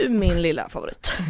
[0.00, 1.12] Du min lilla favorit.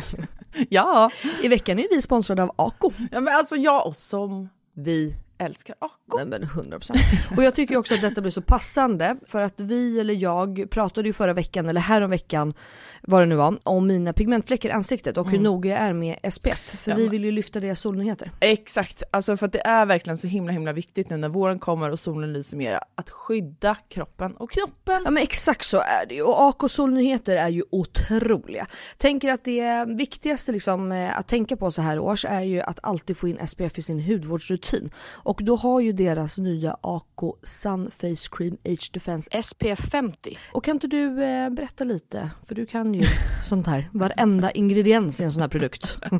[0.68, 1.10] Ja.
[1.42, 2.92] I veckan är vi sponsrade av Ako.
[3.10, 6.16] ja, men alltså jag och som vi älskar Ako.
[6.16, 6.92] Nej men 100%.
[7.36, 11.08] Och jag tycker också att detta blir så passande för att vi eller jag pratade
[11.08, 12.54] ju förra veckan eller härom veckan
[13.02, 16.16] vad det nu var om mina pigmentfläckar i ansiktet och hur noga jag är med
[16.32, 16.58] SPF.
[16.58, 18.30] För Ja, vi vill ju lyfta deras solnyheter.
[18.40, 21.90] Exakt, alltså för att det är verkligen så himla himla viktigt nu när våren kommer
[21.90, 25.02] och solen lyser mer att skydda kroppen och knoppen.
[25.04, 28.66] Ja men exakt så är det ju och AK solnyheter är ju otroliga.
[28.96, 32.78] Tänker att det viktigaste liksom eh, att tänka på så här års är ju att
[32.82, 34.90] alltid få in SPF i sin hudvårdsrutin.
[35.08, 40.38] Och då har ju deras nya AK Sun Face Cream Age Defense SPF 50.
[40.52, 42.30] Och kan inte du eh, berätta lite?
[42.46, 43.06] För du kan ju
[43.44, 45.98] sånt här, varenda ingrediens i en sån här produkt.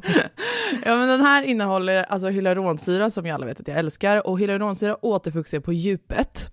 [0.84, 4.40] Ja men den här innehåller alltså hyaluronsyra som jag alla vet att jag älskar och
[4.40, 6.52] hyaluronsyra återfuktar på djupet.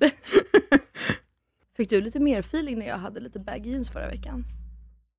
[1.76, 4.44] Fick du lite mer feeling när jag hade lite baggy jeans förra veckan?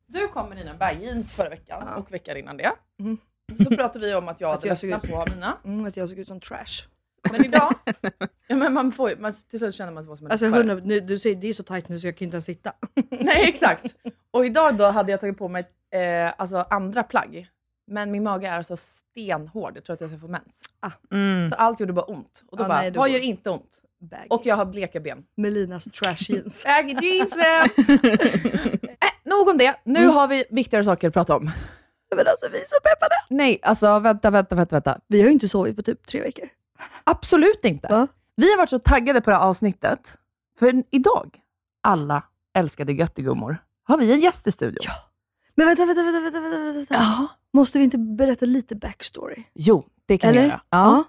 [0.08, 1.96] Du kom med dina bag jeans förra veckan Ja.
[1.96, 2.72] och veckan innan det.
[3.00, 3.18] Mm.
[3.64, 5.58] Så pratade vi om att jag hade ledsnat på mina.
[5.66, 6.88] Mm, att jag såg ut som trash.
[7.32, 7.74] Men idag,
[8.48, 10.62] ja men man får ju, man, till slut känner man sig som en Alltså deppare.
[10.62, 12.74] 100, nu, du säger det är så tajt nu så jag kan inte ens sitta.
[13.10, 13.96] Nej exakt.
[14.32, 15.64] Och idag då hade jag tagit på mig
[15.94, 17.48] eh, alltså andra plagg.
[17.88, 20.62] Men min mage är alltså stenhård, jag tror att jag ska få mens.
[21.12, 21.50] Mm.
[21.50, 22.44] Så allt gjorde bara ont.
[22.48, 23.82] Och då Ja, bara, nej, du vad går- gör inte ont?
[24.02, 24.28] Baggy.
[24.30, 25.24] Och jag har bleka ben.
[25.38, 26.64] Melinas trash jeans.
[26.66, 27.70] Baggy jeansen!
[28.84, 31.52] äh, nog om det, nu har vi viktigare saker att prata om.
[32.16, 33.16] Men alltså vi är så peppade!
[33.30, 35.00] Nej, alltså vänta, vänta, vänta, vänta.
[35.08, 36.46] Vi har ju inte sovit på typ tre veckor.
[37.04, 37.88] Absolut inte.
[37.88, 38.08] Va?
[38.36, 40.18] Vi har varit så taggade på det här avsnittet.
[40.60, 41.40] För idag,
[41.84, 42.24] alla
[42.54, 44.84] älskade göttegummor, har vi en gäst i studion.
[44.84, 44.94] Ja.
[45.56, 46.94] Men vänta, vänta, vänta, vänta, vänta, vänta.
[46.94, 47.28] Ja.
[47.54, 49.44] Måste vi inte berätta lite backstory?
[49.54, 50.48] Jo, det kan vi Eller?
[50.48, 50.62] göra.
[50.70, 51.04] Ja.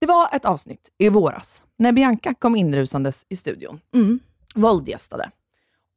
[0.00, 3.80] Det var ett avsnitt i våras när Bianca kom inrusandes i studion.
[3.94, 4.18] Mm.
[4.54, 5.30] Våldgästade.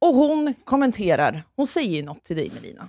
[0.00, 2.88] Och hon kommenterar, hon säger något till dig Melina.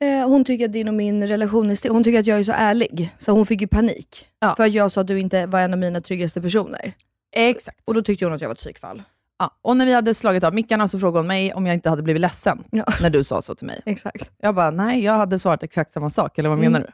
[0.00, 1.88] Eh, hon tycker att din och min relation är.
[1.90, 3.14] Hon tycker att jag är så ärlig.
[3.18, 4.26] Så hon fick ju panik.
[4.40, 4.54] Ja.
[4.56, 6.92] För att jag sa att du inte var en av mina tryggaste personer.
[7.36, 7.80] Exakt.
[7.84, 9.02] Och då tyckte hon att jag var ett psykfall.
[9.38, 9.58] Ja.
[9.62, 12.02] Och när vi hade slagit av mickarna så frågade hon mig om jag inte hade
[12.02, 12.84] blivit ledsen Ja.
[13.02, 13.80] när du sa så till mig.
[13.86, 14.30] Exakt.
[14.38, 16.72] Jag bara, nej, jag hade svarat exakt samma sak, eller vad Mm.
[16.72, 16.92] menar du?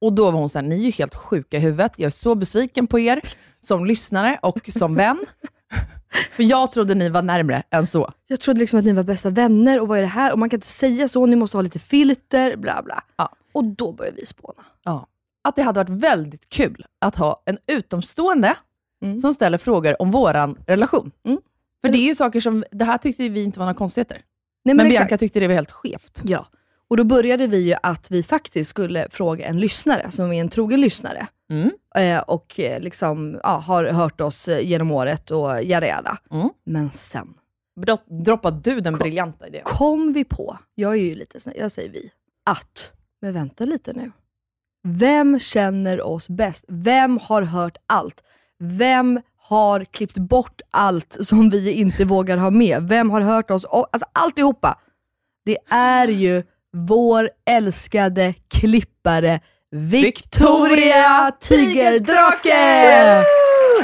[0.00, 1.92] Och då var hon så här, ni är ju helt sjuka i huvudet.
[1.96, 3.20] Jag är så besviken på er
[3.60, 5.18] som lyssnare och som vän.
[6.36, 8.12] För jag trodde ni var närmre än så.
[8.26, 10.32] Jag trodde liksom att ni var bästa vänner och vad är det här?
[10.32, 13.04] Och man kan inte säga så, ni måste ha lite filter, bla bla.
[13.16, 13.28] Ja.
[13.52, 14.62] Och då började vi spåna.
[14.84, 15.06] Ja.
[15.44, 18.56] Att det hade varit väldigt kul att ha en utomstående
[19.02, 19.18] Mm.
[19.18, 21.10] som ställer frågor om våran relation.
[21.24, 21.38] Mm.
[21.84, 24.22] För det är ju saker som, det här tyckte vi inte var några konstigheter.
[24.64, 24.98] Nej, Men, exakt.
[25.08, 26.20] Bianca tyckte det var helt skevt.
[26.24, 26.46] Ja.
[26.90, 30.48] Och då började vi ju att vi faktiskt skulle fråga en lyssnare, som är en
[30.48, 31.26] trogen lyssnare.
[31.50, 31.70] Mm.
[31.96, 36.18] Eh, och eh, liksom, ja, har hört oss eh, genom året och jada jada.
[36.30, 36.48] Mm.
[36.64, 37.34] Men sen
[37.80, 38.98] Dro- Droppade du den Kom.
[39.02, 39.62] briljanta idén?
[39.64, 42.10] kom vi på, jag är ju lite snäll, jag säger vi,
[42.50, 42.92] att,
[43.22, 44.12] men vänta lite nu.
[44.88, 46.64] Vem känner oss bäst?
[46.68, 48.22] Vem har hört allt?
[48.58, 52.88] Vem har klippt bort allt som vi inte vågar ha med?
[52.88, 53.64] Vem har hört oss?
[53.64, 54.78] Alltså alltihopa.
[55.44, 56.42] Det är ju
[56.72, 59.40] vår älskade klippare
[59.70, 62.54] Victoria Tigerdrake!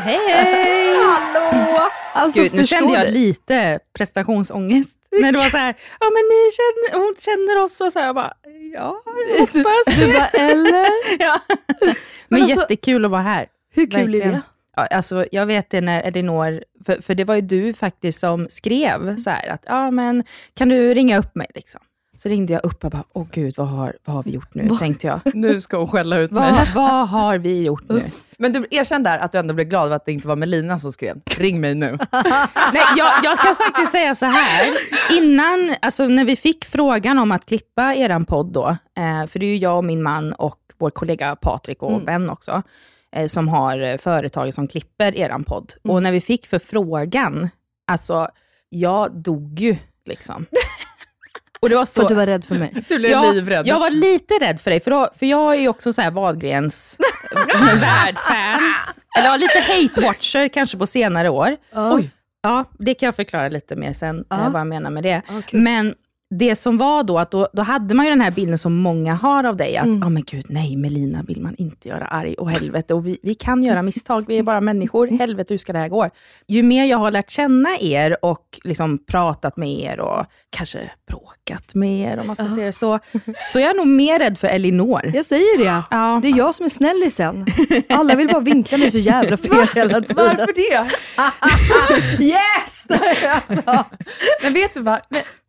[0.01, 0.97] Hej hej!
[0.97, 1.89] Hallå!
[2.15, 3.13] Alltså, Gud, nu kände jag du?
[3.13, 4.99] lite prestationsångest.
[5.21, 8.07] När det var så här, ja men ni känner, hon känner oss och så här,
[8.07, 8.33] jag bara,
[8.75, 9.97] ja, jag hoppas.
[10.01, 10.87] Du bara, eller?
[11.19, 11.41] ja.
[11.49, 11.95] Men
[12.29, 13.47] Men alltså- jättekul att vara här.
[13.75, 14.33] Hur kul är Verkligen.
[14.33, 14.41] det?
[14.77, 18.47] Ja, alltså, jag vet det när Elinor, för, för det var ju du faktiskt som
[18.51, 20.25] skrev så här att, ja men
[20.55, 21.81] kan du ringa upp mig liksom?
[22.17, 24.69] Så ringde jag upp och bara, åh gud, vad har, vad har vi gjort nu?
[24.79, 25.21] Tänkte jag.
[25.35, 26.53] Nu ska hon skälla ut mig.
[26.53, 28.03] Vad, vad har vi gjort nu?
[28.39, 30.79] Men du erkänn där att du ändå blev glad över att det inte var Melina
[30.79, 31.21] som skrev.
[31.39, 31.99] Ring mig nu.
[32.73, 34.75] Nej, jag, jag kan faktiskt säga så här.
[35.19, 38.69] Innan, alltså när vi fick frågan om att klippa eran podd då,
[38.99, 42.31] eh, för det är ju jag och min man och vår kollega Patrik och vän
[42.31, 42.63] också,
[43.17, 45.73] eh, som har eh, företaget som klipper eran podd.
[45.85, 47.49] Och när vi fick förfrågan,
[47.87, 48.29] alltså
[48.69, 50.47] jag dog ju liksom.
[51.61, 51.95] Och det var så...
[51.95, 52.73] För att du var rädd för mig.
[52.89, 53.67] Du blev Ja, livrädd.
[53.67, 56.11] Jag var lite rädd för dig, för, då, för jag är ju också så här
[56.11, 56.97] Wahlgrens
[57.81, 58.61] värdfan.
[59.19, 61.57] Eller ja, lite hate-watcher kanske på senare år.
[61.75, 62.11] Oj.
[62.43, 65.23] Ja, det kan jag förklara lite mer sen, eh, vad jag menar med det.
[65.47, 65.61] Kul.
[65.61, 65.95] Men
[66.31, 69.15] det som var då, att då, då hade man ju den här bilden som många
[69.15, 70.15] har av dig, att, ja Mm.
[70.15, 73.63] men gud, nej, Melina vill man inte göra arg, och helvete, och vi, vi kan
[73.63, 76.11] göra misstag, vi är bara människor, helvete, hur ska det här gå?
[76.49, 81.75] Ju mer jag har lärt känna er och liksom pratat med er och kanske bråkat
[81.75, 82.99] med er, om man ska säga det så,
[83.53, 85.11] så är jag nog mer rädd för Elinor.
[85.15, 85.83] Jag säger det.
[85.91, 86.19] Ja.
[86.23, 87.47] Det är jag som är snällisen.
[87.89, 90.17] Alla vill bara vinkla mig så jävla fel hela tiden.
[90.17, 90.91] Varför det?
[92.25, 92.86] Yes!
[92.91, 93.85] Alltså.
[94.43, 95.01] Men vet du vad?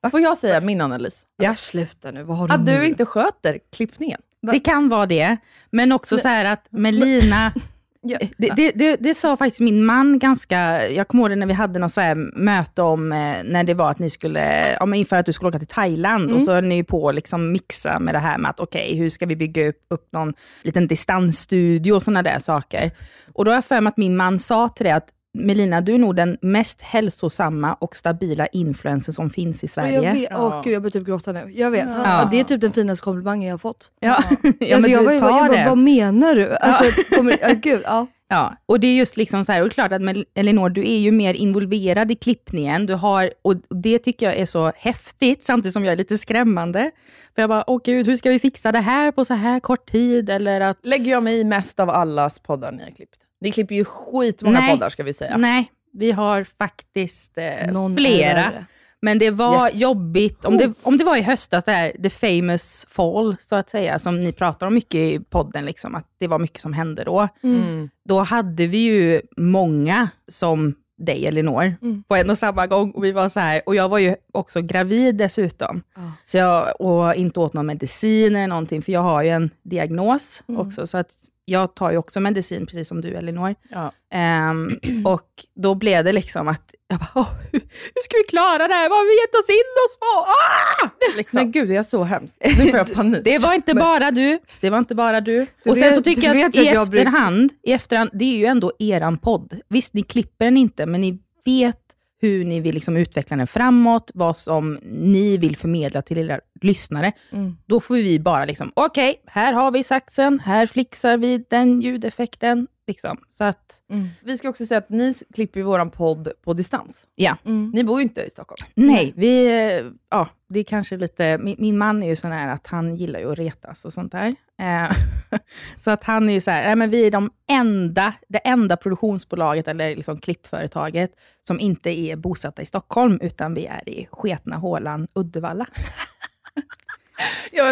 [0.01, 1.25] Men, får jag säga min analys?
[1.37, 1.55] Ja.
[1.55, 2.77] Sluta nu, vad har du Att nu?
[2.77, 4.21] du inte sköter klippningen.
[4.51, 5.37] Det kan vara det,
[5.71, 7.51] men också så här att Melina,
[8.01, 8.17] Ja.
[8.37, 11.53] det, det, det, det sa faktiskt min man ganska, jag kommer ihåg det när vi
[11.53, 14.99] hade något så här möte om, eh, när det var att ni skulle, ja, men
[14.99, 17.99] inför att du skulle åka till Thailand, och så höll ni ju på liksom mixa
[17.99, 21.91] med det här med att okej, hur ska vi bygga upp, upp någon liten distansstudio
[21.93, 22.91] och sådana där saker.
[23.33, 25.09] Och då har jag för mig att min man sa till det att
[25.45, 30.01] Melina, du är nog den mest hälsosamma och stabila influencer som finns i Och Sverige.
[30.01, 31.51] jag vet, åh gud jag börjar typ gråta nu.
[31.55, 32.01] Jag vet, Ja.
[32.03, 32.27] ja.
[32.31, 33.91] det är typ den finaste komplimangen jag har fått.
[33.99, 34.37] Ja, ja,
[34.75, 35.65] alltså, men jag, du var, jag bara, det.
[35.69, 36.55] vad menar du?
[36.55, 38.07] Alltså, kommer, ja, gud, ja.
[38.29, 40.01] Ja, och det är just liksom så här, och klart att
[40.35, 44.45] Elinor, du är ju mer involverad i klippningen, du har, och det tycker jag är
[44.45, 46.91] så häftigt, samtidigt som jag är lite skrämmande.
[47.35, 49.91] För jag bara, åh gud, hur ska vi fixa det här på så här kort
[49.91, 50.29] tid?
[50.29, 53.17] Eller att, Lägger jag mig i mest av allas poddar ni har klippt.
[53.41, 54.71] Ni klipper ju skitmånga Nej.
[54.71, 55.37] poddar ska vi säga.
[55.37, 58.33] nej, vi har faktiskt eh, Någon är flera.
[58.35, 58.65] värre.
[59.01, 59.75] Men det var Yes.
[59.75, 63.69] jobbigt, om det, om det var i höstas, det här the famous fall, så att
[63.69, 67.03] säga, som ni pratar om mycket i podden, liksom, att det var mycket som hände
[67.03, 67.27] då.
[67.43, 67.89] Mm.
[68.05, 72.03] då hade vi ju många som dig Elinor Mm.
[72.07, 72.91] på en och samma gång.
[72.91, 75.83] Och, vi var så här, och jag var ju också gravid dessutom.
[75.95, 76.01] Ja.
[76.25, 80.43] Så jag, och inte åt någon medicin eller någonting, för jag har ju en diagnos
[80.47, 80.61] Mm.
[80.61, 80.87] också.
[80.87, 81.11] Så att
[81.49, 83.55] jag tar ju också medicin, precis som du Elinor.
[83.69, 83.91] Ja.
[84.13, 88.67] Ehm, och då blev det liksom att, jag bara, "Åh, hur, hur ska vi klara
[88.67, 88.89] det här?
[88.89, 90.31] Vad har vi gett oss in oss på?
[90.31, 91.17] Ah!
[91.17, 91.37] Liksom.
[91.37, 92.37] Men gud, det är så hemskt.
[92.45, 93.23] Nu får jag panik.
[93.23, 94.39] Det var inte bara du.
[94.61, 95.47] Det var inte bara du.
[95.63, 98.37] Du och sen vet- så tycker jag att i jag efterhand, i efterhand, det är
[98.37, 99.59] ju ändå eran podd.
[99.69, 101.77] Visst, ni klipper den inte, men ni vet
[102.21, 107.11] hur ni vill liksom utveckla den framåt, vad som ni vill förmedla till era lyssnare.
[107.31, 107.57] Mm.
[107.65, 112.67] Då får vi bara liksom, okej, här har vi saxen, här flixar vi den ljudeffekten.
[112.87, 113.17] Liksom.
[113.29, 113.81] Så att,
[114.21, 117.05] Vi ska också säga att ni klipper våran podd på distans.
[117.15, 117.37] ja.
[117.45, 117.71] Mm.
[117.73, 118.71] Ni bor ju inte i Stockholm.
[118.75, 122.53] Nej, vi, eh, ja, det är kanske lite, min, min man är ju sån här
[122.53, 124.35] att han gillar ju att retas och sånt där.
[124.59, 124.91] Eh,
[125.77, 128.77] så att han är ju så här, nej, men vi är de enda, det enda
[128.77, 131.11] produktionsbolaget eller liksom klippföretaget
[131.47, 135.65] som inte är bosatta i Stockholm, utan vi är i sketna hålan Uddevalla.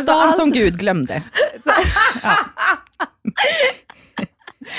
[0.01, 1.23] Stan som Gud glömde.
[2.23, 2.37] Ja.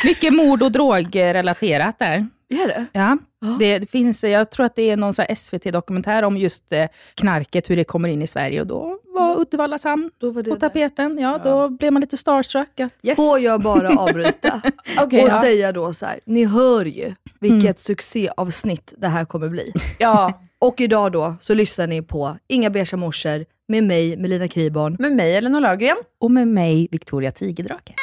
[0.05, 2.27] Mycket mord och drogrelaterat där.
[2.49, 2.87] Är det?
[2.93, 3.19] Ja,
[3.59, 7.77] det, det finns, jag tror att det är någon SVT-dokumentär om just eh, knarket, hur
[7.77, 8.61] det kommer in i Sverige.
[8.61, 11.19] Och då var Uddevallas hamn Då var det på tapeten.
[11.19, 12.81] Ja, då blev man lite starstruck.
[13.03, 13.17] Yes.
[13.17, 14.63] Får jag bara avbryta
[15.01, 15.41] Okej, och ja.
[15.43, 16.21] säga då så här.
[16.25, 19.73] ni hör ju vilket succéavsnitt det här kommer bli.
[19.99, 24.97] ja, Och idag då så lyssnar ni på Inga beiga morsor med mig, Melina Kriborn.
[24.99, 25.97] med mig Elinor Löfgren.
[26.21, 27.95] Och med mig, Victoria Tigerdrake.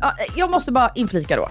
[0.00, 1.48] Ja, jag måste bara inflika då.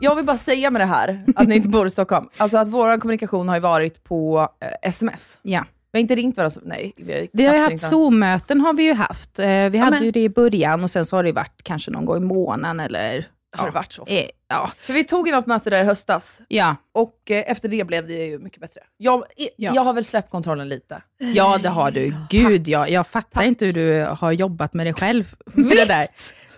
[0.00, 2.68] Jag vill bara säga med det här, att ni inte bor i Stockholm, alltså att
[2.68, 5.38] vår kommunikation har ju varit på eh, sms.
[5.42, 5.64] Ja.
[5.92, 6.92] Vi har inte ringt varandra, nej.
[6.96, 9.38] Vi har, Vi har haft Zoom-möten har vi ju haft.
[9.38, 11.90] Eh, Vi hade men- ju det i början och sen så har det varit kanske
[11.90, 13.26] någon gång i månaden eller...
[13.56, 14.04] Har det varit så?
[14.06, 14.70] Eh, Ja.
[14.78, 16.76] För vi tog ju något möte där i höstas, Ja.
[16.92, 18.80] och eh, efter det blev det ju mycket bättre.
[18.96, 19.24] Jag,
[19.56, 19.72] Ja.
[19.74, 21.02] jag har väl släppt kontrollen lite.
[21.18, 22.14] ja, det har du.
[22.30, 22.88] Gud, ja.
[22.88, 25.34] jag fattar inte hur du har jobbat med dig själv.
[25.46, 26.06] Med det där.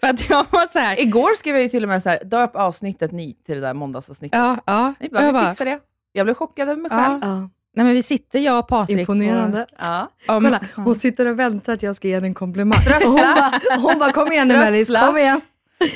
[0.00, 1.00] För att jag var så här...
[1.00, 3.74] Igår skrev jag ju till och med så här, döp avsnittet ni till det där
[3.74, 4.38] måndagsavsnittet.
[4.38, 4.94] Ja, ja.
[5.00, 5.78] Vi bara, Jag vi bara, fixar det.
[6.12, 6.98] Jag blev chockad över mig Ja.
[7.04, 7.20] själv.
[7.22, 8.98] Ja, Nej, men vi sitter, jag och Patrik.
[8.98, 9.66] imponerande.
[9.78, 10.02] Ja.
[10.02, 10.82] Och, Kolla, ja.
[10.82, 12.78] hon sitter och väntar att jag ska ge henne en komplimang.
[13.04, 15.06] Och hon bara, hon bara, kom igen nu Mellis, Strössla.
[15.06, 15.40] kom igen.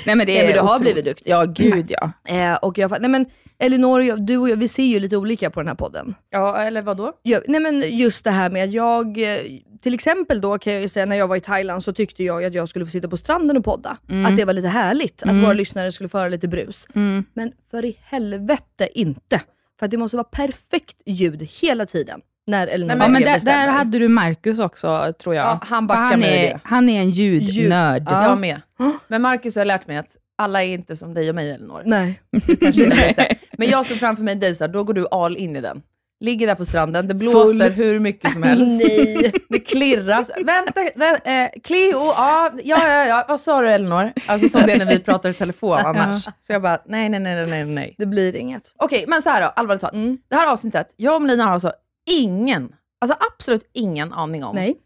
[0.07, 0.95] Nej, men det Nej, men är du har otroligt.
[0.95, 1.31] blivit duktig.
[1.31, 2.11] Ja, gud ja.
[2.29, 3.27] Eh, och jag, nej men
[3.59, 6.15] Elinor och jag, du och jag, vi ser ju lite olika på den här podden.
[6.31, 7.13] ja, eller vad då?
[7.23, 9.39] Ja, nej men just det här med att jag, eh,
[9.83, 12.45] till exempel då kan jag ju säga när jag var i Thailand så tyckte jag
[12.45, 13.97] att jag skulle få sitta på stranden och podda.
[14.27, 16.87] Att det var lite härligt, att våra lyssnare skulle få höra lite brus.
[16.95, 17.25] Mm.
[17.35, 19.41] Men för i helvete inte.
[19.79, 22.21] För att det måste vara perfekt ljud hela tiden.
[22.49, 25.45] När Elinor Nej, Ja, men där, där hade du Marcus också, tror jag.
[25.45, 26.61] Ja, han backar han mig är, det.
[26.65, 28.03] Han är en ljudnörd.
[28.11, 28.23] Ja.
[28.23, 28.61] Jag med.
[29.09, 31.83] Men Marcus har lärt mig att alla är inte som dig och mig Elinor.
[31.87, 32.21] Nej.
[32.61, 33.37] Kanske inte.
[33.53, 35.83] Men jag såg framför mig dig så här, då går du all in i den.
[36.21, 37.73] Ligger där på stranden, det blåser Full.
[37.73, 38.85] hur mycket som helst.
[38.89, 39.33] Nej.
[39.49, 40.31] Det klirras.
[40.37, 44.13] Vänta, vä eh, Cleo, ja, ja, ja, ja, vad sa du Elinor?
[44.27, 46.25] Alltså som det är när vi pratar i telefon annars.
[46.25, 47.95] Så jag bara, nej, nej, nej, nej, nej.
[47.99, 48.73] Det blir inget.
[48.77, 49.95] Okej, men så här då, allvarligt talat.
[49.95, 50.19] Mm.
[50.29, 51.73] Det här avsnittet, jag och Melina har alltså
[52.09, 54.77] ingen, alltså absolut ingen aning om Nej.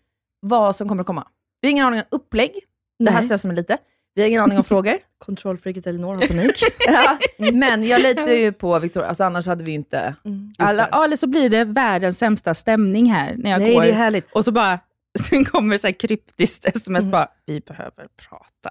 [0.41, 1.27] vad som kommer att komma.
[1.61, 2.53] Vi har ingen aning om upplägg,
[2.99, 3.25] det här Nej.
[3.27, 3.79] stressar mig lite.
[4.15, 4.99] Vi har ingen aning om frågor.
[5.19, 6.63] Kontrollfreaket Elinor har panik.
[6.87, 7.19] Ja,
[7.53, 11.05] men jag litar ju på Victoria, alltså annars hade vi ju inte gjort Alla, ja,
[11.05, 13.83] eller så blir det världens sämsta stämning här när jag Nej, går.
[13.83, 14.33] det är härligt.
[14.33, 14.79] Och så bara,
[15.21, 18.71] sen kommer så här kryptiskt sms bara, vi behöver prata.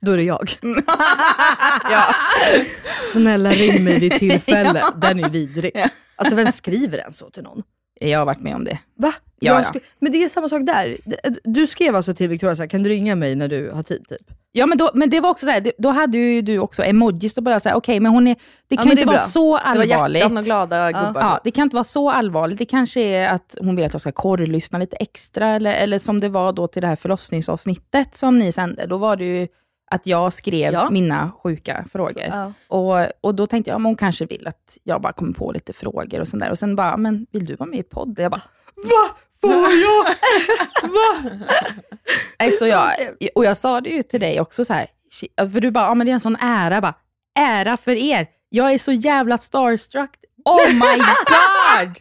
[0.00, 0.50] Då är det jag.
[1.90, 2.14] ja.
[3.12, 4.84] Snälla ring mig vid tillfälle.
[4.96, 5.72] Den är vidrig.
[6.16, 7.62] Alltså vem skriver ens så till någon?
[8.00, 8.78] Jag har varit med om det.
[8.98, 9.14] Va?
[9.46, 9.80] Ja, ja.
[9.98, 10.96] Men det är samma sak där.
[11.44, 14.08] Du skrev alltså till Victoria så här, kan du ringa mig när du har tid?
[14.08, 14.30] Typ?
[14.54, 16.82] Ja, men, då, men det var också så här, det- då hade ju du också
[16.84, 18.36] emojis och bara säga, okej, men hon är,
[18.68, 19.24] det kan det inte är vara bra.
[19.24, 20.24] så Det var allvarligt.
[20.24, 21.20] och glada gubbar.
[21.20, 22.58] Ja, det kan inte vara så allvarligt.
[22.58, 26.20] Det kanske är att hon vill att jag ska korrlyssna lite extra, eller, eller som
[26.20, 28.86] det var då till det här förlossningsavsnittet som ni sände.
[28.86, 29.48] Då var det ju
[29.90, 30.90] att jag skrev Ja.
[30.90, 32.24] mina sjuka frågor.
[32.30, 32.52] Ja.
[32.68, 35.72] Och, och då tänkte jag, men hon kanske vill att jag bara kommer på lite
[35.72, 36.50] frågor och sånt där.
[36.50, 38.22] Och sen bara, men vill du vara med i podden?
[38.22, 38.42] Jag bara,
[38.76, 39.16] va?
[39.42, 40.04] Får jag?
[40.88, 41.30] va?
[42.38, 42.92] Nej, så jag,
[43.34, 44.86] och jag sa det ju till dig också så här,
[45.36, 46.74] för du bara, ja men det är en sån ära.
[46.74, 46.94] Jag bara,
[47.38, 48.26] ära för er.
[48.48, 50.10] Jag är så jävla starstruck.
[50.44, 51.96] Oh my god!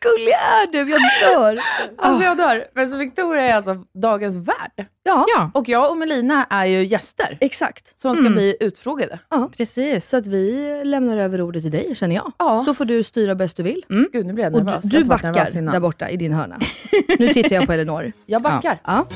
[0.00, 1.00] Gullig är du, jag
[1.32, 1.58] dör.
[1.98, 2.64] Alltså jag dör.
[2.74, 4.86] Men så Victoria är alltså dagens värd.
[5.02, 8.00] Ja, Ja, Och jag och Melina är ju gäster exakt.
[8.00, 9.18] som ska bli utfrågade.
[9.56, 10.08] precis.
[10.08, 12.32] Så att vi lämnar över ordet till dig känner jag.
[12.38, 12.62] Ja.
[12.64, 13.84] Så får du styra bäst du vill.
[14.12, 14.84] Gud, nu blir jag Och nervös.
[14.84, 15.72] du, har du nervös backar innan.
[15.72, 16.58] där borta i din hörna.
[17.18, 18.12] Nu tittar jag på Elinor.
[18.26, 18.78] Jag backar.
[18.84, 19.06] Ja.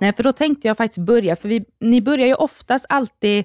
[0.00, 3.44] Nej, för då tänkte jag faktiskt börja, för vi, ni börjar ju oftast alltid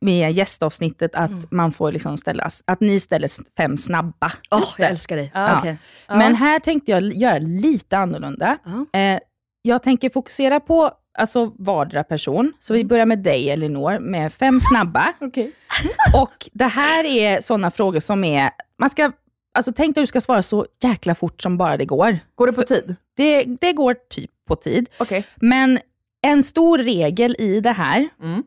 [0.00, 4.32] med gästavsnittet att man får liksom ställa, att ni ställer fem snabba.
[4.50, 5.30] Åh, jag älskar dig.
[5.34, 5.58] Ja.
[5.58, 5.76] Okej.
[6.08, 8.58] Men här tänkte jag göra lite annorlunda.
[8.92, 8.98] Ja.
[9.00, 9.18] Eh,
[9.62, 12.52] jag tänker fokusera på alltså, vardera person.
[12.60, 15.12] Så vi börjar med dig Elinor, med fem snabba.
[15.20, 15.52] Okej.
[16.22, 19.12] Och det här är sådana frågor som är, man ska,
[19.54, 22.18] alltså tänk dig att du ska svara så jäkla fort som bara det går.
[22.34, 22.96] Går det på tid?
[23.16, 24.88] Det, det går typ på tid.
[24.98, 25.24] Okej.
[25.36, 25.78] Men
[26.26, 28.42] en stor regel i det här, Mm.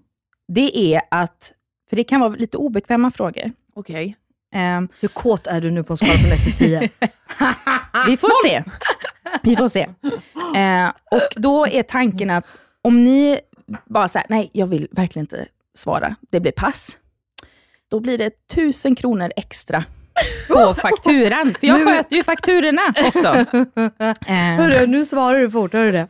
[0.47, 1.51] Det är att,
[1.89, 3.51] för det kan vara lite obekväma frågor.
[3.75, 4.17] Okej.
[4.53, 6.79] Ehm, Hur kåt är du nu på en skala från 1 till 10?
[8.07, 8.63] vi får se.
[9.43, 9.81] Vi får se.
[10.55, 12.45] Eh, och då är tanken att
[12.81, 13.39] om ni
[13.85, 16.97] bara säger nej, jag vill verkligen inte svara, det blir pass.
[17.91, 19.83] Då blir det tusen kronor extra
[20.49, 21.53] på fakturan.
[21.59, 23.27] För jag sköter ju fakturorna också.
[24.27, 26.07] Eh, Hörru, nu svarar du fort, hör du det?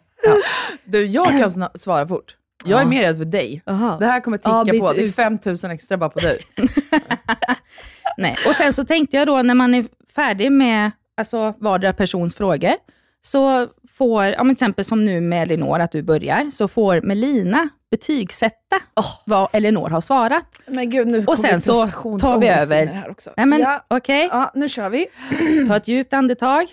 [0.84, 2.36] Du, jag kan svara fort.
[2.66, 3.62] Jag är mer rädd för dig.
[3.66, 3.98] Jaha.
[4.00, 4.94] Det här kommer ticka Ja, på.
[4.94, 5.16] Det är ut.
[5.16, 6.40] 5000 extra bara på dig.
[8.18, 8.38] Nej.
[8.48, 12.74] Och sen så tänkte jag då när man är färdig med alltså, vardera persons frågor,
[13.22, 13.68] så
[13.98, 17.70] får, ja, men till exempel som nu med Elinor, att du börjar, så får Melina
[17.92, 18.80] betygsätta
[19.26, 20.46] vad Elinor har svarat.
[20.68, 21.88] Men gud, nu kommer sen så
[22.20, 22.86] tar vi över.
[22.86, 23.34] Här också.
[23.38, 23.86] Nej men ja.
[23.88, 25.08] okej, ja, nu kör vi.
[25.68, 26.68] ta ett djupt andetag.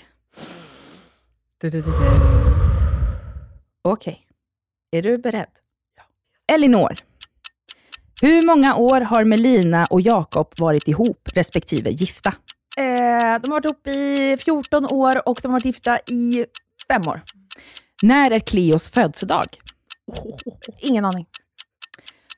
[3.82, 4.26] Okej,
[4.90, 5.61] är du beredd?
[6.46, 6.94] Elinor,
[8.20, 12.34] hur många år har Melina och Jakob varit ihop, respektive gifta?
[12.76, 16.46] Eh, de har varit ihop i 14 år och de har varit gifta i
[16.88, 17.20] fem år.
[18.02, 19.44] När är Cleos födelsedag?
[20.78, 21.26] Ingen aning.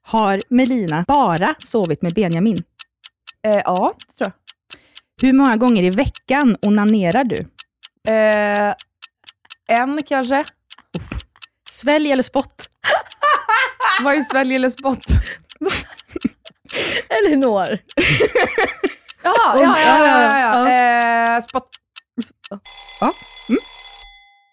[0.03, 2.63] Har Melina bara sovit med Benjamin?
[3.47, 4.33] Eh, ja, det tror
[5.23, 7.47] Hur många gånger i veckan onanerar du?
[8.03, 8.69] jag.
[8.69, 8.75] Eh,
[9.67, 10.45] en kanske.
[11.71, 12.69] Svälj eller spott?
[14.03, 15.05] Vad är svälj eller spott?
[17.09, 17.79] Elinor.
[19.23, 21.37] Jaha, ja, ja, ja, ja, ja.
[21.37, 21.69] Eh, spott.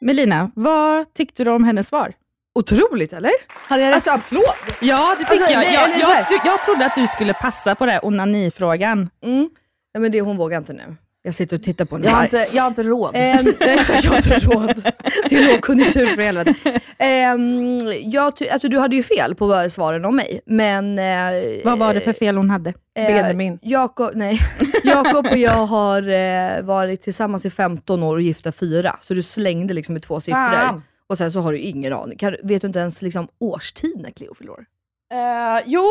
[0.01, 2.13] Melina, vad tyckte du om hennes svar?
[2.59, 3.31] Otroligt eller?
[3.67, 4.43] Hade jag Alltså applåd!
[4.79, 5.73] Ja, det tycker Alltså, jag.
[5.73, 9.09] Jag, jag, jag, jag trodde att du skulle passa på det här onanifrågan.
[9.23, 9.49] Mm.
[9.93, 10.95] Ja, men det, hon vågar inte nu.
[11.23, 12.07] Jag sitter och tittar på henne.
[12.07, 13.11] Jag har inte, jag har inte råd.
[13.59, 14.83] Exakt, jag har inte råd.
[15.29, 16.55] Det är lågkonjunktur för helvete.
[16.97, 20.99] Ehm, jag alltså, du hade ju fel på svaren om mig, men...
[20.99, 21.05] Eh,
[21.63, 22.69] Vad var det för fel hon hade?
[22.69, 22.75] eh,
[23.07, 23.59] Benjamin.
[23.61, 24.39] Jakob, nej.
[24.83, 29.23] Jakob och jag har eh, varit tillsammans i 15 år och gifta fyra, så du
[29.23, 30.51] slängde liksom med två siffror.
[30.51, 30.83] Fan.
[31.07, 32.17] Och sen så har du ingen aning.
[32.17, 34.65] Kan, vet du inte ens liksom årstid när Cleo fyller år?
[35.11, 35.83] Eh, jo,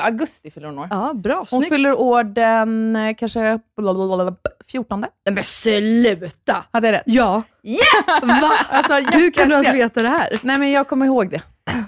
[0.00, 0.88] augusti fyller hon år.
[0.90, 1.36] Ja, bra.
[1.38, 1.68] Hon Snyggt.
[1.74, 5.00] fyller år den eh, kanske blablabla, 14.
[5.00, 6.64] Nej, Men sluta!
[6.70, 7.02] Hade jag rätt?
[7.06, 7.42] Ja.
[7.62, 7.80] Yes!
[8.22, 8.50] Va?
[8.70, 10.38] Alltså, Hur kan du ens veta det här?
[10.42, 11.42] Nej men jag kommer ihåg det.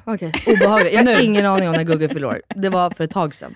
[0.05, 0.93] Okej, obehagligt.
[0.93, 2.43] Jag har ingen aning om när Gugge fyller år.
[2.49, 3.55] Det var för ett tag sedan.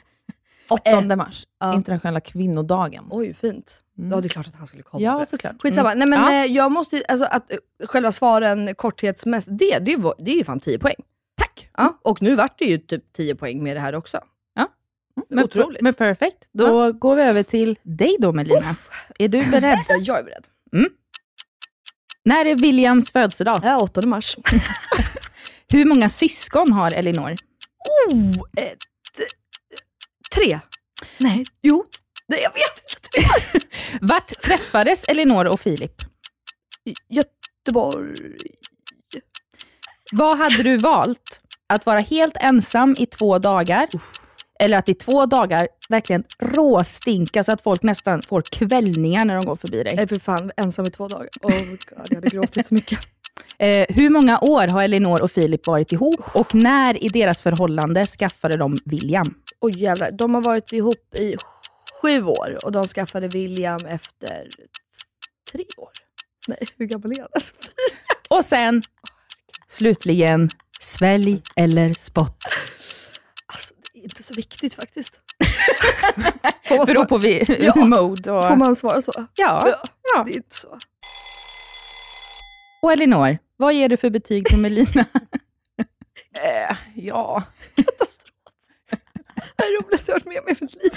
[0.70, 1.74] 8 mars, ja.
[1.74, 3.04] internationella kvinnodagen.
[3.10, 3.78] Oj, fint.
[3.94, 5.02] Ja, det är klart att han skulle komma.
[5.02, 5.62] Ja, såklart.
[5.62, 5.94] Skitsamma.
[5.94, 6.32] Nej men Ja.
[6.32, 10.44] eh, jag måste, alltså att eh, själva svaren korthetsmässigt, det, det, var, det är ju
[10.44, 10.94] fan 10 poäng.
[11.42, 11.68] Tack!
[11.76, 14.20] Ja, och nu vart det ju typ 10 poäng med det här också.
[15.28, 15.80] Men, Otroligt.
[15.80, 16.49] Men perfekt.
[16.52, 18.76] Då går vi över till dig då Melina.
[19.18, 19.78] Är du beredd?
[19.88, 20.46] Ja, jag är beredd.
[22.24, 23.61] När är Williams födelsedag?
[23.62, 24.37] Ja, 8 mars.
[25.72, 27.35] Hur många syskon har Elinor?
[28.09, 28.78] Oh, ett,
[30.35, 30.61] tre.
[31.18, 31.85] Nej, jo.
[32.26, 33.66] Nej, jag vet inte.
[34.00, 35.94] Vart träffades Elinor och Filip?
[37.09, 38.37] Göteborg.
[40.14, 41.40] Vad hade du valt?
[41.66, 43.88] Att vara helt ensam i två dagar?
[44.61, 49.44] Eller att i två dagar verkligen råstinka så att folk nästan får kvällningar när de
[49.44, 49.94] går förbi dig?
[49.98, 51.29] Är för fan ensam i två dagar.
[51.42, 52.98] Oh God, jag hade gråtit så mycket.
[53.59, 58.07] Eh, hur många år har Elinor och Filip varit ihop och när i deras förhållande
[58.07, 59.35] skaffade de William?
[59.61, 61.37] Oj jävlar, de har varit ihop i
[62.03, 64.48] sju år och de skaffade William efter
[65.53, 65.90] tre år.
[66.48, 67.29] Nej, hur gammal är han?
[67.33, 67.55] Alltså,
[68.29, 68.83] Och sen,
[69.72, 72.44] slutligen, svälj eller spott.
[73.46, 75.20] alltså, det är inte så viktigt faktiskt.
[76.76, 77.74] man, Beror på vi, Ja.
[77.85, 78.32] mode.
[78.32, 79.12] Och, får man svara så?
[79.35, 79.62] ja,
[80.14, 80.24] ja.
[80.24, 80.78] Det är inte så.
[82.82, 85.04] Och Elinor, vad ger du för betyg till Melina?
[86.35, 87.42] Eh, ja.
[87.74, 87.82] Det
[89.56, 90.92] är det roligaste jag har varit med om i mitt liv.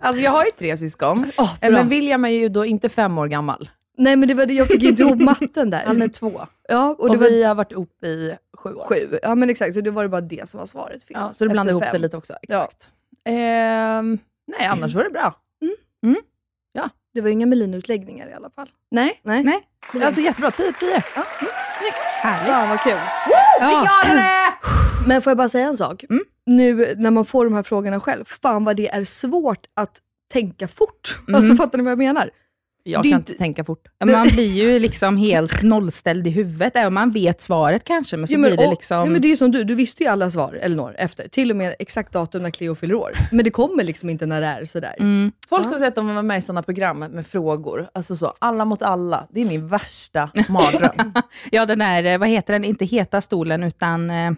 [0.00, 1.32] Alltså jag har ju tre syskon.
[1.36, 3.68] Oh, Men William är ju då inte fem år gammal.
[3.96, 5.82] Nej men det var det, jag fick inte ihop matten där.
[5.86, 6.40] Han är två.
[6.68, 8.84] ja, och Och, var vi har varit ihop i sju år.
[8.88, 9.18] sju.
[9.22, 11.04] Ja men exakt, så det var det bara det som var svaret.
[11.04, 11.16] fel.
[11.20, 11.92] Ja, så du blandade ihop fem.
[11.92, 12.32] det lite också.
[12.48, 12.64] Ja.
[12.64, 12.90] Exakt.
[13.24, 14.18] Ehm,
[14.58, 15.34] nej, annars var det bra.
[17.14, 18.70] Det var inga Melin-utläggningar i alla fall.
[18.90, 19.20] Nej.
[19.22, 19.42] Nej.
[19.44, 21.02] Nej, Alltså jättebra, 10-10.
[22.22, 22.48] härligt.
[22.48, 22.98] Fan vad kul.
[23.60, 24.54] Vi klarade det!
[25.08, 26.04] Men får jag bara säga en sak?
[26.10, 26.24] Mm.
[26.46, 30.00] Nu när man får de här frågorna själv, fan vad det är svårt att
[30.32, 31.18] tänka fort.
[31.28, 31.34] Mm.
[31.34, 32.30] Alltså fattar ni vad jag menar?
[32.86, 33.86] Jag Det kan inte- tänka fort.
[34.04, 38.26] Man blir ju liksom helt nollställd i huvudet, även om man vet svaret kanske, men
[38.26, 38.96] så Ja, men, blir det och- liksom...
[38.96, 41.28] ja, men det är som du, du visste ju alla svar, Elinor, efter.
[41.28, 43.12] Till och med exakt datum när Cleo fyller år.
[43.32, 44.94] Men det kommer liksom inte när det är sådär.
[44.98, 45.32] Mm.
[45.48, 48.64] Folk som säger att de var med i sådana program med frågor, alltså så, alla
[48.64, 51.12] mot alla, det är min värsta mardröm.
[51.50, 54.10] Ja, den där, eh, vad heter den, inte heta stolen, utan...
[54.10, 54.32] Eh,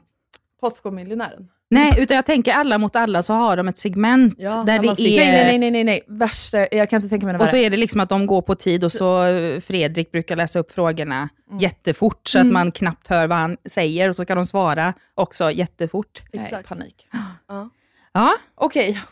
[0.61, 1.49] Postkodmiljonären.
[1.71, 4.89] Nej, utan jag tänker alla mot alla, så har de ett segment Ja, där det
[4.89, 5.17] är...
[5.17, 7.71] Nej, nej, nej, nej, nej, värsta, jag kan inte tänka mig det Och så är
[7.71, 11.29] det liksom att de går på tid och så eh, Fredrik brukar läsa upp frågorna
[11.51, 11.59] Mm.
[11.61, 15.51] jättefort, så att man knappt hör vad han säger, och så ska de svara också
[15.51, 16.23] jättefort.
[16.33, 16.69] Nej, Exakt.
[16.69, 17.09] panik.
[17.49, 17.71] Ja.
[18.17, 19.03] Ja, Okej,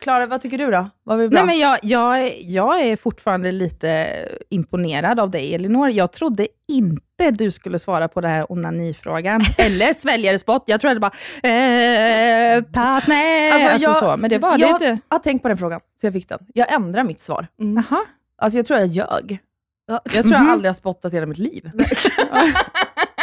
[0.00, 0.86] Klara, vad tycker du då?
[1.04, 1.28] Var bra?
[1.28, 4.14] Nej, men jag, jag, jag är fortfarande lite
[4.50, 5.90] imponerad av dig, Elinor.
[5.90, 9.40] Jag trodde inte du skulle svara på den här onanifrågan.
[9.58, 10.62] Eller sväljare spott.
[10.66, 11.12] Jag trodde bara,
[11.48, 13.50] eh, pass, nej.
[13.50, 14.16] Alltså, jag, så.
[14.16, 14.98] Men det var det jag inte.
[15.08, 16.38] har tänkt på den frågan, så jag fick den.
[16.54, 17.46] Jag ändrar mitt svar.
[17.56, 18.00] Jaha.
[18.38, 19.38] Alltså jag tror jag ljög.
[19.86, 20.00] Ja.
[20.04, 20.50] Jag tror jag Mhm.
[20.50, 21.70] aldrig har spottat hela mitt liv.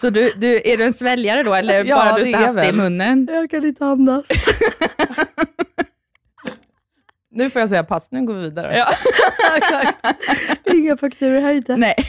[0.00, 2.68] Så du, du, är du en sväljare då, eller Ja, bara du inte haft det
[2.68, 3.28] i munnen?
[3.32, 4.24] Jag kan inte andas.
[7.32, 8.76] Nu får jag säga pass, nu går vi vidare.
[8.76, 8.88] Ja.
[10.74, 11.76] Inga fakturor här inte.
[11.76, 11.94] Nej.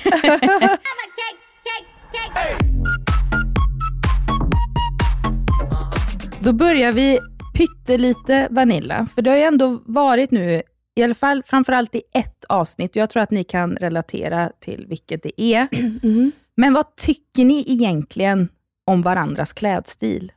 [6.40, 7.20] Då börjar vi
[7.58, 10.62] pyttelite Vanilla, för det har ju ändå varit nu,
[10.96, 14.86] i alla fall framförallt i ett avsnitt, och jag tror att ni kan relatera till
[14.90, 15.68] vilket det är.
[15.72, 16.32] Mhm.
[16.58, 18.50] Men vad tycker ni egentligen
[18.86, 20.32] om varandras klädstil?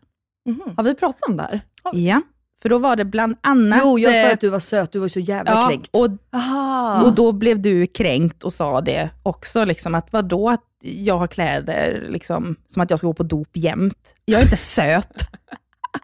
[0.76, 1.60] Har vi pratat om det här?
[1.92, 2.22] Ja,
[2.62, 3.80] för då var det bland annat...
[3.84, 5.90] Jo, jag sa eh, att du var söt, du var så jävla ja, kränkt.
[5.92, 7.02] och Aha.
[7.02, 11.26] Och då blev du kränkt och sa det också, liksom, att vadå att jag har
[11.26, 14.14] kläder liksom, som att jag ska gå på dop jämt.
[14.24, 15.22] Jag är inte söt.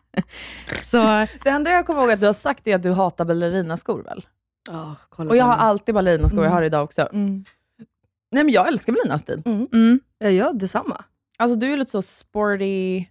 [0.85, 4.03] så Det enda jag kommer ihåg att du har sagt är att du hatar ballerinaskor
[4.03, 4.27] väl?
[5.09, 6.53] Kolla Och jag har alltid ballerinaskor, jag Mm.
[6.55, 7.09] har det idag också.
[7.13, 7.45] Mm.
[8.31, 9.43] Nej men jag älskar ballerinastil.
[9.47, 11.05] mm, Jag gör detsamma.
[11.39, 13.05] Alltså du är lite så sporty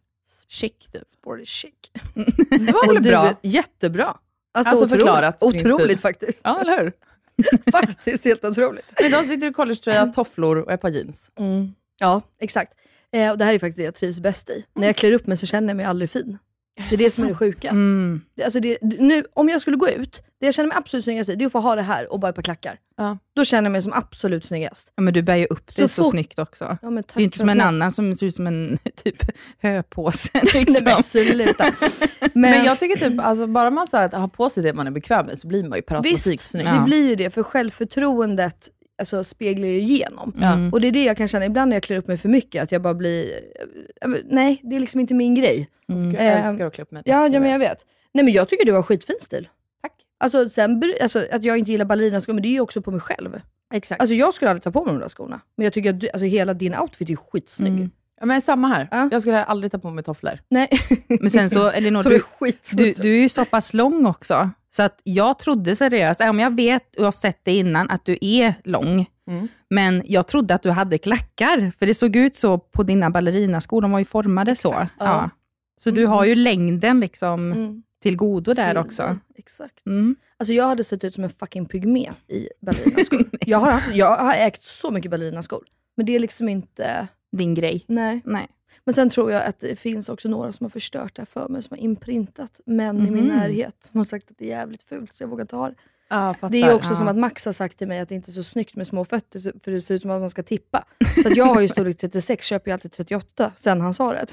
[0.47, 1.09] chic typ.
[1.09, 1.73] Sporty chic.
[2.49, 3.33] Det var väl du bra?
[3.41, 4.17] jättebra.
[4.53, 5.03] Alltså, Alltså, otroligt.
[5.03, 5.99] förklarat Otroligt stil.
[5.99, 6.41] faktiskt.
[6.43, 6.91] Ja, eller hur?
[7.71, 8.93] faktiskt helt otroligt.
[8.97, 11.31] Men idag sitter du i collegetröja, tofflor och ett par jeans.
[11.39, 11.73] Mm.
[11.99, 12.73] Ja, exakt.
[13.11, 14.65] Eh, och det här är faktiskt det jag trivs bäst i.
[14.75, 16.37] När jag klär upp mig så känner jag mig aldrig fin.
[16.89, 17.69] Det är det som är det sjuka.
[17.69, 18.21] mm.
[18.43, 21.35] Alltså det, nu, om jag skulle gå ut, det jag känner mig absolut snyggast i,
[21.35, 22.77] det är att få ha det här och bara ett par klackar.
[22.97, 23.17] Ja.
[23.35, 24.91] Då känner jag mig som absolut snyggast.
[24.95, 26.77] Ja, men du bär ju upp det Så så, fort- snyggt också.
[26.81, 28.77] Ja, men tack Det är ju inte som en annan som ser ut som en
[29.03, 29.23] typ
[29.61, 30.29] höpåse.
[30.33, 30.83] Nej Liksom.
[30.83, 31.73] men sluta.
[32.19, 34.73] Men, Men jag tycker typ, alltså, bara man så här, att har på sig det
[34.73, 36.67] man är bekväm med så blir man ju per automatik visst, snygg.
[36.67, 36.71] Ja.
[36.71, 40.33] det blir ju det, för självförtroendet alltså, speglar ju igenom.
[40.37, 40.73] Mm.
[40.73, 42.63] Och det är det jag kan känna ibland när jag klär upp mig för mycket,
[42.63, 43.25] att jag bara blir,
[44.25, 45.69] nej det är liksom inte min grej.
[45.89, 46.11] Mm.
[46.11, 47.03] Jag Eh, älskar att klä upp mig.
[47.05, 47.85] Ja, ja men jag vet.
[48.13, 49.47] Nej men jag tycker du har skitfin stil.
[49.81, 49.93] Tack.
[50.17, 52.99] Alltså, sen, alltså att jag inte gillar ballerinaskor, men det är ju också på mig
[52.99, 53.41] själv.
[53.73, 54.01] Exakt.
[54.01, 55.41] Alltså jag skulle aldrig ta på mig de där skorna.
[55.55, 57.73] Men jag tycker att du, alltså, hela din outfit är skitsnygg.
[57.73, 57.91] Mm.
[58.19, 58.87] Ja, men samma här.
[58.91, 59.09] Ja.
[59.11, 60.39] Jag skulle aldrig ta på mig tofflor.
[60.49, 60.67] Nej,
[61.07, 62.21] Men sen så, Elinor, du,
[62.77, 66.39] du, du är ju så pass lång också, så att jag trodde seriöst, även om
[66.39, 69.47] jag vet och har sett det innan, att du är lång, Mm.
[69.69, 73.81] men jag trodde att du hade klackar, för det såg ut så på dina ballerinaskor,
[73.81, 74.69] de var ju formade så.
[74.73, 75.05] Exakt, Ja.
[75.05, 75.29] ja.
[75.79, 77.83] Så du har ju längden liksom Mm.
[78.01, 79.17] till godo där också.
[79.37, 79.85] Exakt.
[79.85, 80.15] Mm.
[80.37, 83.29] Alltså jag hade sett ut som en fucking pygmé i ballerinaskor.
[83.45, 85.63] jag, har haft, jag har ägt så mycket ballerinaskor.
[85.97, 87.07] Men det är liksom inte...
[87.31, 87.83] Din grej.
[87.87, 88.21] Nej.
[88.25, 88.47] Nej.
[88.83, 91.47] Men sen tror jag att det finns också några som har förstört det här för
[91.47, 93.37] mig, som har imprintat män i min Mhm.
[93.37, 93.75] närhet.
[93.91, 95.75] Som har sagt att det är jävligt fult, så jag vågar ta det.
[96.09, 96.49] Fattar.
[96.49, 96.95] Det är också ja.
[96.95, 99.05] som att Max har sagt till mig att det inte är så snyggt med små
[99.05, 100.85] fötter, för det ser ut som att man ska tippa.
[101.23, 104.25] Så jag har ju storlek 36, köper ju alltid 38, sen han sa det.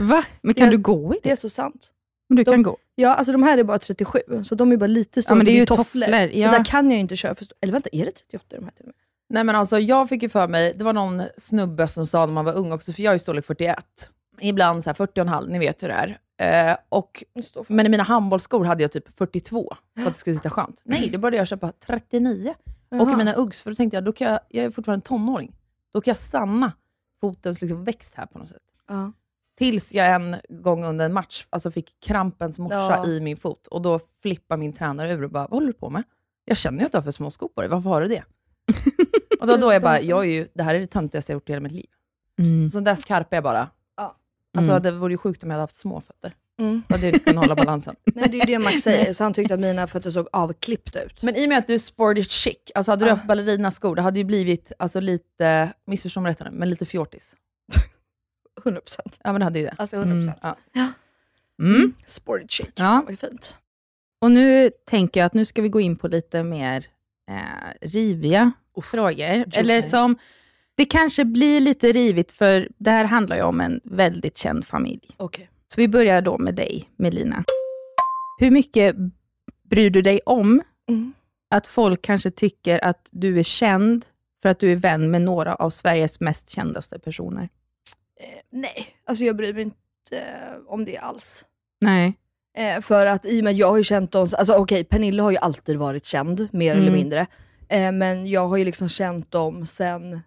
[0.00, 0.24] Va?
[0.40, 1.30] Men kan Ja, du gå i Det det?
[1.32, 1.92] är så sant.
[2.28, 2.76] Men du de- kan gå.
[2.94, 5.32] Ja, alltså de här är bara 37, så de är bara lite stora.
[5.32, 6.50] Ja, men det är ju tofflor, ja.
[6.50, 8.70] Så där kan jag ju inte köra för Eller vänta, är det 38 de här
[8.72, 8.94] till och med?
[9.28, 12.32] Nej men alltså jag fick ju för mig, det var någon snubbe som sa när
[12.32, 14.10] man var ung också, för jag är storlek 41.
[14.40, 16.18] Ibland så här 40,5, ni vet hur det är.
[16.70, 17.24] Eh, och,
[17.68, 20.82] men i mina handbollsskor hade jag typ 42, för att det skulle sitta skönt.
[20.84, 22.54] Nej, då började jag köpa 39.
[22.88, 23.16] Och i Jaha.
[23.16, 25.56] mina Uggs, för då tänkte jag, då kan jag, jag är fortfarande tonåring,
[25.94, 26.72] då kan jag stanna
[27.20, 28.62] fotens liksom växt här på något sätt.
[28.88, 29.12] Ja.
[29.58, 33.06] Tills jag en gång under en match alltså fick krampens morsa Ja.
[33.06, 35.90] i min fot och då flippade min tränare ur och bara, vad håller du på
[35.90, 36.02] med?
[36.44, 38.24] Jag känner ju att du har för små skor på dig, varför har du det?
[39.40, 41.36] och då, då är jag bara, jag är ju, det här är det töntigaste jag
[41.36, 41.86] gjort i hela mitt liv.
[42.42, 42.68] Mm.
[42.70, 43.70] Så där skarpa är jag bara.
[43.96, 44.16] Ja.
[44.58, 44.82] Alltså Mm.
[44.82, 46.34] det vore ju sjukt om jag hade haft små fötter.
[46.58, 46.82] Mm.
[46.88, 47.96] Då hade jag inte kunnat hålla balansen.
[48.14, 51.02] Nej, det är ju det Max säger, så han tyckte att mina fötter såg avklippta
[51.02, 51.22] ut.
[51.22, 53.12] Men i och med att du är sporty chic, alltså hade du Ah.
[53.14, 57.36] haft ballerinaskor, det hade ju blivit alltså, lite, missförstå mig rätt nu, men lite fjortis.
[58.64, 58.80] 100%.
[59.24, 59.74] Ja men det hade ju det.
[59.78, 60.32] Alltså 100%.
[60.72, 60.92] Ja.
[61.62, 61.94] Mm.
[62.06, 62.68] Sporty chic.
[62.74, 63.04] Ja.
[63.08, 63.58] Vad fint.
[64.20, 66.86] Och nu tänker jag att nu ska vi gå in på lite mer
[67.30, 69.44] eh, riviga frågor.
[69.56, 70.18] Eller som,
[70.74, 75.10] det kanske blir lite rivigt, för det här handlar ju om en väldigt känd familj.
[75.16, 75.50] Okej.
[75.68, 77.44] Så vi börjar då med dig, Melina.
[78.38, 78.96] Hur mycket
[79.62, 81.12] bryr du dig om Mm.
[81.50, 84.06] att folk kanske tycker att du är känd
[84.42, 87.48] för att du är vän med några av Sveriges mest kändaste personer?
[88.20, 90.24] Eh, nej, alltså jag bryr mig inte
[90.66, 91.44] om det alls.
[91.80, 92.14] Nej.
[92.56, 95.22] Eh, för att i och med att jag har ju känt dem, alltså okej, Pernilla
[95.22, 96.82] har ju alltid varit känd, mer Mm.
[96.82, 97.26] eller mindre.
[97.68, 100.20] Eh, men jag har ju liksom känt dem sen, eh,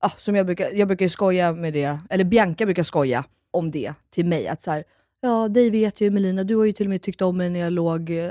[0.00, 3.70] ah, som jag brukar, jag brukar ju skoja med det, eller Bianca brukar skoja om
[3.70, 4.84] det till mig, att så här,
[5.20, 7.60] Ja, dig vet ju Melina, du har ju till och med tyckt om mig när
[7.60, 8.30] jag låg eh,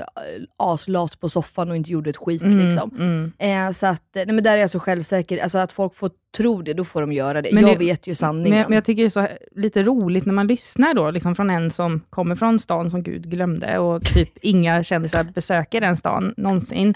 [0.56, 2.42] aslat på soffan och inte gjorde ett skit.
[2.42, 2.90] Mm, liksom.
[2.98, 3.32] mm.
[3.68, 6.62] Eh, så att, nej, men där är jag så självsäker, alltså att folk får tro
[6.62, 7.48] det, då får de göra det.
[7.52, 8.50] Men jag det- vet ju sanningen.
[8.50, 11.34] Men, jag- men jag tycker det är så lite roligt när man lyssnar då, liksom
[11.34, 15.96] från en som kommer från stan som Gud glömde och typ inga kändisar besöker den
[15.96, 16.94] stan någonsin,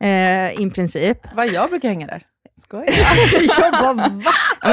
[0.00, 1.18] eh, i princip.
[1.34, 2.22] Vad jag brukar hänga där.
[2.62, 2.86] Skojar.
[3.60, 4.32] jag bara, va?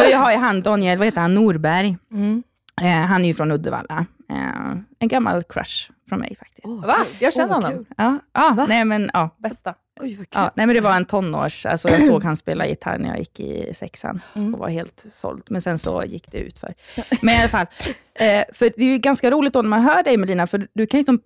[0.10, 1.97] Jag har ju han Daniel, vad heter han, Norberg.
[2.12, 2.43] Mm.
[2.82, 4.06] Eh, han är ju från Uddevalla.
[4.30, 6.68] Eh, en gammal crush från mig faktiskt.
[6.68, 6.96] Åh, Va?
[7.20, 7.72] Jag känner vad honom.
[7.86, 7.86] kul.
[7.98, 8.66] Ja, ja Va?
[8.70, 9.30] nej men ja.
[9.38, 9.74] Bästa.
[10.02, 10.42] Oj, vad kul.
[10.42, 13.20] Ja, nej men det var en tonårs, alltså jag såg han spela gitarr när jag
[13.20, 14.54] gick i sexan Mm.
[14.54, 15.44] och var helt såld.
[15.50, 16.74] Men sen så gick det ut för.
[17.22, 17.66] Men i alla fall,
[18.14, 20.86] eh, för det är ju ganska roligt då när man hör dig Melina, för du
[20.86, 21.20] kan ju som,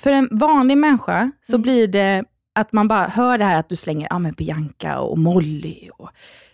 [0.00, 1.62] för en vanlig människa så Mm.
[1.62, 5.18] blir det att man bara hör det här att du slänger ja, men Bianca och
[5.18, 6.10] Molly och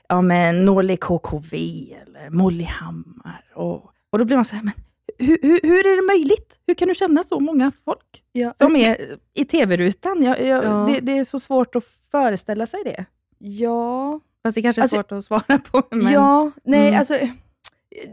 [0.09, 1.57] ja, men Norli KKV
[2.03, 3.45] eller Molly Hammar.
[3.55, 4.73] Och, och då blir man så här, men
[5.19, 6.59] hur, hur, hur är det möjligt?
[6.67, 8.55] Hur kan du känna så många folk Ja.
[8.61, 8.97] som är
[9.35, 10.23] i tv-rutan?
[10.23, 10.89] Jag, jag, Ja.
[10.93, 13.05] det, det är så svårt att föreställa sig det.
[13.39, 15.83] Ja, Fast det kanske är Alltså, svårt att svara på.
[15.97, 16.13] Men...
[16.13, 16.99] ja, nej Mm.
[16.99, 17.19] alltså.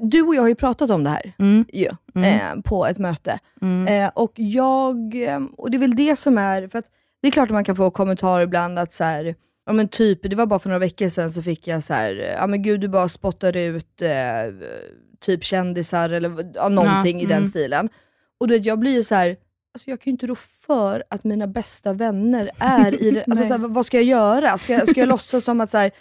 [0.02, 2.58] Du och jag har ju pratat om det här Mm, ju, Mm.
[2.58, 3.40] eh, på ett möte.
[3.62, 6.86] mm, Eh, och jag, eh, och det är väl det som är, för att
[7.22, 10.20] det är klart att man kan få kommentarer ibland att så här, ja men typ,
[10.30, 12.62] det var bara för några veckor sedan så fick jag så här, eh, ja men
[12.64, 14.10] gud du bara spottar ut eh,
[15.20, 17.50] typ kändisar eller ja, någonting Ja, i den mm.
[17.50, 17.90] stilen.
[18.40, 19.30] Och du vet, jag blir ju så här,
[19.74, 23.44] alltså jag kan ju inte rå för att mina bästa vänner är i det, alltså
[23.46, 24.58] så här, vad- ska jag göra?
[24.58, 25.92] Ska jag, ska jag låtsas som att så här,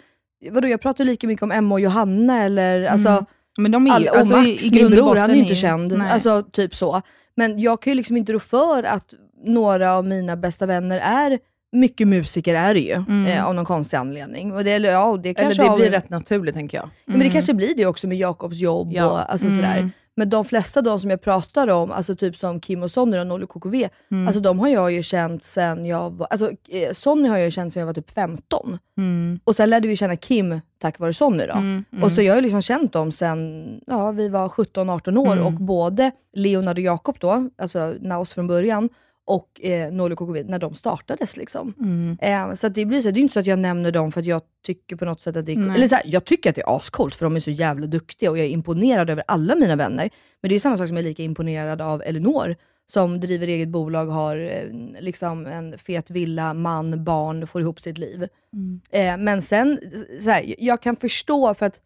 [0.51, 3.25] vadå jag pratar lika mycket om Emma och Johanna eller alltså Mm.
[3.57, 5.35] Men de är All, och alltså, i- Max, i min grund och bror, han är
[5.35, 5.97] ju inte känd.
[5.97, 6.11] Nej.
[6.11, 7.01] Alltså typ så.
[7.35, 9.13] Men jag kan ju liksom inte rå för att
[9.45, 11.39] några av mina bästa vänner är
[11.75, 13.25] mycket musiker är det ju, Mm.
[13.25, 14.53] eh, av någon konstig anledning.
[14.53, 16.85] Och det, eller, ja, och det Eller kanske det har- blir rätt naturligt tänker jag.
[16.85, 17.33] Ja, men det Mm.
[17.33, 19.05] kanske blir det också med Jakobs jobb Ja.
[19.11, 19.59] och alltså Mm.
[19.59, 19.89] sådär.
[20.17, 23.27] Men de flesta de som jag pratar om, alltså typ som Kim och Sonny och
[23.27, 24.27] Nolly KKV, Mm.
[24.27, 27.51] alltså de har jag ju känt sen jag var, alltså eh, Sonny har jag ju
[27.51, 28.77] känt sen jag var typ 15.
[28.97, 29.39] Mm.
[29.43, 31.53] Och sen lärde vi känna Kim tack vare Sonny då.
[31.53, 31.85] Mm.
[32.03, 35.45] Och så jag har ju liksom känt dem sen ja, vi var 17-18 år Mm.
[35.45, 38.89] och både Leonard och Jakob då, alltså Naus från början,
[39.25, 41.37] och eh, och KKV när de startades.
[41.37, 41.73] Liksom.
[41.79, 42.17] Mm.
[42.21, 44.19] Eh, så att det blir så, det är inte så att jag nämner dem för
[44.19, 45.75] att jag tycker på något sätt att det är Nej.
[45.75, 48.31] Eller så här, jag tycker att det är ascoolt för de är så jävla duktiga
[48.31, 50.09] och jag är imponerad över alla mina vänner.
[50.41, 52.55] Men det är samma sak som jag är lika imponerad av Elinor
[52.87, 57.97] som driver eget bolag, har eh, liksom en fet villa, man, barn, får ihop sitt
[57.97, 58.27] liv.
[58.53, 58.81] Mm.
[58.91, 59.79] Eh, men sen,
[60.21, 61.81] så här, jag kan förstå för att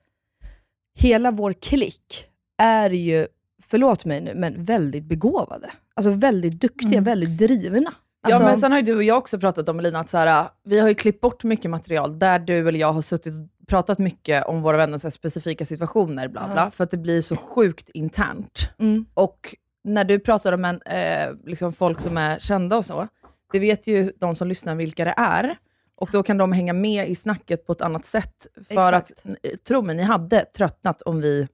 [0.96, 2.26] hela vår klick
[2.58, 3.28] är ju,
[3.64, 5.72] förlåt mig nu, men väldigt begåvade.
[6.00, 7.04] Alltså väldigt duktiga, Mm.
[7.04, 7.94] väldigt drivna.
[8.24, 10.18] Alltså, ja men sen har ju du och jag också pratat om Elina, att så
[10.18, 13.68] här, vi har ju klippt bort mycket material där du eller jag har suttit och
[13.68, 17.90] pratat mycket om våra vänners specifika situationer, bla bla, för att det blir så sjukt
[17.90, 18.70] internt.
[18.80, 23.08] mm, Och när du pratar om en, eh, liksom folk som är kända och så,
[23.52, 25.58] det vet ju de som lyssnar vilka det är.
[25.96, 28.48] Och då kan de hänga med i snacket på ett annat sätt.
[28.56, 29.12] För Exakt.
[29.12, 31.48] att, eh, tro mig, ni hade tröttnat om vi...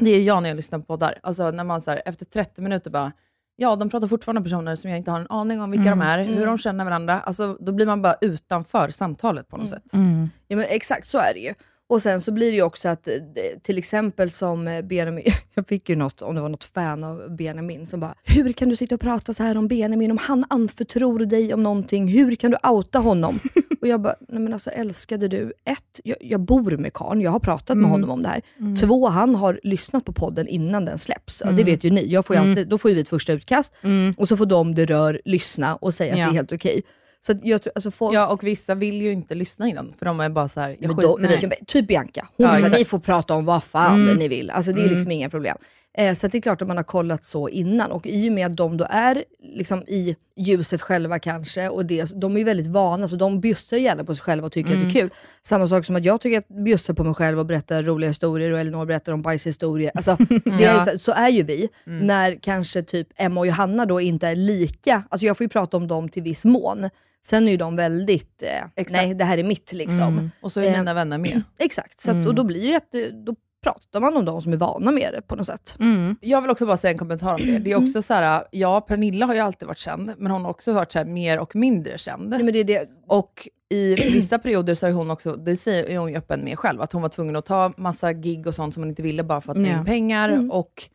[0.00, 1.18] Det är jag när jag lyssnar på poddar.
[1.22, 3.12] Alltså när man så här, efter 30 minuter bara,
[3.60, 5.98] ja de pratar fortfarande om personer som jag inte har en aning om vilka Mm.
[5.98, 6.34] de är, Mm.
[6.34, 7.20] hur de känner varandra.
[7.20, 9.80] Alltså då blir man bara utanför samtalet på något Mm.
[9.80, 9.92] sätt.
[9.94, 10.30] Mm.
[10.48, 11.54] Ja men exakt så är det ju.
[11.90, 13.14] Och sen så blir det ju också att, eh,
[13.62, 15.24] till exempel som eh, Benjamin,
[15.54, 18.68] jag fick ju något, om det var något fan av Benjamin som bara, hur kan
[18.68, 22.34] du sitta och prata så här om Benjamin, om han anförtror dig om någonting, hur
[22.34, 23.38] kan du outa honom?
[23.80, 27.30] och jag bara, nej men alltså älskade du, ett, jag, jag bor med karln, jag
[27.30, 27.90] har pratat med Mm.
[27.90, 28.42] honom om det här.
[28.60, 28.76] Mm.
[28.76, 31.42] Två, han har lyssnat på podden innan den släpps.
[31.44, 31.64] Ja, det Mm.
[31.64, 32.50] vet ju ni, jag får ju Mm.
[32.50, 34.14] alltid, då får ju vi ett första utkast, Mm.
[34.18, 36.24] och så får de det rör lyssna och säga att Ja.
[36.26, 36.82] det är helt okej.
[37.26, 40.20] Så jag tror, alltså folk, Ja, och vissa vill ju inte lyssna innan, för de
[40.20, 41.58] är bara så här, jag skiter då, nej.
[41.66, 42.28] Typ Bianca.
[42.36, 44.16] Hon Ja, ni får prata om vad fan Mm.
[44.16, 44.50] ni vill.
[44.50, 44.94] Alltså det är Mm.
[44.94, 45.56] liksom inga problem.
[45.98, 47.90] Eh, så det är klart att man har kollat så innan.
[47.92, 52.12] Och i och med att de då är liksom i ljuset själva kanske, och det,
[52.20, 54.72] de är ju väldigt vana, så de bjussar ju gärna på sig själva och tycker
[54.72, 55.10] att det är kul.
[55.42, 58.52] Samma sak som att jag tycker att bjussa på mig själv och berätta roliga historier
[58.52, 59.90] och Elinor berättar om bajshistorier.
[59.94, 60.16] Alltså,
[60.58, 61.68] det är, ju så, så är ju vi.
[61.84, 65.76] När kanske typ Emma och Johanna då inte är lika, alltså jag får ju prata
[65.76, 66.88] om dem till viss mån.
[67.26, 70.00] Sen är ju de väldigt, eh, nej det här är mitt liksom.
[70.18, 70.30] Mm.
[70.42, 71.42] Och så är Eh, mina vänner med.
[71.58, 72.26] Exakt, så att, Mm.
[72.28, 75.12] och då blir det att, det- då pratar man om de som är vana med
[75.12, 75.76] det på något sätt.
[75.80, 76.16] Mm.
[76.20, 77.58] Jag vill också bara säga en kommentar om det.
[77.58, 80.50] Det är också så här, ja, Pernilla har ju alltid varit känd, men hon har
[80.50, 82.28] också varit så här, mer och mindre känd.
[82.28, 85.98] Nej, men det är det, Och i vissa perioder så har hon också, det säger
[85.98, 88.74] hon ju öppen med själv, att hon var tvungen att ta massa gig och sånt
[88.74, 89.78] som hon inte ville bara för att Ja.
[89.78, 90.28] in pengar.
[90.28, 90.50] Mm.
[90.50, 90.88] Och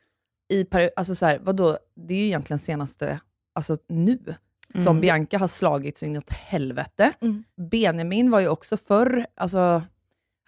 [0.54, 3.20] i alltså så här, vadå, det är ju egentligen senaste,
[3.56, 4.20] alltså nu,
[4.74, 5.02] som Mm.
[5.02, 7.14] Bianca har slagit så inåt helvete.
[7.22, 7.44] Mm.
[7.72, 9.82] Benjamin var ju också förr, alltså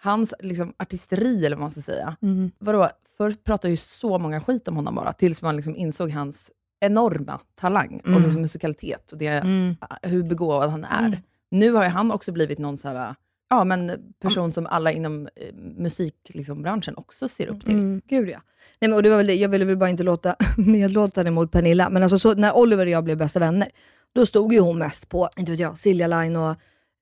[0.02, 2.16] hans liksom, artisteri, eller vad man ska säga.
[2.22, 2.50] Mm.
[2.58, 6.50] Vadå, förr pratade ju så många skit om honom bara, tills man liksom insåg hans
[6.80, 8.22] enorma talang och Mm.
[8.22, 9.76] liksom musikalitet och det, Mm.
[10.02, 11.06] hur begåvad han är.
[11.06, 11.18] Mm.
[11.50, 13.14] Nu har ju han också blivit någon så här,
[13.50, 17.74] ja, men person som alla inom eh, musikbranschen liksom, också ser upp till.
[17.74, 18.02] Mm.
[18.08, 18.40] Gud ja.
[18.80, 19.34] Nej, men, och det var väl det.
[19.34, 22.92] Jag ville väl bara inte låta nedlåtande mot Pernilla, men alltså, så, när Oliver och
[22.92, 23.68] jag blev bästa vänner,
[24.16, 26.54] då stod ju hon mest på, inte vet jag, Silja Line och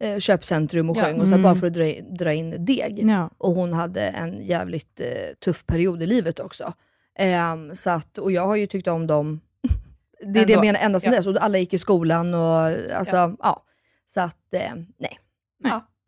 [0.04, 1.02] eh, köpcentrum och Ja.
[1.02, 1.42] sjöng, och så här, Mm.
[1.42, 3.00] bara för att dra, in- dra in deg.
[3.10, 3.30] Ja.
[3.38, 5.06] Och hon hade en jävligt eh,
[5.44, 6.72] tuff period i livet också.
[7.18, 9.40] Ehm, så att, och jag har ju tyckt om dem,
[10.20, 10.60] det är det jag Ändå.
[10.60, 11.16] menar, ända sedan Ja.
[11.18, 11.26] dess.
[11.26, 12.56] Och alla gick i skolan och
[12.96, 13.64] alltså, ja.
[14.14, 15.18] Så att, eh, nej.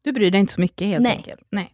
[0.03, 1.17] Du bryr dig inte så mycket helt Nej.
[1.17, 1.41] enkelt.
[1.51, 1.73] Nej.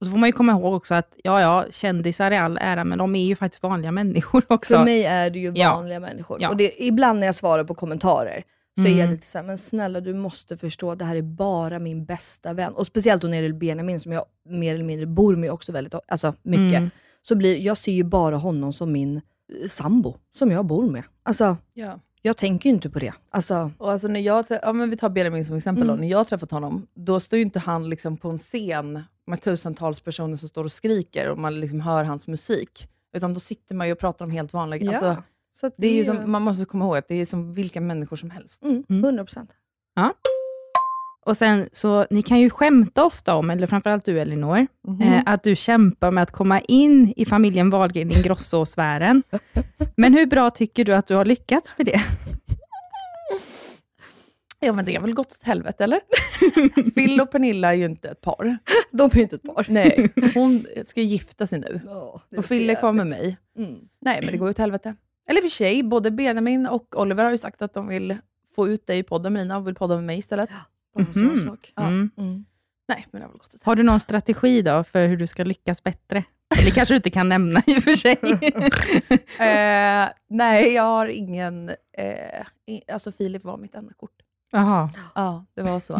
[0.00, 2.84] Och så får man ju komma ihåg också att, ja, ja, kändisar i all ära,
[2.84, 4.76] men de är ju faktiskt vanliga människor också.
[4.76, 5.74] För mig är det ju Ja.
[5.74, 6.42] vanliga människor.
[6.42, 6.48] Ja.
[6.48, 8.44] Och det, ibland när jag svarar på kommentarer,
[8.82, 9.10] så är jag Mm.
[9.10, 12.72] lite såhär, men snälla du måste förstå, det här är bara min bästa vän.
[12.74, 15.72] Och speciellt då när det gäller Benjamin, som jag mer eller mindre bor med också
[15.72, 16.78] väldigt alltså, mycket.
[16.78, 16.90] Mm.
[17.22, 21.02] Så blir, jag ser ju bara honom som min eh, sambo, som jag bor med.
[21.22, 22.00] Alltså, Ja.
[22.22, 23.12] jag tänker ju inte på det.
[23.30, 25.96] Alltså, Och alltså när jag, ja, men vi tar Benjamin som exempel Mm.
[25.96, 26.00] då.
[26.02, 29.40] När jag har träffat honom, då står ju inte han liksom på en scen med
[29.40, 32.88] tusentals personer som står och skriker och man liksom hör hans musik.
[33.12, 34.82] Utan då sitter man ju och pratar om helt vanliga...
[34.84, 34.90] ja.
[34.90, 35.22] Alltså,
[35.54, 37.80] så att det är ju som, man måste komma ihåg att det är som vilka
[37.80, 38.62] människor som helst.
[38.64, 39.04] mm, Mm.
[39.18, 39.46] 100%.
[41.26, 45.02] Och sen, så ni kan ju skämta ofta om, eller framförallt du Elinor, Mhm.
[45.02, 49.22] eh, att du kämpar med att komma in i familjen Wahlgren Ingrosso-sfären.
[49.96, 52.00] Men hur bra tycker du att du har lyckats med det?
[54.60, 56.00] Ja men det har väl gått åt helvete eller?
[56.94, 58.58] Phil och Pernilla är ju inte ett par.
[58.90, 59.66] De är ju inte ett par.
[59.68, 61.80] Nej, hon ska ju gifta sig nu.
[61.86, 63.04] Ja, är Och med jävligt.
[63.04, 63.36] mig.
[63.58, 63.80] Mm.
[64.00, 64.94] Nej, men det går ju åt helvete.
[65.30, 68.16] Eller för sig, både Benjamin och Oliver har ju sagt att de vill
[68.54, 70.50] få ut dig i podden med Lina och vill podda med mig istället.
[71.12, 71.46] Sån Mhm.
[71.48, 71.72] sak.
[71.76, 71.82] Ja.
[71.86, 72.10] Mm.
[72.18, 72.44] Mm.
[72.88, 75.26] Nej, men det har väl gått åt Har du någon strategi då för hur du
[75.26, 76.24] ska lyckas bättre?
[76.60, 78.18] Eller kanske du inte kan nämna i och för sig.
[79.40, 81.68] Eh, nej, jag har ingen...
[81.68, 82.46] Eh,
[82.92, 84.14] alltså Filip var mitt enda kort.
[84.52, 84.90] Jaha.
[85.14, 85.92] Ja, det var så.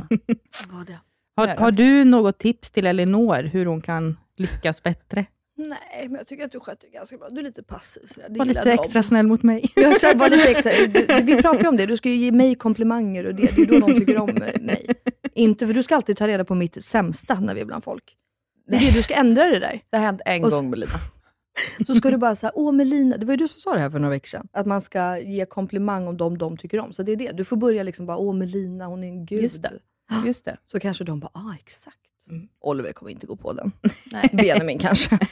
[0.70, 0.98] Vad det?
[1.36, 5.26] Har, har du något tips till Elinor hur hon kan lyckas bättre?
[5.68, 7.28] Nej, men jag tycker att du sköter det ganska bra.
[7.30, 8.02] Du är lite passiv.
[8.06, 8.28] sådär.
[8.28, 8.70] Det Var lite de.
[8.70, 9.72] extra snäll mot mig.
[9.76, 10.72] Jag ska vara lite extra,
[11.18, 13.62] du, vi pratar ju om det, du ska ju ge mig komplimanger och det, det
[13.62, 14.86] är då de tycker om eh, mig.
[15.34, 18.16] Inte för du ska alltid ta reda på mitt sämsta när vi är bland folk.
[18.66, 19.80] Det är det, du ska ändra det där.
[19.90, 20.92] Det har hänt en Och gång med Lina.
[21.86, 23.90] Så ska du bara säga, åh Melina, det var ju du som sa det här
[23.90, 24.48] för några veckor sedan.
[24.52, 26.92] Att man ska ge komplimang om dem de tycker om.
[26.92, 29.42] Så det är det, du får börja liksom bara, åh Melina, hon är en gud.
[29.42, 29.72] Just det.
[30.26, 30.56] Just det.
[30.66, 31.96] Så kanske de bara, ah exakt.
[32.60, 33.72] Oliver kommer inte gå på den.
[34.12, 34.30] Nej.
[34.32, 35.18] Benjamin kanske.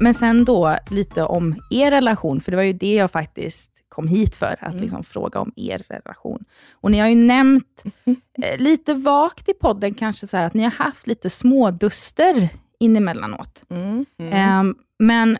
[0.00, 4.08] Men sen då lite om er relation, för det var ju det jag faktiskt kom
[4.08, 6.44] hit för, att liksom fråga om er relation.
[6.72, 7.84] Och ni har ju nämnt
[8.42, 13.64] eh, lite vagt i podden kanske så här, att ni har haft lite småduster inemellanåt.
[13.70, 14.06] Mm.
[14.18, 15.38] Ehm, men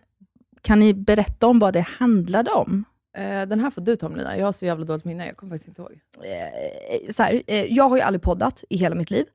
[0.63, 2.85] kan ni berätta om vad det handlade om?
[3.17, 4.39] Eh, den här får du ta med Lina.
[4.39, 5.27] Jag har så jävla dåligt minne.
[5.27, 5.93] Jag kommer faktiskt inte ihåg.
[6.25, 9.27] eh, så här, eh, jag har ju aldrig poddat i hela mitt liv.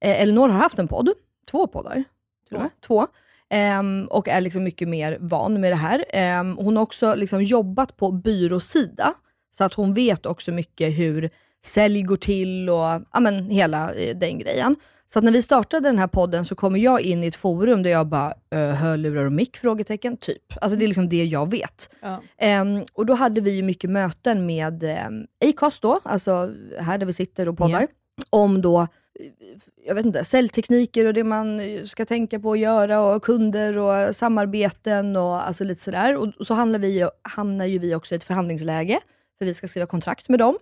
[0.00, 1.08] Eh, Elinor har haft en podd,
[1.50, 2.04] två poddar.
[2.50, 2.70] Och med.
[2.86, 3.06] Två.
[3.48, 6.04] Ehm, och är liksom mycket mer van med det här.
[6.08, 9.14] Ehm, hon har också liksom jobbat på byråsida,
[9.56, 11.30] så att hon vet också mycket hur
[11.66, 14.76] sälj går till och ja, men, hela eh, den grejen.
[15.08, 17.90] Så när vi startade den här podden så kommer jag in i ett forum där
[17.90, 19.56] jag bara, hörlurar och mick?
[19.56, 20.42] Frågetecken, typ.
[20.60, 21.90] Alltså det är liksom det jag vet.
[22.00, 22.20] Ja.
[22.38, 27.06] Ehm, och då hade vi ju mycket möten med um, Acast då, alltså här där
[27.06, 27.86] vi sitter och poddar,
[28.30, 28.86] om då,
[29.86, 34.16] jag vet inte, säljtekniker och det man ska tänka på att göra och kunder och
[34.16, 36.16] samarbeten och alltså lite sådär.
[36.16, 39.00] Och så hamnar, vi, hamnar ju vi också i ett förhandlingsläge,
[39.38, 40.58] för vi ska skriva kontrakt med dem.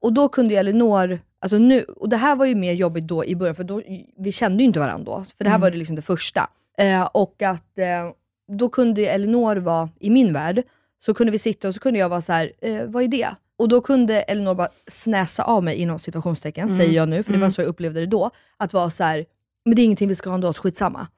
[0.00, 3.24] Och då kunde ju Elinor, alltså nu, och det här var ju mer jobbigt då
[3.24, 3.82] i början, för då,
[4.18, 6.50] vi kände ju inte varandra då, för det här var det liksom det första.
[6.78, 8.12] Eh, och att eh,
[8.58, 10.62] då kunde Elinor vara, i min värld,
[11.04, 13.28] så kunde vi sitta och så kunde jag vara så här, eh, vad är det?
[13.58, 17.38] Och då kunde Elinor bara snäsa av mig inom situationstecken, säger jag nu, för det
[17.38, 18.30] var så jag upplevde det då.
[18.56, 19.24] Att vara så här,
[19.64, 21.08] men det är ingenting vi ska ha ändå, skitsamma.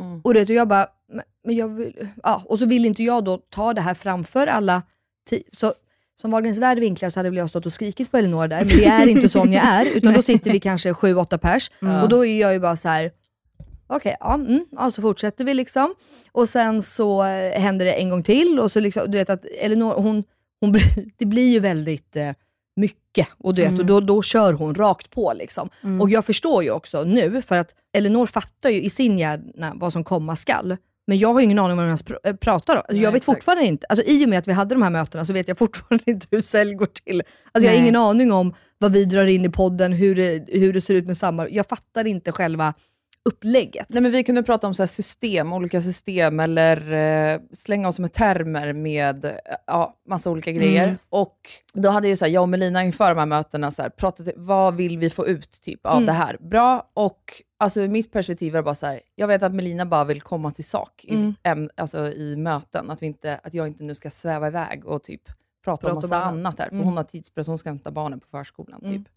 [0.00, 0.20] Mm.
[0.24, 0.86] Och, det, och jag bara,
[1.44, 4.82] men, jag vill, ja, och så vill inte jag då ta det här framför alla.
[5.56, 5.72] Så,
[6.20, 8.76] som Wahlgrens värld vinklar så hade väl jag stått och skrikit på Elinor där, men
[8.76, 11.70] det är inte sån jag är, utan då sitter vi kanske sju, åtta pers.
[12.02, 13.12] Och då är jag ju bara så här.
[13.86, 15.94] okej, ja, mm, ja, så fortsätter vi liksom.
[16.32, 19.44] Och sen så eh, händer det en gång till och så liksom, du vet att
[19.44, 20.24] Elinor, hon,
[20.60, 20.72] hon
[21.18, 22.30] det blir ju väldigt eh,
[22.76, 23.28] mycket.
[23.38, 25.32] Och, du vet, och då, då kör hon rakt på.
[25.36, 25.70] Liksom.
[26.00, 29.92] Och jag förstår ju också nu, för att Elinor fattar ju i sin hjärna vad
[29.92, 30.76] som komma skall.
[31.08, 32.82] Men jag har ju ingen aning om vad de ens pr- pratar om.
[32.88, 35.24] Alltså, jag vet fortfarande inte, alltså, i och med att vi hade de här mötena
[35.24, 37.22] så vet jag fortfarande inte hur sälj går till.
[37.52, 40.72] Alltså, jag har ingen aning om vad vi drar in i podden, hur det, hur
[40.72, 41.56] det ser ut med samarbete.
[41.56, 42.74] Jag fattar inte själva
[43.24, 43.86] upplägget.
[43.90, 46.92] Nej, men vi kunde prata om så system, olika system, eller
[47.34, 49.30] eh, slänga oss med termer med eh,
[49.66, 50.84] ja, massa olika grejer.
[50.84, 50.96] Mm.
[51.08, 51.36] Och
[51.74, 54.28] då hade ju så här, jag och Melina inför de här mötena så här, pratat,
[54.36, 56.06] vad vill vi få ut typ, av Mm.
[56.06, 56.36] det här?
[56.40, 57.22] Bra, och
[57.58, 60.20] alltså, i mitt perspektiv var det bara så här, jag vet att Melina bara vill
[60.22, 61.70] komma till sak i, Mm.
[61.76, 62.90] alltså, i möten.
[62.90, 65.22] Att, vi inte, att jag inte nu ska sväva iväg och typ
[65.64, 66.32] prata Prata om massa annat.
[66.34, 66.84] annat här, för Mm.
[66.84, 68.80] hon har tidspress, hon ska hämta barnen på förskolan.
[68.84, 68.98] Mm.
[69.04, 69.12] Typ.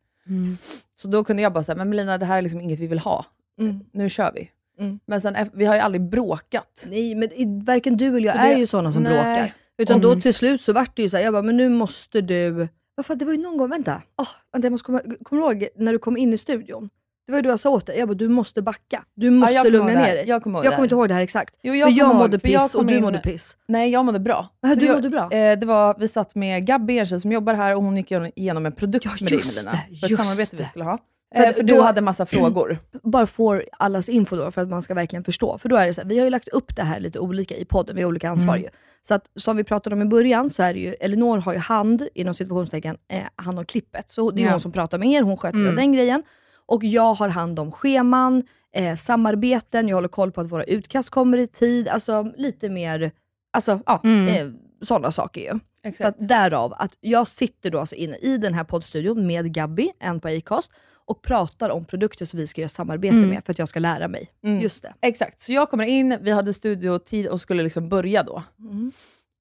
[0.96, 3.00] Så då kunde jag bara säga, men Melina, det här är liksom inget vi vill
[3.00, 3.26] ha.
[3.60, 3.80] Mm.
[3.92, 4.52] Nu kör vi.
[4.80, 5.00] Mm.
[5.06, 6.86] Men sen, vi har ju aldrig bråkat.
[6.90, 7.30] Nej, men
[7.66, 9.14] varken du eller jag Så är det- ju sådana som nej.
[9.14, 9.54] bråkar.
[9.78, 10.22] Utan då Mm.
[10.22, 12.68] till slut så vart det ju så här, jag bara, men nu måste du...
[12.96, 14.02] Vad fan, det var ju någon gång, vänta.
[14.18, 16.90] Oh, vänta jag måste komma, kommer du ihåg när du kom in i studion?
[17.26, 19.04] Det var ju då jag sa åt dig, jag bara, du måste backa.
[19.16, 20.24] Du måste jag kommer lugna ner dig.
[20.28, 21.56] Jag kommer ihåg jag kommer inte ihåg det här exakt.
[21.64, 23.58] Jo, för jag mådde för jag piss och du in- mådde piss.
[23.68, 24.48] Nej, jag mådde bra.
[24.68, 25.32] Så du jag, mådde bra.
[25.32, 28.66] Eh, det var, vi satt med Gabby Enskede som jobbar här och hon gick igenom
[28.66, 29.72] en produkt Ja, med dig Melina.
[30.00, 30.98] För ett samarbete vi skulle ha.
[31.36, 32.78] För Eh, för du då- hade massa frågor.
[33.04, 35.58] bara får allas info då för att man ska verkligen förstå.
[35.58, 37.56] För då är det så här, vi har ju lagt upp det här lite olika
[37.58, 38.64] i podden, vi har olika ansvar Mm.
[38.64, 38.70] ju.
[39.02, 41.60] Så att som vi pratade om i början så är det ju, Elinor har ju
[41.60, 44.10] hand, inom situationstecken, eh, hand om klippet.
[44.10, 44.52] Så det är Ja.
[44.52, 45.76] hon som pratar med er, hon sköter mm.
[45.76, 46.24] den grejen.
[46.72, 48.44] Och jag har hand om scheman,
[48.76, 53.12] eh, samarbeten, jag håller koll på att våra utkast kommer i tid, alltså lite mer,
[53.54, 54.28] alltså ja, Mm.
[54.28, 54.54] eh,
[54.86, 55.50] sådana saker ju.
[55.60, 56.10] Så Exakt.
[56.22, 60.20] att därav att jag sitter då alltså inne i den här poddstudion med Gabby, en
[60.20, 60.72] på Acast,
[61.06, 63.30] och pratar om produkter som vi ska göra samarbete Mm.
[63.30, 64.30] med för att jag ska lära mig.
[64.44, 64.60] Mm.
[64.60, 64.94] Just det.
[65.02, 68.44] Exakt, så jag kommer in, vi hade studiotid och skulle liksom börja då.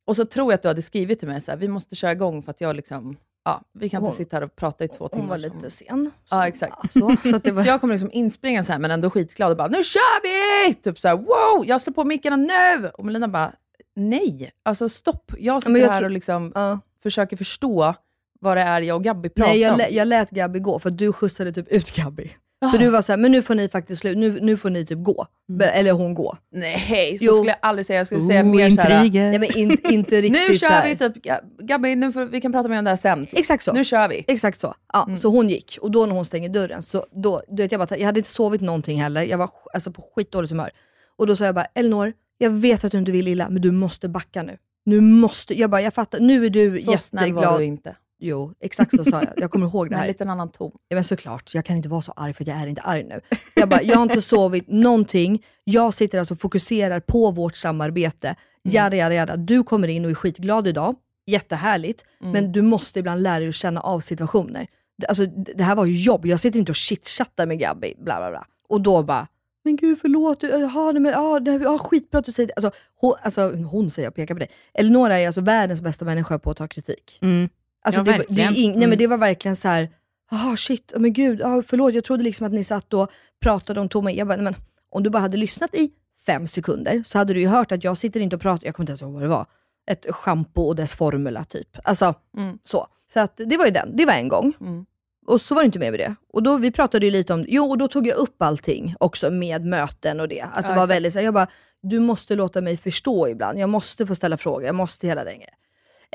[0.06, 2.12] Och så tror jag att du hade skrivit till mig så här, vi måste köra
[2.12, 4.88] igång för att jag liksom, ja, vi kan inte Hon- sitta här och prata i
[4.88, 5.22] två timmar.
[5.22, 6.10] Hon var som- lite sen.
[6.30, 6.92] Ja, exakt.
[6.92, 7.62] Så, så att det var...
[7.62, 10.22] Så jag kommer liksom inspringa så här, men ändå skitglad och bara, nu kör
[10.68, 10.74] vi!
[10.74, 12.88] Typ så här, wow, jag slår på mickarna nu!
[12.88, 13.52] Och Melina bara,
[13.96, 15.32] nej, alltså stopp.
[15.38, 16.78] Jag sitter jag här och liksom Ja.
[17.02, 17.94] försöker förstå
[18.40, 19.80] vad det är jag och Gabby pratar Nej, jag, om.
[19.90, 22.30] jag lät Gabby gå för du skjutsade typ ut Gabby.
[22.72, 24.98] För du var såhär, men nu får ni faktiskt slut, nu, nu får ni typ
[25.02, 25.26] gå.
[25.48, 26.36] Be- Eller hon gå.
[26.52, 27.32] Nej, så Jo.
[27.34, 27.98] skulle jag aldrig säga.
[28.00, 29.30] Jag skulle säga Oh, mer såhär, intriger.
[29.30, 30.88] Nej men in, inte riktigt nu så kör här.
[30.88, 33.26] vi typ, Ga- Gabby, nu får, vi kan prata mer om det här sen.
[33.26, 33.38] Typ.
[33.38, 33.72] Exakt så.
[33.72, 34.24] Nu kör vi.
[34.28, 34.74] Exakt så.
[34.92, 35.16] Ja, Mm.
[35.18, 37.96] Så hon gick, och då när hon stänger dörren, så då, du vet, jag, bara,
[37.98, 40.70] jag hade inte sovit någonting heller, jag var sk- alltså, på skitdåligt humör.
[41.16, 43.70] Och då sa jag bara, Elinor, jag vet att du inte vill illa, men du
[43.70, 44.56] måste backa nu.
[44.84, 47.60] Nu måste, jag bara, jag fattar, nu är du Så snäll var jätteglad.
[47.60, 47.96] du inte.
[48.22, 49.32] Jo, exakt så sa jag.
[49.36, 50.08] Jag kommer ihåg det Med en här.
[50.08, 50.72] liten annan ton.
[50.88, 53.20] Ja, men såklart, jag kan inte vara så arg för jag är inte arg nu.
[53.54, 55.44] Jag bara, jag har inte sovit någonting.
[55.64, 58.34] Jag sitter alltså och fokuserar på vårt samarbete.
[58.62, 59.36] Jada, jada, jada.
[59.36, 60.94] Du kommer in och är skitglad idag.
[61.26, 62.04] Jättehärligt.
[62.18, 64.66] Men du måste ibland lära dig att känna av situationer.
[65.08, 66.26] Alltså, det här var ju jobb.
[66.26, 67.94] Jag sitter inte och chitchattar med Gabby.
[67.98, 68.46] Bla, bla, bla.
[68.68, 69.26] Och då bara,
[69.64, 72.52] men gud förlåt, jaha, men, ja, det, ja, skitbra att du säger det.
[72.56, 74.50] Alltså hon, alltså, hon säger jag pekar på dig.
[74.74, 77.18] Elinora är alltså världens bästa människa på att ta kritik.
[77.22, 77.48] Mm.
[77.82, 78.88] Alltså Ja, det, det, ing, nej, Mm.
[78.88, 79.90] men det var verkligen så här.
[80.30, 83.10] jaha shit, oh, men gud, oh, förlåt, jag trodde liksom att ni satt och
[83.42, 84.12] pratade om Tommy.
[84.12, 84.54] Jag bara, men
[84.90, 85.90] om du bara hade lyssnat i
[86.26, 88.84] fem sekunder så hade du ju hört att jag sitter inte och pratar, jag kommer
[88.84, 89.46] inte ens ihåg vad det var,
[89.90, 91.68] ett schampo och dess formula typ.
[91.84, 92.58] Alltså Mm.
[92.64, 92.86] så.
[93.12, 94.52] Så att det var ju den, det var en gång.
[94.60, 94.86] Mm.
[95.26, 96.14] Och så var det inte mer med det.
[96.32, 99.30] Och då, vi pratade ju lite om, jo och då tog jag upp allting också
[99.30, 100.40] med möten och det.
[100.42, 100.90] Att det Ja, var exakt.
[100.90, 101.46] väldigt så jag bara,
[101.82, 103.58] du måste låta mig förstå ibland.
[103.58, 105.54] Jag måste få ställa frågor, jag måste hela den grejen.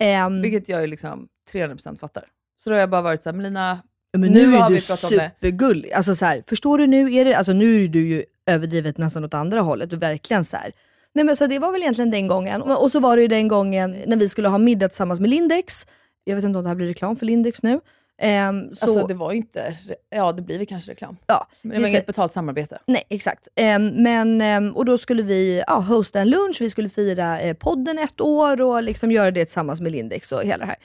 [0.01, 2.23] Ehm, Vilket jag ju liksom 300% fattar.
[2.63, 3.79] Så då har jag bara varit såhär, Melina,
[4.13, 5.91] Men Nu nu, är du supergullig.
[5.91, 7.13] Alltså så här, förstår du nu?
[7.13, 10.57] Är det, alltså nu är du ju överdrivet nästan åt andra hållet och verkligen så
[10.57, 10.71] här.
[11.13, 12.61] Nej men så det var väl egentligen den gången.
[12.61, 15.29] Och, och så var det ju den gången när vi skulle ha middag tillsammans med
[15.29, 15.87] Lindex.
[16.23, 17.79] Jag vet inte om det här blir reklam för Lindex nu.
[18.17, 19.77] Ehm, så, alltså det var ju inte,
[20.09, 21.17] ja det blir väl kanske reklam.
[21.27, 22.79] ja, Men det var inget betalt samarbete.
[22.85, 23.47] Nej, exakt.
[23.55, 27.53] Ehm, men, ehm, och då skulle vi ja, hosta en lunch, vi skulle fira eh,
[27.53, 30.77] podden ett år och liksom göra det tillsammans med Lindex och hela det här.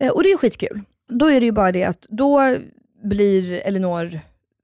[0.00, 0.80] Eh, och det är skitkul.
[1.08, 2.56] Då är det ju bara det att då
[3.02, 4.20] blir Elinor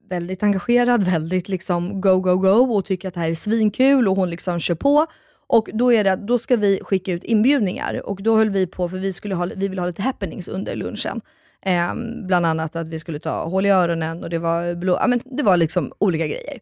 [0.09, 4.15] väldigt engagerad, väldigt liksom go, go, go och tycker att det här är svinkul och
[4.15, 5.05] hon liksom kör på.
[5.47, 8.67] Och då, är det, att då ska vi skicka ut inbjudningar och då höll vi
[8.67, 11.21] på, för vi, skulle ha, vi ville ha lite happenings under lunchen.
[11.65, 15.07] Ehm, bland annat att vi skulle ta hål i öronen och det var, blå, ja,
[15.07, 16.59] men det var liksom olika grejer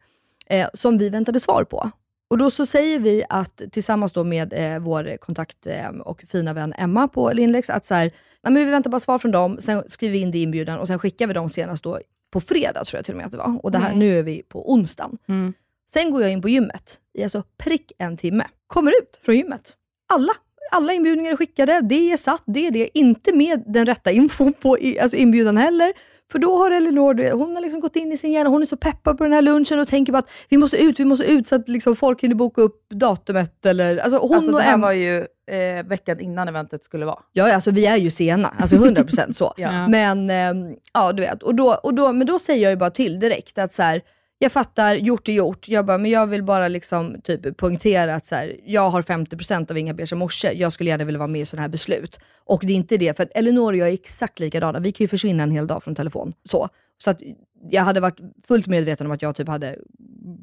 [0.47, 1.89] eh, som vi väntade svar på.
[2.29, 6.53] Och då så säger vi att tillsammans då med eh, vår kontakt eh, och fina
[6.53, 8.03] vän Emma på Linlex, att så här,
[8.43, 10.79] nej, men vi väntar bara svar från dem, sen skriver vi in det i inbjudan
[10.79, 11.99] och sen skickar vi dem senast då
[12.31, 13.59] på fredag, tror jag till och med att det var.
[13.63, 13.99] Och det här, Mm.
[13.99, 15.17] nu är vi på onsdagen.
[15.27, 15.53] Mm.
[15.91, 18.45] Sen går jag in på gymmet i alltså prick en timme.
[18.67, 19.73] Kommer ut från gymmet.
[20.13, 20.33] Alla.
[20.73, 22.97] Alla inbjudningar är skickade, det är satt, det är det.
[22.97, 25.93] Inte med den rätta infon på alltså inbjudan heller.
[26.31, 28.77] För då har Elinor, hon har liksom gått in i sin hjärna, hon är så
[28.77, 31.47] peppad på den här lunchen och tänker på att vi måste ut, vi måste ut
[31.47, 33.65] så att liksom folk hinner boka upp datumet.
[33.65, 35.17] Eller, alltså hon Alltså och det här Emma, var ju
[35.51, 37.19] eh, veckan innan eventet skulle vara.
[37.31, 39.53] ja, alltså vi är ju sena, alltså 100% så.
[39.57, 39.87] Ja.
[39.87, 42.89] Men, ehm, ja du vet, och då, och då, men då säger jag ju bara
[42.89, 44.01] till direkt att så här,
[44.43, 45.67] jag fattar, gjort är gjort.
[45.67, 49.71] Jag bara, men jag vill bara liksom typ poängtera att så här, jag har 50%
[49.71, 50.51] av Inga Beige morse.
[50.53, 52.19] Jag skulle gärna vilja vara med i sådana här beslut.
[52.45, 54.79] Och det är inte det, för att Elinor och jag är exakt likadana.
[54.79, 56.33] Vi kan ju försvinna en hel dag från telefon.
[56.49, 56.69] Så,
[57.03, 57.21] så att
[57.69, 59.75] jag hade varit fullt medveten om att jag typ hade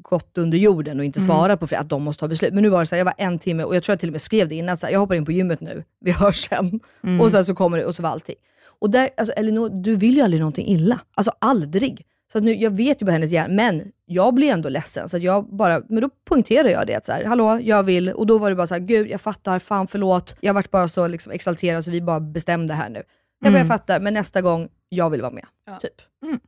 [0.01, 1.27] gått under jorden och inte Mm.
[1.27, 2.53] svarat på att de måste ta beslut.
[2.53, 4.09] Men nu var det så här, jag var en timme och jag tror jag till
[4.09, 6.49] och med skrev det innan, så här, jag hoppar in på gymmet nu, vi hörs
[6.49, 6.79] sen.
[7.03, 7.21] Mm.
[7.21, 8.35] Och sen så kommer det och så var allting.
[8.79, 10.99] Och där, alltså Elinor, du vill ju aldrig någonting illa.
[11.15, 12.05] Alltså aldrig.
[12.31, 15.09] Så att nu, jag vet ju vad hennes hjärna, men jag blir ändå ledsen.
[15.09, 18.09] Så att jag bara, men då poängterar jag det, att så här, hallå, jag vill.
[18.09, 20.35] Och då var det bara så här, gud jag fattar, fan förlåt.
[20.41, 23.03] Jag varit bara så liksom exalterad så vi bara bestämde här nu.
[23.43, 25.45] Jag bara, jag fattar, men nästa gång, jag vill vara med.
[25.81, 25.93] Typ.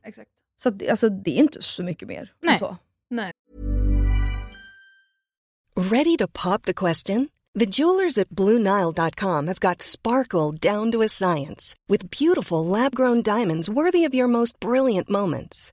[0.04, 0.30] Exakt.
[0.62, 2.32] Så att, det- alltså, det är inte så mycket mer.
[2.42, 2.58] Nej.
[2.58, 2.76] Så.
[5.76, 7.28] Ready to pop the question?
[7.58, 13.22] The jewelers at BlueNile.com have got sparkle down to a science with beautiful lab grown
[13.22, 15.72] diamonds worthy of your most brilliant moments.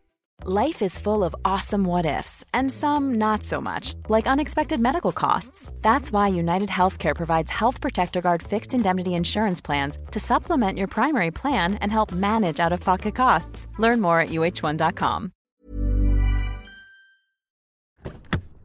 [0.43, 5.11] Life is full of awesome what ifs, and some not so much, like unexpected medical
[5.11, 5.71] costs.
[5.83, 10.87] That's why United Healthcare provides Health Protector Guard fixed indemnity insurance plans to supplement your
[10.87, 13.67] primary plan and help manage out of pocket costs.
[13.77, 15.31] Learn more at uh1.com.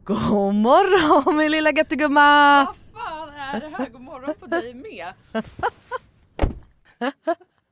[0.03, 2.67] God morgon min lilla göttegumma!
[2.93, 3.89] fan är det här?
[3.89, 5.13] God morgon på dig med.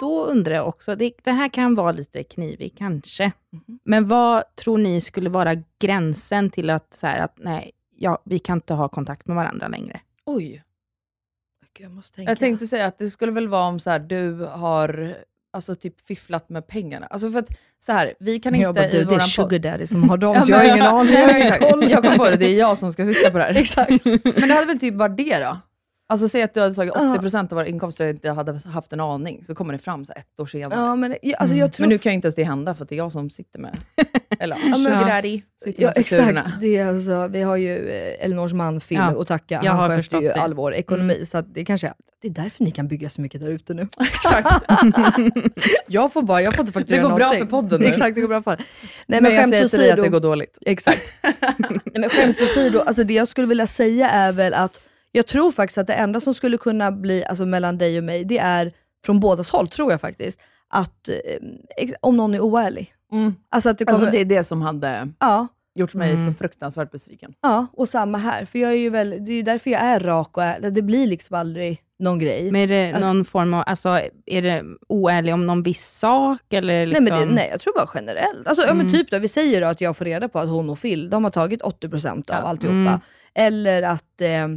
[0.00, 3.78] Då undrar jag också, det, det här kan vara lite knivigt kanske, Mhm.
[3.84, 8.38] men vad tror ni skulle vara gränsen till att, så här, att nej, ja, vi
[8.38, 10.00] kan inte ha kontakt med varandra längre?
[10.26, 10.62] Oj.
[11.78, 12.30] Jag måste tänka.
[12.30, 15.16] Jag tänkte säga att det skulle väl vara om så här, du har
[15.52, 17.06] alltså, typ fifflat med pengarna.
[17.06, 19.20] Alltså för att så här, vi kan inte jag bara, i du, det är våran
[19.20, 21.88] sugar podd- daddy som har dem Ja, så jag har ingen aning.
[21.90, 23.54] Jag kom på det, det är jag som ska sitta på det här.
[23.56, 24.04] Exakt.
[24.04, 25.58] Men det hade väl typ varit det då?
[26.08, 29.00] Alltså säg att du hade tagit 80% av våra inkomster och inte hade haft en
[29.00, 30.80] aning, så kommer det fram så ett år senare.
[30.80, 32.82] Ja, men, jag- alltså, jag tror Men nu kan ju inte ens det hända för
[32.82, 33.76] att det är jag som sitter med,
[34.40, 36.40] eller men- sugar daddy, sitter Ja med fakturorna.
[36.40, 39.60] exakt, det är alltså, vi har ju eh, Elinors man Phil Ja, att tacka.
[39.64, 40.34] jag Han sköter ju det.
[40.34, 41.26] all vår ekonomi.
[41.26, 43.74] Så att det kanske är, det är därför ni kan bygga så mycket där ute
[43.74, 43.88] nu.
[44.00, 44.64] Exakt.
[45.86, 47.44] jag får bara, jag får inte fakturera Det går bra någonting.
[47.46, 47.86] för podden nu.
[47.86, 48.64] Exakt, det går bra för Nej
[49.06, 50.58] Men, men, jag skämt säger till dig att det går dåligt.
[50.66, 51.02] Exakt.
[51.58, 54.80] Nej, men skämt åsido, alltså det jag skulle vilja säga är väl att
[55.16, 58.24] jag tror faktiskt att det enda som skulle kunna bli alltså mellan dig och mig,
[58.24, 58.72] det är
[59.06, 62.92] från bådas håll, tror jag faktiskt, att eh, om någon är oärlig.
[63.12, 63.34] Mm.
[63.50, 63.98] Alltså att det kommer...
[63.98, 66.26] Alltså det är det som hade ja, gjort mig Mm.
[66.26, 67.32] så fruktansvärt besviken.
[67.42, 68.44] ja, och samma här.
[68.44, 70.72] För jag är ju väl, det är ju därför jag är rak och ärlig.
[70.72, 72.50] Det blir liksom aldrig någon grej.
[72.52, 76.52] Men är det Alltså- någon form av, alltså är det oärlig om någon viss sak
[76.52, 77.04] eller liksom?
[77.04, 78.46] Nej, men det, nej, jag tror bara generellt.
[78.48, 78.92] Alltså, ja, men Mm.
[78.92, 81.24] typ då, vi säger då att jag får reda på att hon och Phil, de
[81.24, 82.48] har tagit 80% av Ja.
[82.48, 82.74] alltihopa.
[82.74, 83.00] Mm.
[83.34, 84.48] Eller att, eh,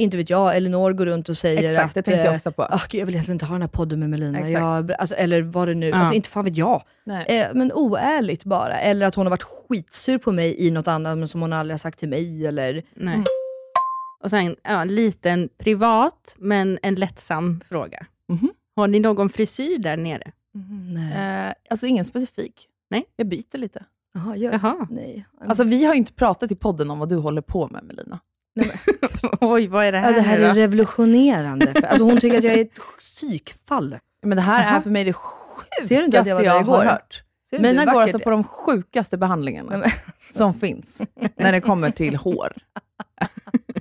[0.00, 2.04] inte vet jag, Elinor går runt och säger Exakt, att...
[2.04, 2.62] det jag eh, också på.
[2.62, 4.38] "Ah, gud, jag vill egentligen inte ha den här podden med Melina.
[4.38, 4.52] Exakt.
[4.52, 5.96] Jag, alltså, eller vad det nu, Ja.
[5.96, 6.82] alltså, inte fan vet jag.
[7.26, 8.78] Eh, men oärligt bara.
[8.80, 11.72] Eller att hon har varit skitsur på mig i något annat men som hon aldrig
[11.72, 12.46] har sagt till mig.
[12.46, 12.72] Eller...
[12.94, 13.14] Nej.
[13.14, 13.24] Mm.
[14.24, 18.06] Och sen ja, en liten privat, men en lättsam fråga.
[18.28, 18.50] Mhm.
[18.76, 20.32] Har ni någon frisyr där nere?
[20.94, 21.46] nej.
[21.48, 22.66] Eh, alltså ingen specifik.
[22.90, 23.04] Nej.
[23.16, 23.84] Jag byter lite.
[24.14, 24.52] Jaha, gör...
[24.52, 24.86] Jaha.
[24.90, 25.26] Nej.
[25.40, 28.20] Alltså vi har ju inte pratat i podden om vad du håller på med Melina.
[29.40, 30.54] Oj, vad är det här, ja, det här nu är då?
[30.54, 31.66] revolutionerande.
[31.72, 33.96] För- Alltså, hon tycker att jag är ett psykfall.
[34.22, 34.76] Men det här Jaha.
[34.76, 36.76] är för mig det sjukaste Ser du inte att jag var där jag igår?
[36.78, 37.22] har hört.
[37.58, 39.82] Mina går alltså på de sjukaste behandlingarna
[40.18, 41.02] som finns
[41.36, 42.52] när det kommer till hår.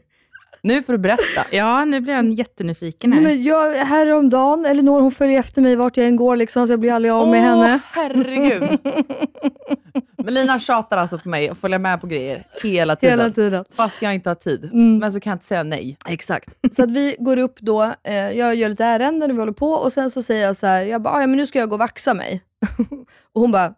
[0.61, 1.45] Nu får du berätta.
[1.51, 3.25] Ja, nu blir jag jättenyfiken Nej, här.
[3.27, 6.79] men jag, häromdagen, Elinor hon följer efter mig vart jag än går liksom, så jag
[6.79, 7.79] blir aldrig av med Åh, henne.
[7.91, 8.63] herregud.
[10.23, 13.19] Melina tjatar alltså på mig och följer med på grejer hela tiden.
[13.19, 13.65] Hela tiden.
[13.75, 14.63] Fast jag inte har tid.
[14.73, 14.97] Mm.
[14.97, 15.97] Men så kan jag inte säga nej.
[16.09, 16.49] Exakt.
[16.75, 19.71] Så att vi går upp då, eh, jag gör lite ärenden och vi håller på
[19.71, 21.69] och sen så säger jag så här, jag bara, "Ah, ja men nu ska jag
[21.69, 22.41] gå och vaxa mig.
[23.33, 23.73] och hon bara,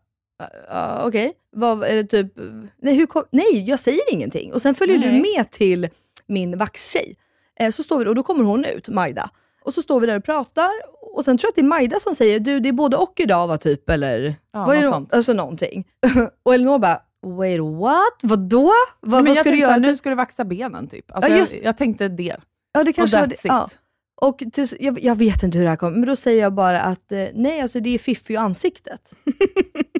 [0.70, 2.34] "Ah, okej, vad är det typ,
[2.82, 4.54] nej, hur kom, nej jag säger ingenting.
[4.54, 5.22] Och sen följer du Nej.
[5.38, 5.90] med till
[6.32, 7.18] min vaxtjej.
[7.60, 9.30] Eh, så står vi, och då kommer hon ut, Majda.
[9.64, 10.70] Och så står vi där och pratar
[11.14, 13.14] och sen tror jag att det är Majda som säger, du det är både och
[13.20, 14.36] idag va typ, eller?
[14.54, 14.90] Ja, vad är något det?
[14.90, 15.14] sånt.
[15.14, 15.88] Alltså någonting.
[16.44, 18.20] och Elinor bara, wait what?
[18.24, 18.72] Vadå?
[19.00, 19.78] Vad, men vad ska du så här, göra?
[19.90, 21.12] nu ska du vaxa benen typ.
[21.16, 22.36] Alltså, Ja, just- jag, jag tänkte det.
[22.74, 23.36] Ja, det kanske och var that's det.
[23.36, 23.46] it.
[23.46, 23.70] Ja.
[24.22, 26.82] Och tills, jag, jag vet inte hur det här kommer, men då säger jag bara
[26.82, 29.14] att eh, nej, alltså det är Fiffi och ansiktet.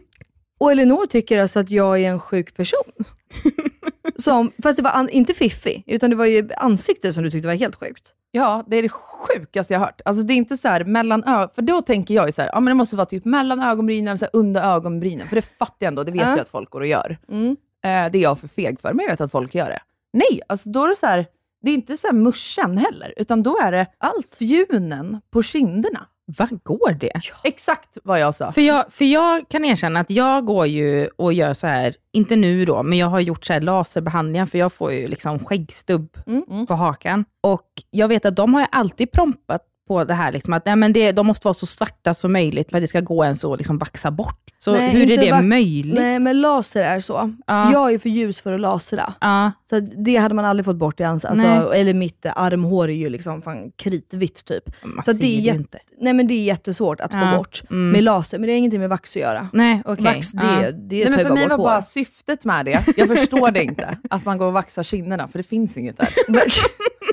[0.62, 2.94] och Elinor tycker alltså att jag är en sjuk person.
[4.16, 7.48] Som, fast det var an, inte Fiffi, utan det var ju ansiktet som du tyckte
[7.48, 8.14] var helt sjukt.
[8.32, 10.02] Ja, det är det sjukaste jag har hört.
[10.06, 12.50] Alltså det är inte så här mellan ö- för då tänker jag ju så här,
[12.54, 15.42] ja men det måste vara typ mellan ögonbrynen eller så här under ögonbrynen, för det
[15.42, 16.30] fattar jag ändå, det vet Ja.
[16.30, 17.18] jag att folk går och gör.
[17.30, 17.50] Mm.
[17.84, 19.80] Eh, det är jag för feg för, men jag vet att folk gör det.
[20.14, 21.26] Nej, alltså då är det så här,
[21.62, 24.36] det är inte så här muschen heller, utan då är det Allt.
[24.40, 26.06] fjunen på kinderna.
[26.38, 27.12] Vad går det?
[27.44, 28.52] Exakt vad jag sa.
[28.52, 32.36] För jag, för jag kan erkänna att jag går ju och gör så här, inte
[32.36, 36.18] nu då, men jag har gjort så här laserbehandlingar, för jag får ju liksom skäggstubb
[36.28, 36.68] Mm.
[36.68, 37.26] på hakan.
[37.42, 39.62] Och jag vet att de har ju alltid prompat
[39.92, 42.70] på det här, liksom, att nej, men det, de måste vara så svarta som möjligt
[42.72, 44.38] för att det ska gå ens att liksom vaxa bort.
[44.60, 45.96] Så Nej, hur är det möjligt?
[45.96, 47.34] Nej, men laser är så.
[47.48, 47.72] Ja.
[47.72, 49.14] Jag är för ljus för att lasera.
[49.22, 51.04] Ja, Så det hade man aldrig fått bort i.
[51.04, 51.12] Nej.
[51.12, 54.64] Alltså, eller mitt armhår är ju liksom fan kritvitt typ.
[54.84, 55.80] man Så det är det jätte- inte.
[56.02, 57.32] Nej men det är jättesvårt att Ja.
[57.32, 57.92] få bort Mm.
[57.92, 59.50] med laser, men det har ingenting med vax att göra.
[59.54, 60.06] Nej, okej.
[60.06, 60.72] Vax, det, Ja.
[60.72, 61.82] det Nej, tar men ju för bara mig var bort bara hår.
[61.82, 65.44] syftet med det, jag förstår det inte, att man går och vaxar kinderna, för det
[65.44, 66.10] finns inget där.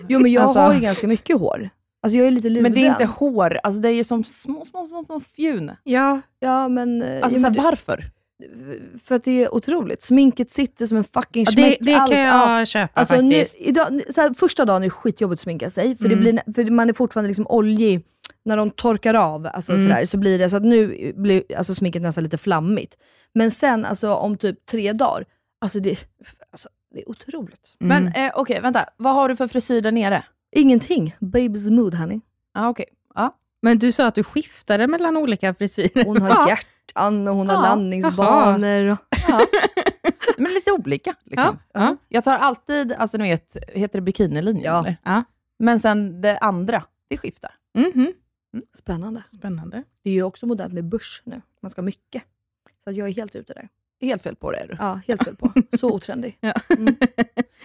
[0.08, 1.70] Jo men jag Alltså- har ju ganska mycket hår.
[2.02, 2.62] Alltså jag är lite luden.
[2.62, 5.70] Men det är inte hår, alltså det är ju som små, små, små, små fjun.
[5.84, 7.02] Ja, Ja men...
[7.02, 7.96] eh, Alltså ja, så men här, varför?
[8.38, 10.02] det- för att det är otroligt.
[10.02, 11.78] Sminket sitter som en fucking Ja, det, smäck.
[11.80, 12.58] det allt, kan ja.
[12.58, 13.56] jag köpa Alltså nu, faktiskt.
[13.68, 16.24] idag, så här, första dagen är det skitjobbigt att sminka sig, för, Mm.
[16.24, 18.04] det blir, för man är fortfarande liksom oljig
[18.44, 19.82] när de torkar av, alltså Mm.
[19.88, 22.96] sådär, så blir det så att nu blir alltså, sminket nästan lite flammigt.
[23.34, 25.24] Men sen alltså, om typ tre dagar,
[25.60, 26.08] alltså det,
[26.52, 27.76] alltså, det är otroligt.
[27.80, 28.04] Mm.
[28.04, 28.84] Men eh, okej, vänta.
[28.96, 30.24] Vad har du för frisyr där nere?
[30.52, 31.14] Ingenting.
[31.20, 32.20] Baby's mood honey.
[32.54, 32.86] Ah, okej.
[33.14, 33.34] Ja.
[33.62, 36.04] Men du sa att du skiftade mellan olika frisyrer.
[36.04, 38.86] Hon har hjärtan och hon har Ja, landningsbanor.
[38.86, 38.98] Och,
[40.38, 41.14] Men lite olika.
[41.24, 41.58] Liksom.
[41.72, 41.96] Ja.
[42.08, 44.94] Jag tar alltid, alltså ni vet, heter det bikinilinjen?
[45.04, 45.24] Ja.
[45.58, 47.50] Men sen det andra, det skiftar.
[47.78, 48.12] Mhm.
[48.74, 49.22] spännande.
[49.32, 49.82] Spännande.
[50.02, 51.42] Det är ju också modernt med börs nu.
[51.62, 52.22] Man ska ha mycket.
[52.84, 53.68] Så att jag är helt ute där.
[54.00, 54.76] Helt fel på det är du.
[54.78, 55.52] Ja, helt fel på.
[55.78, 56.36] Så otrendig.
[56.40, 56.52] Ja.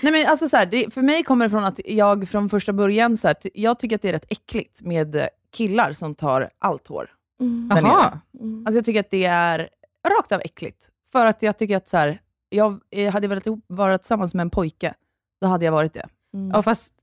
[0.01, 2.73] Nej, men alltså så här, det, för mig kommer det från att jag från första
[2.73, 6.49] början, så här, jag tycker att det är rätt äckligt med eh, killar som tar
[6.59, 7.09] allt hår.
[7.41, 7.69] Mm.
[7.69, 7.81] Jaha.
[7.81, 8.63] nere.
[8.65, 9.69] Alltså jag tycker att det är
[10.17, 10.89] rakt av äckligt.
[11.11, 14.41] För att jag tycker att så här, jag eh, hade velat ihop- vara tillsammans med
[14.41, 14.93] en pojke,
[15.41, 16.07] då hade jag varit det.
[16.34, 16.49] Mm.
[16.51, 16.93] Ja, fast...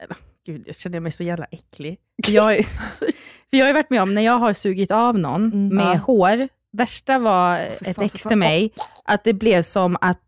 [0.00, 0.16] eller,
[0.46, 1.98] Gud, jag känner mig så jävla äcklig.
[2.26, 5.18] För jag, är- för jag har ju varit med om när jag har sugit av
[5.18, 5.68] någon Mm.
[5.76, 5.98] med Ja.
[5.98, 6.48] hår.
[6.72, 8.70] Värsta var Fy ett ex till mig,
[9.04, 10.20] att det blev som att,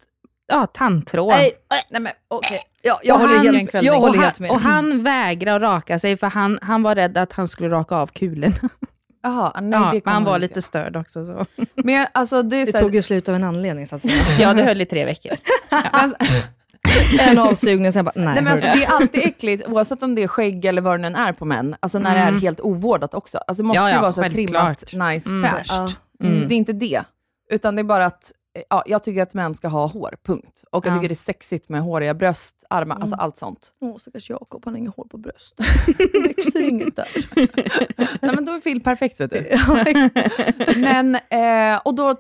[0.49, 1.29] ja, tandtråd.
[1.29, 1.53] Nej,
[1.91, 2.61] Nej men okej.
[2.83, 4.51] ja, jag Och håller han- helt, kväll- jag och, håller han, helt med.
[4.51, 7.97] och han vägrade att raka sig för han, han var rädd att han skulle raka
[7.97, 8.55] av kulorna.
[9.25, 11.25] Jaha, nej, Ja, det men han var lite störd också.
[11.25, 11.47] Så.
[11.75, 13.97] Men jag, alltså det är det så här, tog ju slut av en anledning så
[13.97, 14.15] att säga.
[14.41, 15.33] Ja, det höll i tre veckor.
[15.69, 16.17] alltså,
[17.21, 20.23] en avsugning, sen bara, nej, nej, men alltså, det är alltid äckligt, oavsett om det
[20.23, 21.77] är skägg eller vad det än är på män.
[21.81, 22.37] Alltså när det Mm.
[22.37, 23.39] är helt ovårdat också.
[23.39, 25.43] Alltså det måste Ja, ju ja, vara så trimmat, nice, Mm.
[25.53, 25.97] fräscht.
[26.23, 26.29] Ja.
[26.29, 26.49] Mm.
[26.49, 27.05] Det är inte det.
[27.51, 30.65] Utan det är bara att eh, ja, jag tycker att män ska ha hår, punkt.
[30.71, 30.97] Och jag Ja.
[30.97, 33.03] tycker det är sexigt med håriga bröst, armar, Mm.
[33.03, 33.73] alltså allt sånt.
[33.81, 35.55] Åh, stackars Jakob, han har inget hår på bröst.
[36.13, 37.09] Det växer inget där.
[38.27, 39.39] Nej, men då är Phil perfekt vet du.
[39.51, 39.85] Ja.
[40.77, 42.15] Men, eh, och då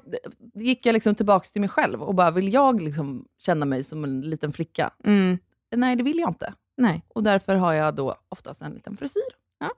[0.54, 4.04] gick jag liksom tillbaka till mig själv och bara, vill jag liksom känna mig som
[4.04, 4.90] en liten flicka?
[5.04, 5.38] Mm.
[5.76, 6.54] Nej, det vill jag inte.
[6.76, 9.22] Nej, Och därför har jag då oftast en liten frisyr.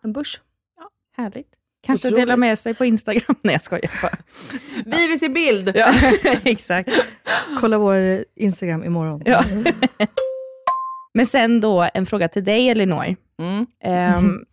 [0.03, 0.41] En börs.
[1.16, 1.55] härligt.
[1.85, 2.26] Kanske Otroligt.
[2.26, 3.37] dela med sig på Instagram.
[3.43, 4.16] Nej, jag skojar bara.
[4.85, 5.72] Vi vill se bild!
[5.74, 5.95] Ja,
[6.45, 6.91] exakt.
[7.61, 9.22] Kolla vår Instagram imorgon.
[9.24, 9.45] Ja.
[11.14, 13.16] Men sen då en fråga till dig Elinor.
[13.39, 13.66] Mm.
[13.80, 14.45] Ehm,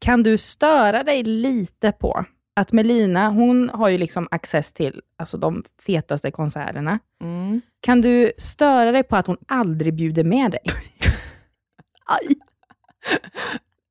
[0.00, 2.24] kan du störa dig lite på
[2.56, 6.98] att Melina, hon har ju liksom access till alltså, de fetaste konserterna.
[7.22, 7.60] Mm.
[7.80, 10.60] Kan du störa dig på att hon aldrig bjuder med dig?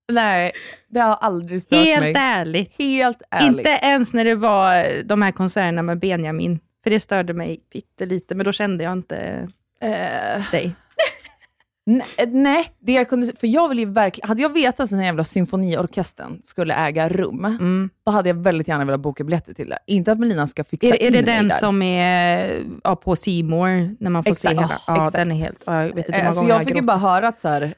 [0.10, 0.52] Nej,
[0.88, 2.14] det har aldrig stört Helt mig.
[2.18, 2.74] ärligt.
[2.80, 3.58] Helt ärligt.
[3.58, 6.60] Inte ens när det var de här konserterna med Benjamin.
[6.84, 9.48] För det störde mig pyttelite, men då kände jag inte
[9.82, 10.72] Eh, dig.
[11.86, 15.00] Nej, nej, det jag kunde, för jag vill ju verkligen, hade jag vetat att den
[15.00, 17.90] här jävla symfoniorkestern skulle äga rum, Mm.
[18.06, 19.78] då hade jag väldigt gärna velat boka biljetter till det.
[19.86, 21.56] Inte att Melina ska fixa Är, är in det mig den där.
[21.56, 24.56] som är ja, på Seymour när man får Exakt.
[24.58, 24.82] se hela?
[24.88, 25.14] Ja, exakt.
[25.16, 25.64] den är helt...
[25.66, 27.40] Ja, jag vet inte hur Eh, många Så gånger jag fick ju bara höra att
[27.40, 27.74] så här,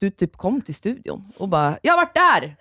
[0.00, 2.56] du typ kom till studion och bara, jag har varit där!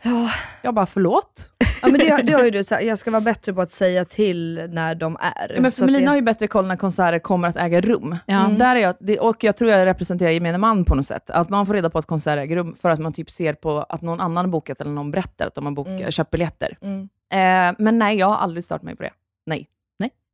[0.62, 1.50] Jag bara, förlåt?
[1.82, 4.06] Ja, men det, det har ju du sagt, jag ska vara bättre på att säga
[4.06, 5.58] till när de är.
[5.62, 8.16] Men Så för Melina det- har ju bättre koll när konserter kommer att äga rum.
[8.26, 8.46] Ja.
[8.46, 8.58] Mm.
[8.58, 11.30] Där är jag, det, och jag tror jag representerar gemene man på något sätt.
[11.30, 13.78] Att man får reda på att konserter äger rum för att man typ ser på
[13.90, 16.12] att någon annan har bokat eller någon berättar att de har bokat, Mm.
[16.12, 16.78] köpt biljetter.
[16.82, 17.10] Mm.
[17.34, 19.12] Eh, men nej, jag har aldrig startat mig på det.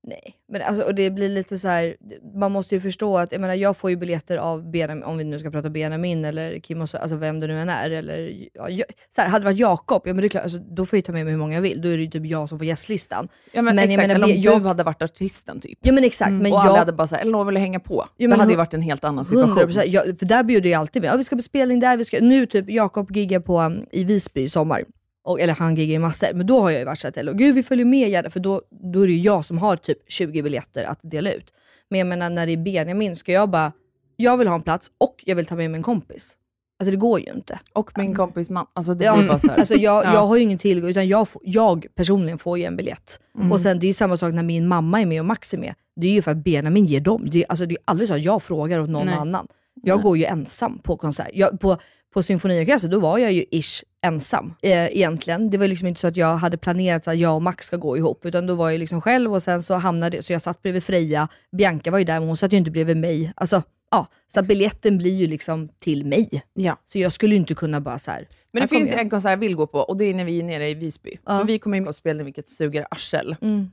[0.08, 0.36] Nej.
[0.48, 1.96] Men alltså, och det blir lite så här.
[2.36, 5.24] man måste ju förstå att, jag menar jag får ju biljetter av Benjamin, om vi
[5.24, 7.90] nu ska prata Benjamin eller Kim, och så, alltså vem det nu än är.
[7.90, 8.84] Eller, ja, jag,
[9.16, 11.02] så här, hade det varit Jakob, ja men det är klart, alltså, då får jag
[11.02, 11.82] ju ta med mig hur många jag vill.
[11.82, 13.28] Då är det ju typ jag som får gästlistan.
[13.52, 15.80] Ja, men, Men jag exakt, menar, eller om jag- du hade varit artisten typ.
[15.82, 16.78] Ja men exakt, men och alla jag...
[16.78, 17.96] hade bara såhär, Elinor vill hänga på.
[17.96, 19.58] Ja, det men hade ju varit en helt annan situation.
[19.58, 21.12] 100%, ja, för där bjuder jag alltid med.
[21.12, 22.20] Ja, vi ska på spelning där, vi ska...
[22.22, 24.84] nu typ Jakob giggar på um, i Visby i sommar.
[25.24, 26.34] Och, eller han giggar i master.
[26.34, 28.62] Men då har jag ju varit såhär, gud vi följer med gärna, för då,
[28.94, 31.54] då är det ju jag som har typ 20 biljetter att dela ut.
[31.90, 33.72] Men jag menar när det är Benjamin, ska jag bara,
[34.16, 36.36] jag vill ha en plats och jag vill ta med mig en kompis.
[36.80, 37.60] Alltså det går ju inte.
[37.74, 38.66] Och min kompis man.
[38.74, 39.58] Alltså det Ja, bara så här.
[39.58, 40.14] Alltså jag, Ja.
[40.14, 43.20] jag har ju ingen tillgång, utan jag, får- jag personligen får ju en biljett.
[43.38, 43.52] Mm.
[43.52, 45.58] Och sen det är ju samma sak när min mamma är med och Max är
[45.58, 45.74] med.
[45.96, 47.30] Det är ju för att Benjamin ger dem.
[47.30, 49.16] Det är, alltså, det är aldrig så att jag frågar åt någon Nej.
[49.16, 49.48] annan.
[49.84, 51.30] Jag går ju ensam på konsert.
[51.34, 51.78] Jag, på
[52.14, 55.50] på symfoniorkester, då var jag ju ish ensam eh, egentligen.
[55.50, 57.98] Det var liksom inte så att jag hade planerat att jag och Max ska gå
[57.98, 60.84] ihop, utan då var jag liksom själv och sen så hamnade så jag satt bredvid
[60.84, 61.28] Freja.
[61.52, 63.34] Bianca var ju där, men hon satt ju inte bredvid mig.
[63.36, 66.44] Alltså, ja, så biljetten blir ju liksom till mig.
[66.54, 66.78] Ja.
[66.86, 68.28] Så jag skulle ju inte kunna bara så här.
[68.52, 69.00] Men det finns jag.
[69.00, 71.18] en konsert jag vill gå på och det är när vi är nere i Visby.
[71.26, 71.42] Ja.
[71.42, 73.36] Och vi kommer in på spelning vilket suger arsel.
[73.42, 73.72] Mm.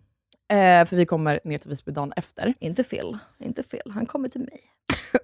[0.49, 2.55] Eh, för vi kommer ner till Visby dagen efter.
[2.59, 3.91] Inte fel, inte fel.
[3.95, 4.61] Han kommer till mig.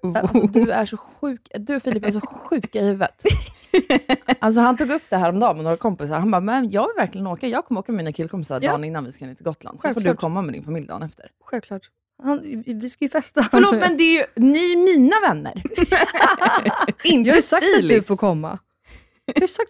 [0.14, 1.48] Alltså, du är så sjuk.
[1.54, 3.22] Du Filip är så sjuka i huvudet.
[4.38, 6.18] Alltså, han tog upp det här om dagen med några kompisar.
[6.18, 7.46] Han bara, men jag vill verkligen åka.
[7.48, 8.70] Jag kommer åka med mina killkompisar Ja.
[8.70, 9.80] dagen innan vi ska ner till Gotland.
[9.80, 11.30] Så får du komma med din familj dagen efter.
[11.44, 11.82] Självklart.
[12.22, 13.48] Han, vi ska ju festa.
[13.50, 15.62] Förlåt, men det är ju ni är mina vänner.
[17.04, 18.58] inte jag har ju sagt att du får komma.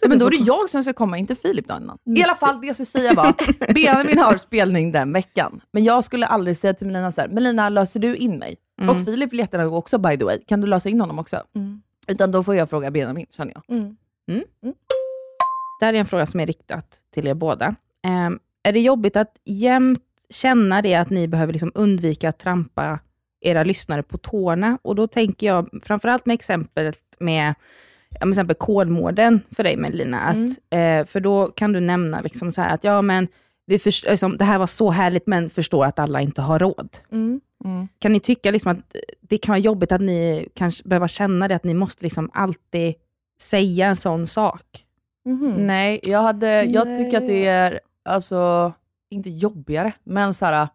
[0.00, 1.98] Ja, men då är det jag som ska komma, inte Filip dagen innan.
[2.06, 2.18] Mm.
[2.18, 3.34] I alla fall, det jag skulle säga var,
[3.74, 5.60] Benjamin har spelning den veckan.
[5.72, 8.56] Men jag skulle aldrig säga till Melina så här, Melina löser du in mig?
[8.80, 8.96] Mm.
[8.96, 10.38] Och Filip vill jättegärna gå också by the way.
[10.46, 11.42] Kan du lösa in honom också?
[11.54, 11.82] Mm.
[12.06, 13.76] Utan då får jag fråga Benjamin, känner jag.
[13.76, 13.96] Mm.
[15.80, 16.82] Det här är en fråga som är riktad
[17.14, 17.74] till er båda.
[18.02, 22.98] Ehm, är det jobbigt att jämt känna det att ni behöver liksom undvika att trampa
[23.40, 24.78] era lyssnare på tårna?
[24.82, 27.54] Och då tänker jag framförallt med exemplet med
[28.12, 30.20] ja, men till exempel Kolmården för dig Melina.
[30.20, 30.36] Att,
[30.70, 33.28] eh, för då kan du nämna liksom så här att ja, men
[33.66, 36.96] vi först- liksom, det här var så härligt, men förstår att alla inte har råd.
[37.12, 37.40] Mm.
[37.98, 41.54] Kan ni tycka liksom att det kan vara jobbigt att ni kanske behöver känna det,
[41.54, 42.94] att ni måste liksom alltid
[43.40, 44.84] säga en sån sak?
[45.24, 45.66] Mhm.
[45.66, 47.04] Nej, jag, hade, jag Nej.
[47.04, 48.72] tycker att det är, alltså,
[49.10, 50.68] inte jobbigare, men så här,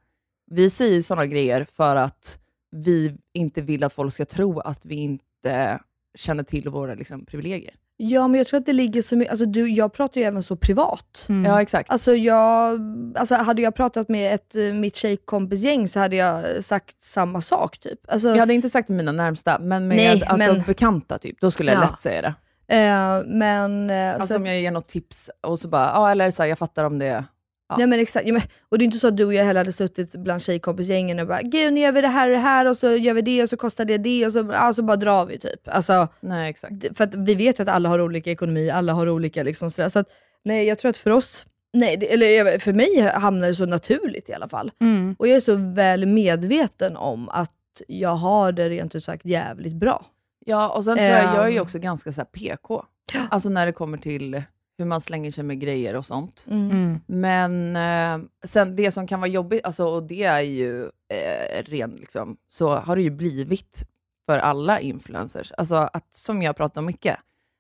[0.52, 2.40] vi säger sådana grejer för att
[2.72, 5.80] vi inte vill att folk ska tro att vi inte
[6.18, 7.74] känner till våra liksom, privilegier.
[8.00, 10.44] Ja, men jag tror att det ligger så mycket, alltså du, jag pratar ju även
[10.44, 11.26] så privat.
[11.30, 11.46] Mm.
[11.46, 11.90] Ja, exakt.
[11.92, 12.80] Alltså, jag,
[13.18, 17.78] alltså hade jag pratat med ett, eh, mitt tjejkompisgäng så hade jag sagt samma sak
[17.78, 18.00] typ.
[18.08, 21.42] Alltså, Jag hade inte sagt till mina närmsta, men med Nej, alltså, men- bekanta typ,
[21.42, 21.90] då skulle jag Ja.
[21.92, 22.34] lätt säga det.
[22.76, 23.90] eh, men...
[23.90, 26.50] eh, Alltså så om jag ger något tips och så bara, ja eller så här,
[26.50, 27.24] jag fattar om det
[27.70, 27.76] Ja.
[27.80, 28.28] Ja, men exakt.
[28.28, 30.42] Ja, men, och det är inte så att du och jag heller hade suttit bland
[30.42, 33.14] tjejkompisgängen och bara “Gud, nu gör vi det här och det här och så gör
[33.14, 35.68] vi det och så kostar det det” och så, ja, så bara drar vi typ.
[35.68, 36.98] Alltså, Nej, exakt.
[36.98, 39.90] för att vi vet ju att alla har olika ekonomi, alla har olika liksom sådär.
[39.90, 40.08] Så att,
[40.44, 44.30] nej, jag tror att för oss, nej, det, eller för mig hamnar det så naturligt
[44.30, 44.72] i alla fall.
[44.82, 45.16] Mm.
[45.20, 47.52] Och jag är så väl medveten om att
[47.88, 50.06] jag har det rent ut sagt jävligt bra.
[50.46, 51.64] Ja, och sen tror jag, jag är ju Ehm.
[51.64, 52.86] också ganska så PK.
[53.30, 54.42] Alltså när det kommer till
[54.78, 56.46] hur man slänger sig med grejer och sånt.
[56.50, 57.00] Mm.
[57.08, 61.92] Men eh, sen det som kan vara jobbigt, alltså, och det är ju eh, ren,
[62.00, 63.84] liksom, så har det ju blivit
[64.26, 65.52] för alla influencers.
[65.58, 67.18] Alltså att, som jag pratar om mycket,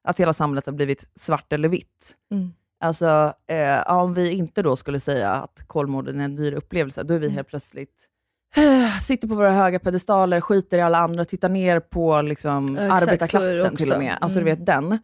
[0.07, 2.15] att hela samhället har blivit svart eller vitt.
[2.31, 2.53] Mm.
[2.79, 7.13] Alltså eh, om vi inte då skulle säga att Kolmården är en dyr upplevelse, då
[7.13, 8.07] är vi helt plötsligt
[8.55, 13.03] eh, Sitter på våra höga pedestaler, skiter i alla andra, tittar ner på liksom, exakt,
[13.03, 14.17] arbetarklassen till och med.
[14.21, 14.57] Alltså du Mm.
[14.57, 14.99] vet den.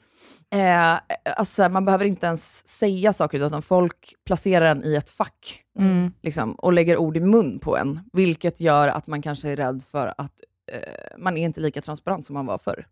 [0.53, 0.99] Eh,
[1.37, 6.11] alltså, man behöver inte ens säga saker, utan folk placerar en i ett fack Mm.
[6.21, 9.83] liksom, och lägger ord i mun på en, vilket gör att man kanske är rädd
[9.91, 10.41] för att
[10.71, 12.87] eh, man är inte lika transparent som man var förr.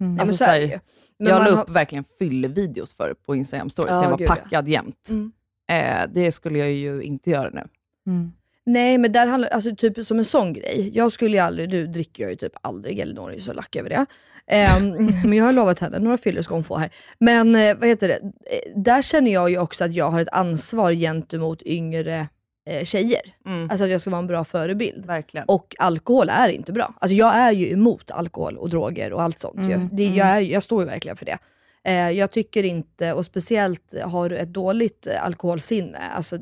[0.00, 0.16] Mm.
[0.16, 0.80] Ja, Alltså, men så så är här,
[1.16, 4.28] jag la har- upp verkligen fyllvideos för på Instagram stories, Ja, när jag var gud,
[4.30, 4.34] ja.
[4.34, 5.08] packad jämt.
[5.10, 5.32] Mm.
[5.70, 7.62] Eh, det skulle jag ju inte göra nu.
[8.06, 8.32] Mm.
[8.66, 10.90] Nej men där handlar alltså typ som en sån grej.
[10.94, 13.76] Jag skulle ju aldrig, nu dricker jag ju typ aldrig, Elinor är ju så lack
[13.76, 14.06] över det.
[14.48, 16.90] Ehm, men jag har lovat henne, några fyller ska hon få här.
[17.18, 18.18] Men eh, vad heter det,
[18.50, 22.28] Eh, där känner jag ju också att jag har ett ansvar gentemot yngre
[22.70, 23.20] eh, tjejer.
[23.46, 23.70] Mm.
[23.70, 25.06] Alltså att jag ska vara en bra förebild.
[25.06, 25.44] Verkligen.
[25.48, 26.94] Och alkohol är inte bra.
[27.00, 29.56] Alltså jag är ju emot alkohol och droger och allt sånt.
[29.56, 31.38] Mm, Jag, det, jag, är, jag står ju verkligen för det.
[31.84, 36.38] Eh, jag tycker inte, och speciellt har du ett dåligt alkoholsinne, alltså,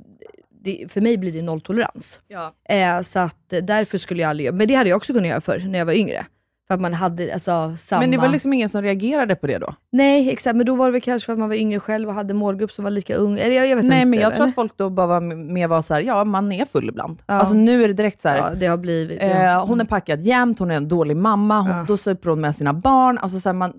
[0.62, 2.20] det, för mig blir det nolltolerans.
[2.28, 2.54] Ja.
[2.68, 5.58] Eh, så att därför skulle jag aldrig, men det hade jag också kunnat göra för
[5.58, 6.26] när jag var yngre.
[6.68, 8.00] För att man hade alltså samma...
[8.00, 9.74] Men det var liksom ingen som reagerade på det då?
[9.92, 12.14] Nej exakt, men då var det väl kanske för att man var yngre själv och
[12.14, 13.38] hade målgrupp som var lika ung.
[13.38, 14.06] Eller jag, jag vet Nej, inte.
[14.06, 16.64] men jag tror att folk då bara var med var så här, ja man är
[16.64, 17.22] full ibland.
[17.26, 17.34] Ja.
[17.34, 19.22] Alltså nu är det direkt så här, Ja, det har blivit...
[19.22, 21.84] eh, hon är packad jämt, hon är en dålig mamma, hon, Ja.
[21.88, 23.18] då super hon med sina barn.
[23.18, 23.72] Alltså så här, man,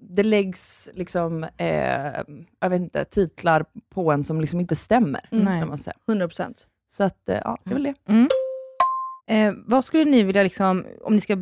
[0.00, 1.68] det läggs liksom, eh,
[2.60, 3.64] jag vet inte, titlar
[3.94, 5.20] på en som liksom inte stämmer.
[5.30, 5.60] Nej.
[5.60, 5.94] Kan man säga.
[6.06, 6.54] 100%.
[6.92, 7.94] Så att, eh, ja, det är väl det.
[8.12, 8.28] Mm.
[9.26, 11.36] Eh, vad skulle ni vilja, liksom, om ni ska,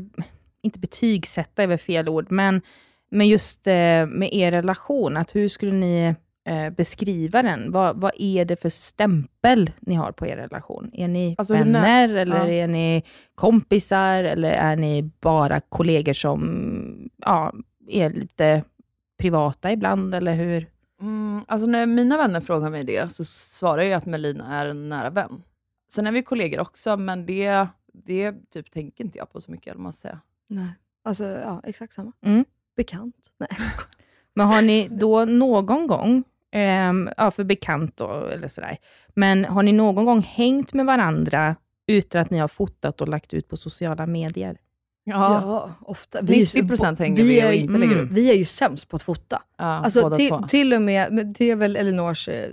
[0.63, 2.61] inte betygsätta är väl fel ord, men,
[3.11, 6.15] men just eh, med er relation, att hur skulle ni
[6.49, 7.73] eh, beskriva den?
[7.73, 10.91] Vad, vad är det för stämpel ni har på er relation?
[10.93, 12.47] Är ni Alltså, vänner, eller Ja.
[12.49, 13.03] är ni
[13.35, 17.53] kompisar, eller är ni bara kollegor som ja,
[17.89, 18.65] är lite
[19.19, 20.67] privata ibland, eller hur?
[21.01, 24.89] Mm, alltså när mina vänner frågar mig det, så svarar jag att Melina är en
[24.89, 25.43] nära vän.
[25.93, 29.67] Sen är vi kollegor också, men det, det typ tänker inte jag på så mycket,
[29.73, 30.19] eller man säger.
[30.55, 30.69] Nej.
[31.05, 32.13] Alltså ja, exakt samma.
[32.25, 32.45] Mm.
[32.77, 33.15] Bekant.
[33.39, 33.49] Nej.
[34.35, 38.79] Men har ni då någon gång, ehm, ja för bekant då, eller sådär,
[39.09, 43.35] men har ni någon gång hängt med varandra utan att ni har fotat och lagt
[43.35, 44.59] ut på sociala medier?
[45.05, 46.19] Ja, ofta.
[46.19, 48.13] är ju- 90% hänger vi och inte lägger mm, ut.
[48.13, 49.43] Vi är ju sämst på att fota.
[49.59, 52.51] Ja, Alltså till, till och med, det är väl Elinors eh,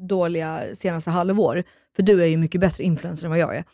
[0.00, 1.64] dåliga senaste halvår,
[1.96, 3.64] för du är ju mycket bättre influencer än vad jag är.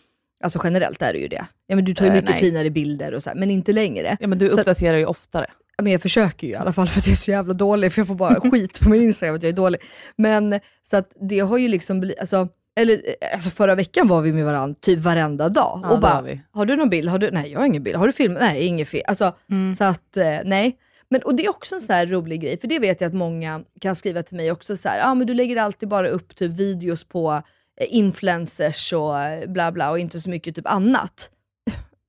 [0.42, 1.46] Alltså generellt är du ju det.
[1.66, 2.40] Ja, men du tar ju Eh, mycket nej.
[2.40, 4.16] finare bilder och så här, men inte längre.
[4.20, 5.46] Ja, men du Så- uppdaterar ju oftare.
[5.76, 7.92] Ja, men jag försöker ju i alla fall för att jag är så jävla dålig,
[7.92, 9.80] för jag får bara skit på min Instagram att jag är dålig.
[10.16, 10.60] Men
[10.90, 12.48] så att det har ju liksom blivit, alltså,
[12.80, 15.80] eller, eh, alltså förra veckan var vi med varandra typ varenda dag.
[15.82, 17.08] Ja, och det bara, har du någon bild?
[17.08, 17.96] Har du, nej jag har ingen bild.
[17.96, 18.34] Har du film?
[18.34, 19.04] Nej, ingen film.
[19.06, 19.76] Alltså, Mm.
[19.76, 20.76] Så att, eh, nej.
[21.10, 23.14] Men, och det är också en sån här rolig grej, för det vet jag att
[23.14, 26.36] många kan skriva till mig också så här, ah, men du lägger alltid bara upp
[26.36, 27.42] typ videos på
[27.80, 31.30] influencers och eh, bla bla och inte så mycket typ annat.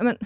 [0.03, 0.17] Men,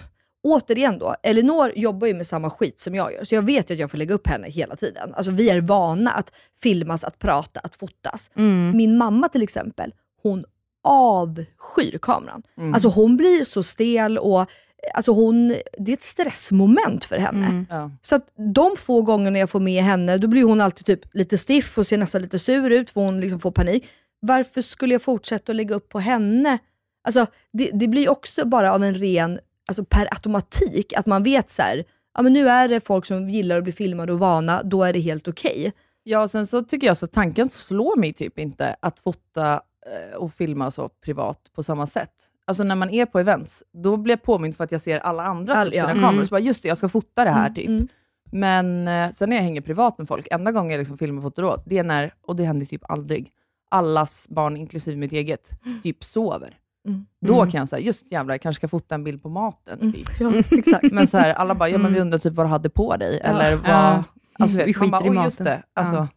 [0.43, 3.73] återigen då, Elinor jobbar ju med samma skit som jag gör, så jag vet ju
[3.73, 5.13] att jag får lägga upp henne hela tiden.
[5.13, 8.31] Alltså vi är vana att filmas, att prata, att fotas.
[8.35, 8.77] Mm.
[8.77, 10.45] Min mamma till exempel, hon
[10.83, 12.43] avskyr kameran.
[12.57, 12.73] Mm.
[12.73, 14.49] Alltså hon blir så stel och
[14.93, 17.45] alltså hon, det är ett stressmoment för henne.
[17.45, 17.65] Mm.
[17.69, 17.91] Ja.
[18.01, 21.37] Så att de få gångerna jag får med henne, då blir hon alltid typ lite
[21.37, 23.87] stiff och ser nästan lite sur ut, för hon liksom får panik.
[24.19, 26.57] Varför skulle jag fortsätta att lägga upp på henne?
[27.03, 31.49] Alltså, det, det blir också bara av en ren, alltså per automatik, att man vet
[31.49, 31.83] så här,
[32.15, 34.93] ja men nu är det folk som gillar att bli filmade och vana, då är
[34.93, 35.73] det helt okej.
[36.03, 39.53] Ja, sen så tycker jag så att tanken slår mig typ inte att fota
[39.85, 42.11] eh, och filma så privat på samma sätt.
[42.45, 45.23] Alltså när man är på events, då blir jag påmind för att jag ser alla
[45.23, 45.93] andra All- typ, sina ja.
[45.93, 46.13] kameror.
[46.13, 46.25] Mm.
[46.25, 47.67] Så bara, just det, jag ska fota det här Mm, typ.
[47.67, 47.87] mm.
[48.31, 51.23] Men eh, sen när jag hänger privat med folk, enda gången jag liksom filmar och
[51.23, 53.31] fotar åt, det är när, och det händer typ aldrig,
[53.69, 55.49] allas barn, inklusive mitt eget,
[55.83, 56.57] typ sover.
[56.87, 57.05] Mm.
[57.21, 57.51] Då Mm.
[57.51, 59.79] kan jag säga, just jävlar, jag kanske ska fota en bild på maten.
[59.81, 59.93] Mm.
[59.93, 60.07] Typ.
[60.19, 60.91] Ja, exakt.
[60.91, 62.07] Men så här, alla bara, ja men vi Mm.
[62.07, 63.29] undrar typ vad du hade på dig, Ja.
[63.29, 63.69] eller vad...
[63.71, 64.03] Ja.
[64.39, 65.45] Alltså, Vi skiter bara, i oj just maten.
[65.45, 65.63] det.
[65.81, 66.07] Alltså, Ja.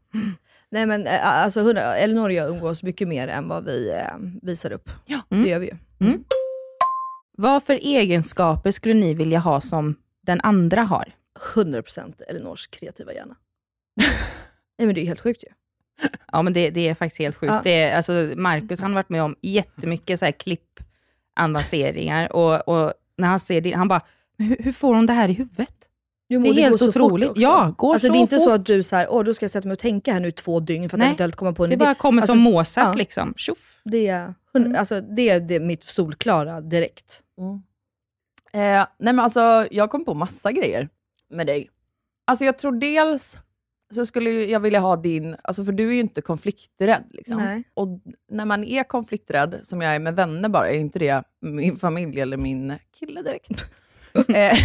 [0.71, 4.73] Nej men eh, alltså, Elinor och jag umgås mycket mer än vad vi eh, visar
[4.73, 4.91] upp.
[5.07, 5.21] Ja.
[5.31, 5.43] Mm.
[5.45, 5.77] Det gör vi ju.
[7.37, 11.15] Vad för egenskaper skulle ni vilja ha som den andra har?
[11.55, 13.37] 100% Elinors kreativa hjärna.
[14.79, 15.49] Nej men det är ju helt sjukt ju.
[16.33, 17.53] Ja, men det, det är faktiskt helt sjukt.
[17.53, 17.61] Ja.
[17.65, 22.93] Det är, alltså, Marcus han har varit med om jättemycket så här klipp-avanceringar och, och
[23.17, 24.01] när han ser det, han bara,
[24.37, 25.75] "Men hur, hur får hon det här i huvudet?
[26.29, 27.33] Jo, Det är och helt otroligt.
[27.37, 28.45] Ja, går alltså, så det är inte fort.
[28.45, 30.31] så att du så här, åh då ska jag sätta mig och tänka här nu
[30.31, 31.07] två dygn för att Nej.
[31.07, 31.85] eventuellt komma på en Det idé.
[31.85, 32.93] bara kommer Alltså, som Mozart ja.
[32.95, 33.35] liksom.
[33.37, 33.79] Tjoff.
[33.85, 37.23] Det är, hund- alltså, det är det mitt solklara direkt.
[38.53, 38.61] Eh,
[38.99, 40.89] nej men alltså, jag kom på massa grejer
[41.31, 41.71] med dig.
[42.27, 43.39] Alltså jag tror dels
[43.95, 47.05] så skulle jag vilja ha din, alltså för du är ju inte konflikträdd.
[47.11, 47.37] Liksom.
[47.37, 47.65] Nej.
[47.75, 47.89] Och
[48.31, 52.21] när man är konflikträdd, som jag är med vänner bara, är inte det min familj
[52.21, 53.67] eller min kille direkt.
[54.15, 54.59] eh,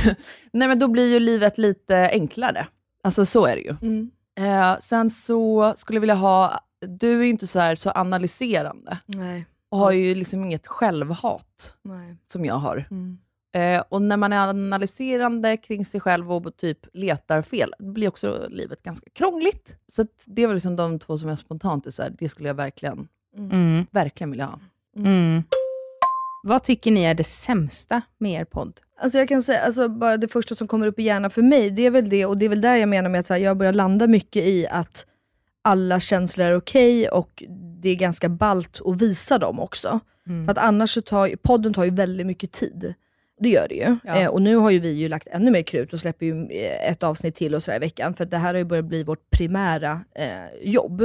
[0.51, 2.67] nej men då blir ju livet lite enklare.
[3.03, 3.75] Alltså så är det ju.
[3.81, 4.11] Mm.
[4.39, 6.59] Eh, sen så skulle jag vilja ha,
[6.99, 9.45] du är ju inte så, här, så analyserande Nej.
[9.69, 12.15] och har ju liksom inget självhat Nej.
[12.31, 12.87] som jag har.
[12.91, 13.17] Mm.
[13.55, 18.47] Eh, och när man är analyserande kring sig själv och typ letar fel, blir också
[18.49, 19.75] livet ganska krångligt.
[19.87, 22.49] Så att det var liksom de två som jag spontant är så här, det skulle
[22.49, 23.85] jag verkligen, Mm.
[23.91, 24.59] verkligen vilja ha.
[24.97, 25.43] Mm.
[26.43, 28.79] Vad tycker ni är det sämsta med er podd?
[28.99, 31.71] Alltså jag kan säga, alltså bara det första som kommer upp i hjärnan för mig,
[31.71, 33.41] det är väl det, och det är väl där jag menar med att så här,
[33.41, 35.05] jag börjar landa mycket i att
[35.61, 37.43] alla känslor är okej och
[37.81, 39.99] det är ganska balt att visa dem också.
[40.45, 42.93] För att annars så tar ju, podden tar ju väldigt mycket tid.
[43.39, 43.97] Det gör det ju.
[44.03, 44.15] Ja.
[44.21, 46.91] Eh, och nu har ju vi ju lagt ännu mer krut och släpper ju eh,
[46.91, 48.13] ett avsnitt till och sådär i veckan.
[48.13, 50.27] För det här har ju börjat bli vårt primära eh,
[50.71, 51.01] jobb.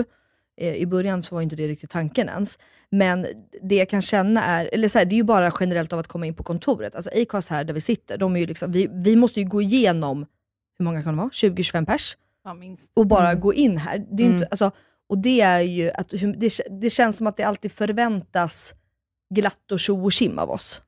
[0.61, 2.59] Eh, I början så var inte det riktigt tanken ens.
[2.91, 3.26] Men
[3.62, 6.07] det jag kan känna är, eller så här, det är ju bara generellt av att
[6.09, 6.95] komma in på kontoret.
[6.95, 9.62] Alltså Acast här där vi sitter, de är ju liksom, vi, vi måste ju gå
[9.62, 10.26] igenom,
[10.78, 11.28] hur många kan det vara?
[11.30, 12.16] 20-25 pers?
[12.45, 12.93] Ja, minst.
[12.95, 13.41] och bara Mm.
[13.41, 13.99] gå in här.
[14.11, 14.37] Det, är Mm.
[14.37, 14.70] inte, alltså,
[15.09, 18.74] och det är ju att det, det känns som att det alltid förväntas
[19.35, 20.83] glatt och tjo och tjim av oss.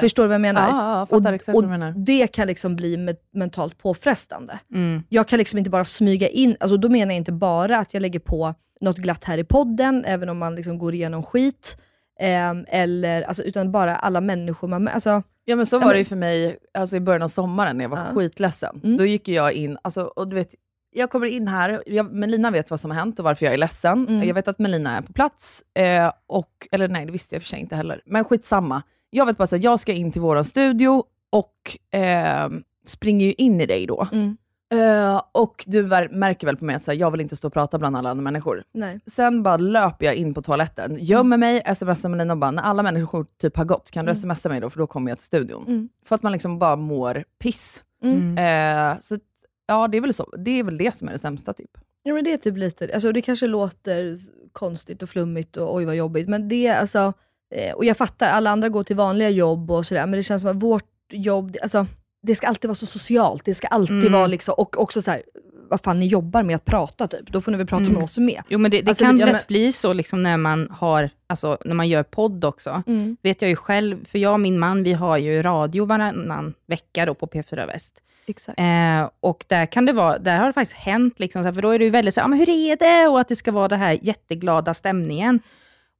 [0.00, 0.68] Förstår du vad jag menar?
[0.68, 1.94] Ja, ja, jag och, och du menar.
[1.96, 4.58] Det kan liksom bli me- mentalt påfrestande.
[4.74, 5.02] Mm.
[5.08, 8.00] Jag kan liksom inte bara smyga in, alltså då menar jag inte bara att jag
[8.00, 11.76] lägger på något glatt här i podden, även om man liksom går igenom skit.
[12.20, 15.98] ehm, eller, alltså, utan bara alla människor man alltså, Ja men så var men- det
[15.98, 18.04] ju för mig alltså, i början av sommaren när jag var Ja.
[18.14, 18.80] skitledsen.
[18.84, 18.96] Mm.
[18.96, 20.54] Då gick jag in, alltså, och du vet,
[20.98, 23.58] jag kommer in här, jag, Melina vet vad som har hänt och varför jag är
[23.58, 24.06] ledsen.
[24.08, 24.28] Mm.
[24.28, 27.48] Jag vet att Melina är på plats, eh, och, eller nej det visste jag för
[27.48, 28.00] sig inte heller.
[28.06, 28.82] Men skitsamma.
[29.10, 32.48] Jag vet bara att jag ska in till våran studio och eh,
[32.86, 34.08] springer ju in i dig då.
[34.12, 34.36] Mm.
[34.72, 37.52] Eh, och du märker väl på mig att så här, jag vill inte stå och
[37.54, 38.64] prata bland alla andra människor.
[38.72, 39.00] nej.
[39.06, 42.82] Sen bara löper jag in på toaletten, gömmer mig, smsar Melina och bara, när alla
[42.82, 44.34] människor typ har gått, kan du Mm.
[44.34, 44.70] smsa mig då?
[44.70, 45.64] För då kommer jag till studion.
[45.68, 45.88] Mm.
[46.04, 47.82] För att man liksom bara mår piss.
[48.02, 48.38] Mm.
[48.38, 49.18] Eh, så
[49.68, 50.34] ja, det är, väl så.
[50.38, 51.70] det är väl det som är det sämsta typ.
[52.02, 54.16] Ja men det är typ lite, alltså det kanske låter
[54.52, 57.12] konstigt och flummigt och oj vad jobbigt, men det är alltså,
[57.54, 60.42] eh, och jag fattar, alla andra går till vanliga jobb och sådär, men det känns
[60.42, 61.86] som att vårt jobb, alltså
[62.22, 64.12] det ska alltid vara så socialt, det ska alltid Mm.
[64.12, 65.22] vara liksom, och också så här,
[65.70, 67.94] vad fan ni jobbar med att prata typ, då får ni väl prata Mm.
[67.94, 68.42] med oss med.
[68.48, 71.10] Jo men det, det Alltså, kan det- lätt men- bli så liksom när man har,
[71.26, 72.82] alltså när man gör podd också.
[72.86, 73.16] Mm.
[73.22, 77.06] Vet jag ju själv, för jag och min man, vi har ju radio varannan vecka
[77.06, 78.02] då på P4 Väst.
[78.28, 78.58] Exakt.
[78.60, 81.78] Eh, och där kan det vara, där har det faktiskt hänt, liksom, för då är
[81.78, 83.08] det ju väldigt så här, ah, men hur är det?
[83.08, 85.40] Och att det ska vara den här jätteglada stämningen.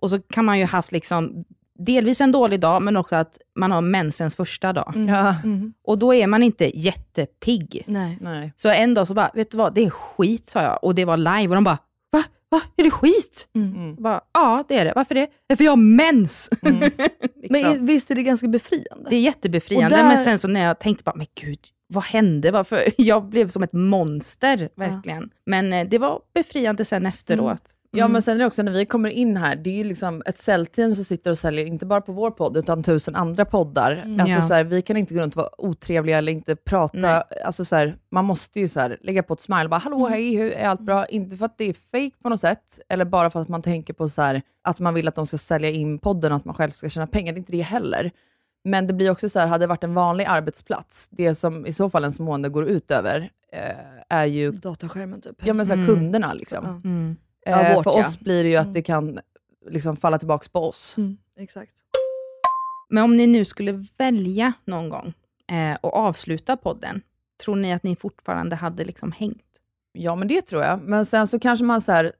[0.03, 1.45] Och så kan man ju haft liksom,
[1.79, 4.93] delvis en dålig dag, men också att man har mensens första dag.
[4.97, 5.09] Mm.
[5.14, 5.35] Ja.
[5.45, 5.72] Mm.
[5.85, 7.83] Och då är man inte jättepigg.
[7.87, 8.18] Nej.
[8.20, 8.53] Nej.
[8.57, 10.85] Så en dag så bara, vet du vad, det är skit, sa jag.
[10.85, 11.79] Och det var live och de bara,
[12.12, 12.22] va?
[12.51, 12.61] Va?
[12.76, 13.49] Är det skit?
[13.55, 13.74] Mm.
[13.76, 13.97] Mm.
[14.03, 14.93] Bara, ja, det är det.
[14.97, 15.26] Varför det?
[15.47, 16.51] "Ja, För jag har mens!
[16.62, 16.79] Mm.
[17.43, 17.72] liksom.
[17.72, 19.11] Men visst är det ganska befriande?
[19.11, 21.59] Det är jättebefriande, Och där- men sen så när jag tänkte bara, men gud,
[21.89, 22.51] vad hände?
[22.51, 22.82] Varför?
[22.97, 25.30] Jag blev som ett monster, verkligen.
[25.47, 27.62] Men eh, det var befriande sen efteråt.
[27.91, 30.22] Ja, men sen är det också när vi kommer in här, det är ju liksom
[30.26, 33.93] ett säljteam som sitter och säljer, inte bara på vår podd, utan tusen andra poddar.
[33.93, 34.20] Mm.
[34.20, 34.43] Alltså, Ja.
[34.43, 36.99] så här, vi kan inte gå runt och vara otrevliga eller inte prata.
[36.99, 37.22] Nej.
[37.45, 39.97] Alltså, så här, man måste ju så här, lägga på ett smile och bara, hallå,
[39.99, 40.12] Mm.
[40.12, 41.07] hej, hur är allt bra?
[41.07, 43.95] Inte för att det är fake på något sätt, eller bara för att man tänker
[43.95, 46.70] på så att man vill att de ska sälja in podden och att man själv
[46.70, 47.32] ska tjäna pengar.
[47.32, 48.11] Det är inte det heller.
[48.71, 51.73] Men det blir också så här, hade det varit en vanlig arbetsplats, det som i
[51.73, 53.61] så fall en mående går ut över, eh,
[54.09, 55.47] är ju Dataskärmen typ.
[55.47, 55.95] ja, men så här, Mm.
[55.95, 56.33] kunderna.
[56.33, 56.64] Liksom.
[56.85, 57.16] Mm.
[57.47, 58.01] Ja, Eh, vårt, för ja.
[58.01, 58.73] oss blir det ju att Mm.
[58.75, 59.19] det kan
[59.71, 60.95] liksom falla tillbaka på oss.
[60.99, 61.16] Mm.
[61.39, 61.73] Exakt.
[62.89, 65.12] Men om ni nu skulle välja någon gång
[65.53, 67.03] eh, och avsluta podden,
[67.45, 69.43] tror ni att ni fortfarande hade liksom hängt?
[69.93, 70.81] Ja, men det tror jag.
[70.83, 72.12] Men sen så kanske man så här,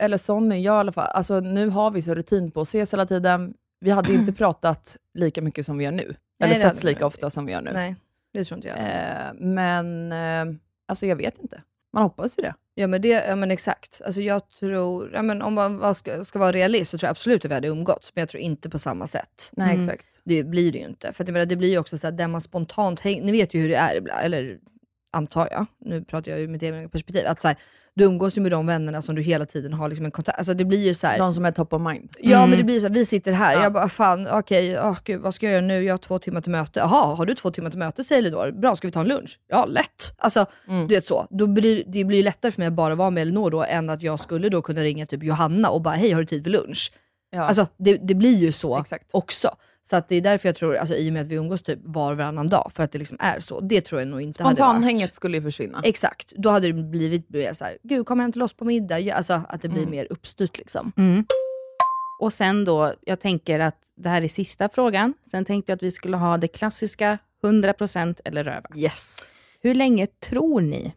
[0.00, 2.68] eller sån är jag i alla fall, alltså nu har vi så rutin på att
[2.68, 3.54] ses hela tiden.
[3.80, 6.02] Vi hade ju inte pratat lika mycket som vi gör nu.
[6.02, 7.70] eller det hade setts lika ofta som vi gör nu.
[7.72, 7.96] Nej,
[8.32, 8.78] det tror inte jag.
[8.78, 10.56] Eh, men eh,
[10.88, 11.62] alltså jag vet inte.
[11.92, 12.54] Man hoppas ju det.
[12.74, 14.00] Ja men, det, ja men exakt.
[14.04, 17.44] Alltså jag tror, ja men om man ska, ska vara realist så tror jag absolut
[17.44, 19.50] att vi hade umgåtts, men jag tror inte på samma sätt.
[19.52, 19.78] Nej, Mm.
[19.88, 20.06] exakt.
[20.24, 21.12] Det blir det ju inte.
[21.12, 23.32] För att jag menar, det blir ju också så att där man spontant hänger, ni
[23.32, 24.58] vet ju hur det är ibland, eller
[25.12, 27.56] antar jag, nu pratar jag ju med det perspektiv, att så här,
[27.98, 30.54] du umgås ju med de vännerna som du hela tiden har liksom en kontakt, alltså
[30.54, 32.08] det blir ju så här, De som är top of mind.
[32.20, 32.50] Ja Mm.
[32.50, 33.62] men det blir så här, vi sitter här, Ja.
[33.62, 35.84] jag bara fan okej, åh, gud, vad ska jag göra nu?
[35.84, 36.80] Jag har två timmar till möte.
[36.80, 38.50] Jaha, har du två timmar till möte säger Elinor?
[38.52, 39.38] Bra, ska vi ta en lunch?
[39.48, 40.14] Ja, lätt.
[40.18, 40.88] Alltså Mm.
[40.88, 41.26] du vet så.
[41.30, 43.90] Då blir, det blir ju lättare för mig att bara vara med Elinor då, än
[43.90, 46.50] att jag skulle då kunna ringa typ Johanna och bara hej har du tid för
[46.50, 46.92] lunch?
[47.30, 49.10] Ja, Alltså det, det blir ju så exakt.
[49.12, 49.48] också.
[49.90, 51.78] Så att det är därför jag tror, alltså, i och med att vi umgås typ
[51.82, 53.60] var och varannan dag, för att det liksom är så.
[53.60, 54.58] Det tror jag nog inte hade varit.
[54.58, 55.80] Spontanhänget skulle ju försvinna.
[55.84, 59.14] Exakt, då hade det blivit mer såhär, gud kom hem till oss på middag.
[59.14, 59.90] Alltså att det blir Mm.
[59.90, 60.92] mer uppstyrt liksom.
[60.96, 61.24] Mm.
[62.20, 65.14] Och sen då, jag tänker att det här är sista frågan.
[65.30, 68.68] Sen tänkte jag att vi skulle ha det klassiska 100% eller röva.
[68.76, 69.16] Yes.
[69.60, 70.92] Hur länge tror ni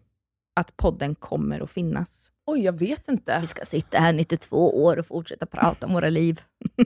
[0.56, 2.28] att podden kommer att finnas?
[2.46, 3.38] Oj, jag vet inte.
[3.42, 6.42] Vi ska sitta här 92 år och fortsätta prata om våra liv.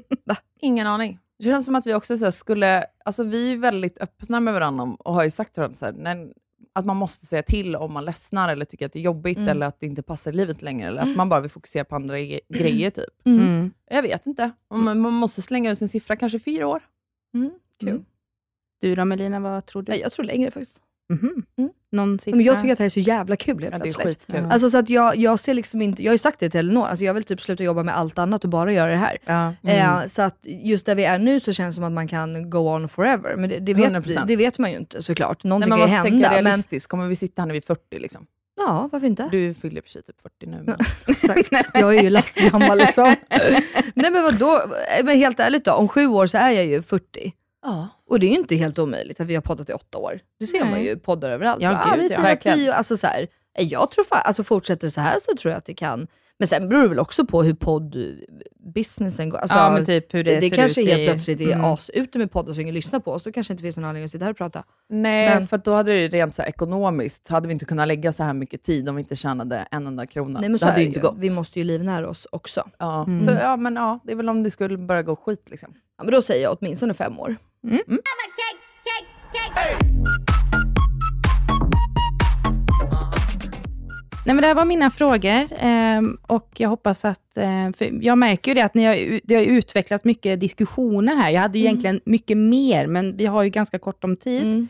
[0.61, 1.19] Ingen aning.
[1.37, 4.53] Det känns som att vi också så här skulle, alltså vi är väldigt öppna med
[4.53, 6.33] varandra och har ju sagt till varandra så här, när,
[6.73, 9.49] att man måste säga till om man ledsnar eller tycker att det är jobbigt Mm.
[9.49, 10.87] eller att det inte passar livet längre.
[10.87, 13.25] Eller att man bara vill fokusera på andra ge- grejer typ.
[13.25, 13.71] Mm.
[13.89, 14.51] Jag vet inte.
[14.73, 16.83] Man man måste slänga ut sin siffra, kanske fyra år.
[17.33, 17.89] Mm, kul.
[17.89, 18.05] Mm.
[18.81, 19.91] Du då Melina, vad tror du?
[19.91, 20.81] Nej, jag tror längre faktiskt.
[21.09, 21.45] Mhm.
[21.57, 21.69] Mm.
[21.95, 22.35] Någon siffra?
[22.35, 24.07] Men jag tycker att det här är så jävla kul helt Ja, det är plötsligt.
[24.07, 24.51] skitkul.
[24.51, 26.87] Alltså så att jag, jag ser liksom inte, jag har ju sagt det till Elinor,
[26.87, 29.17] alltså jag vill typ sluta jobba med allt annat och bara göra det här.
[29.25, 29.53] Ja.
[29.71, 32.49] Eh, så att just där vi är nu så känns det som att man kan
[32.49, 33.35] go on forever.
[33.35, 34.25] Men det, det, vet, 100%.
[34.27, 35.43] det vet man ju inte såklart.
[35.43, 36.41] Nej, Någonting man kan ju måste tänka hända.
[36.41, 36.89] Men, realistiskt.
[36.89, 38.25] Kommer vi sitta här när vi är 40 liksom?
[38.57, 39.29] ja, varför inte?
[39.31, 40.63] Du fyller för sig typ 40 nu.
[40.65, 40.75] Men...
[41.07, 41.49] Exakt.
[41.73, 43.03] Jag är ju lastgammal liksom.
[43.93, 44.61] Nej men vadå,
[45.03, 47.33] men helt ärligt då, om sju år så är jag ju 40.
[47.65, 47.87] Ja.
[48.09, 50.19] Och det är ju inte helt omöjligt att vi har poddat i åtta år.
[50.39, 50.69] Det ser Nej.
[50.69, 51.61] man ju poddar överallt.
[51.61, 52.21] Ja, Bara, ah, gud, vi ja.
[52.21, 52.57] Verkligen.
[52.57, 53.27] tio, alltså så här,
[53.57, 56.07] eh, jag tror fan, alltså fortsätter det så här så tror jag att det kan.
[56.39, 59.37] Men sen beror det väl också på hur poddbusinessen går.
[59.37, 61.65] Alltså, ja, men typ hur det, det, det kanske helt i- plötsligt är Mm.
[61.65, 63.23] as ute med poddar så ingen lyssnar på oss.
[63.23, 64.63] Då kanske inte finns någon anledning att sitta här och prata.
[64.89, 67.87] Nej, Men- för då hade det ju rent så här ekonomiskt, hade vi inte kunnat
[67.87, 70.39] lägga så här mycket tid om vi inte tjänade en enda krona.
[70.39, 71.15] Nej men så det hade det ju inte gått.
[71.17, 72.69] Vi måste ju livnära oss också.
[72.79, 73.03] Ja.
[73.03, 73.27] Mm.
[73.27, 75.73] Så, ja, men ja, det är väl om det skulle börja gå skit liksom.
[75.97, 77.35] Ja, men då säger jag åtminstone fem år.
[84.25, 87.37] Nej, men det här var mina frågor ehm, och jag hoppas att...
[87.37, 91.29] eh, för jag märker ju det att ni har, det har utvecklat mycket diskussioner här.
[91.29, 94.43] Jag hade ju egentligen mycket mer, men vi har ju ganska kort om tid.
[94.43, 94.67] Mm.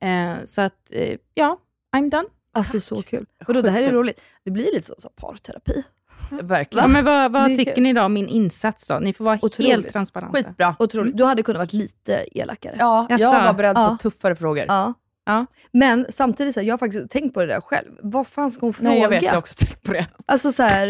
[0.00, 1.58] Eh, så att, eh, ja,
[1.96, 2.28] I'm done.
[2.52, 3.26] Alltså så kul.
[3.46, 4.20] Vadå, det här är roligt.
[4.44, 5.82] Det blir lite så, så parterapi.
[6.42, 6.82] Verkligen.
[6.84, 8.98] Ja, men vad vad Det tycker ni då om min insats då?
[8.98, 9.72] Ni får vara Otroligt.
[9.72, 10.32] helt transparenta.
[10.32, 10.76] Skitbra.
[10.78, 11.16] Otroligt.
[11.16, 12.76] Du hade kunnat varit lite elakare.
[12.78, 13.88] Ja, jag var beredd Ja.
[13.90, 14.64] på tuffare frågor.
[14.68, 14.94] Ja.
[15.26, 15.46] Ja.
[15.72, 17.90] Men samtidigt, så här, jag har faktiskt tänkt på det där själv.
[18.02, 18.90] Vad fan ska hon fråga?
[18.90, 20.06] Nej, jag vet, jag har också tänkt på det.
[20.26, 20.88] Alltså så här,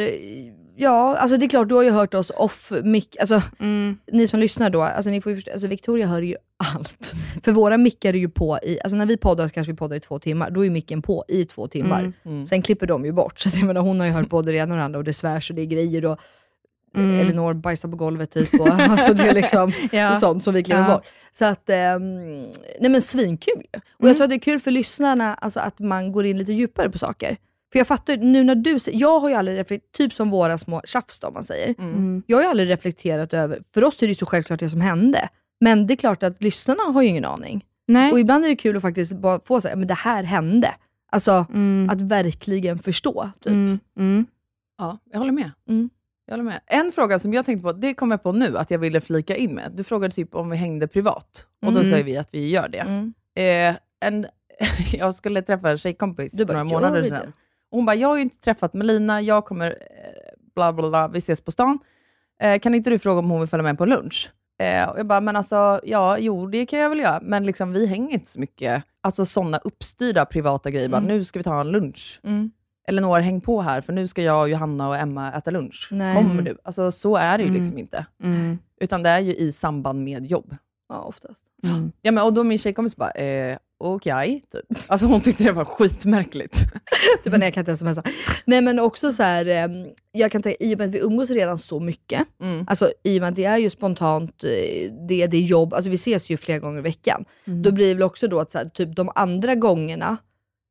[0.76, 3.08] ja, alltså det är klart, du har ju hört oss off mic.
[3.20, 3.98] Alltså, Mm.
[4.12, 6.36] ni som lyssnar då, alltså ni får ju förstå, alltså Victoria hör ju
[6.74, 7.12] allt.
[7.42, 9.96] För våra mickar är ju på i, alltså när vi poddar så kanske vi poddar
[9.96, 12.00] i två timmar, då är micken på i två timmar.
[12.00, 12.12] Mm.
[12.24, 12.46] Mm.
[12.46, 14.58] Sen klipper de ju bort, så att jag menar, hon har ju hört både det
[14.58, 16.20] ena och det andra och det svärs och det är grejer och
[16.96, 17.20] Mm.
[17.20, 18.60] Elinor bajsar på golvet typ.
[18.60, 20.14] Och, alltså det är liksom Ja.
[20.20, 20.94] sånt som vi klipper Ja.
[20.94, 21.04] bort.
[21.32, 22.14] Så att, ehm,
[22.80, 23.78] nej men svinkul ju.
[23.94, 24.08] Och Mm.
[24.08, 26.90] jag tror att det är kul för lyssnarna, alltså att man går in lite djupare
[26.90, 27.36] på saker.
[27.74, 30.80] För jag fattar nu när du jag har ju aldrig reflekterat, typ som våra små
[30.84, 31.74] tjafs då, om man säger.
[31.78, 32.22] Mm.
[32.26, 34.80] Jag har ju aldrig reflekterat över, för oss är det ju så självklart det som
[34.80, 35.28] hände.
[35.60, 37.64] Men det är klart att lyssnarna har ju ingen aning.
[37.86, 38.12] Nej.
[38.12, 40.74] Och ibland är det kul att faktiskt bara få säga, men det här hände.
[41.12, 41.90] Alltså Mm.
[41.90, 43.30] att verkligen förstå.
[43.40, 43.52] Typ.
[43.52, 43.78] Mm.
[43.98, 44.26] Mm.
[44.78, 45.50] Ja, jag håller med.
[45.68, 45.90] Mm.
[46.26, 46.60] Jag håller med.
[46.66, 49.36] En fråga som jag tänkte på, det kom jag på nu, att jag ville flika
[49.36, 49.72] in med.
[49.74, 51.90] Du frågade typ om vi hängde privat, och då Mm.
[51.90, 52.78] säger vi att vi gör det.
[52.78, 53.14] Mm.
[53.36, 53.76] Eh,
[54.08, 54.26] en,
[54.92, 57.32] jag skulle träffa en tjejkompis Du för bara, några "Gör månader sedan.
[57.74, 59.74] Det?" Och hon bara, jag har ju inte träffat Melina, jag kommer, eh,
[60.54, 61.78] bla bla bla, vi ses på stan.
[62.42, 64.30] Eh, kan inte du fråga om hon vill följa med på lunch?
[64.62, 67.72] Eh, och jag bara, men alltså, ja, jo det kan jag väl göra, men liksom,
[67.72, 71.08] vi hänger inte så mycket, alltså sådana uppstyrda privata grejer, bara, Mm.
[71.08, 72.20] nu ska vi ta en lunch.
[72.24, 72.50] Mm.
[72.88, 75.88] Elinor, häng på här, för nu ska jag, Johanna och Emma äta lunch.
[75.90, 76.16] Nej.
[76.16, 76.58] Kommer du?
[76.64, 77.60] Alltså så är det ju Mm.
[77.60, 78.06] liksom inte.
[78.22, 78.58] Mm.
[78.80, 80.56] Utan det är ju i samband med jobb.
[80.94, 81.44] Ja, oftast.
[81.64, 81.92] Mm.
[82.02, 84.78] Ja, men, och då min tjejkompis bara, eh, okej, typ.
[84.88, 86.58] Alltså hon tyckte det var skitmärkligt.
[87.24, 88.02] Du bara, nej jag kan inte smsa.
[88.44, 91.30] Nej men också så här, eh, jag kan tänka, i och med att vi umgås
[91.30, 92.66] redan så mycket, Mm.
[92.68, 94.50] alltså i och med att det är ju spontant, eh,
[95.08, 97.24] det, det är jobb, alltså vi ses ju flera gånger i veckan.
[97.44, 100.16] Då blir det väl också då att så här, typ de andra gångerna,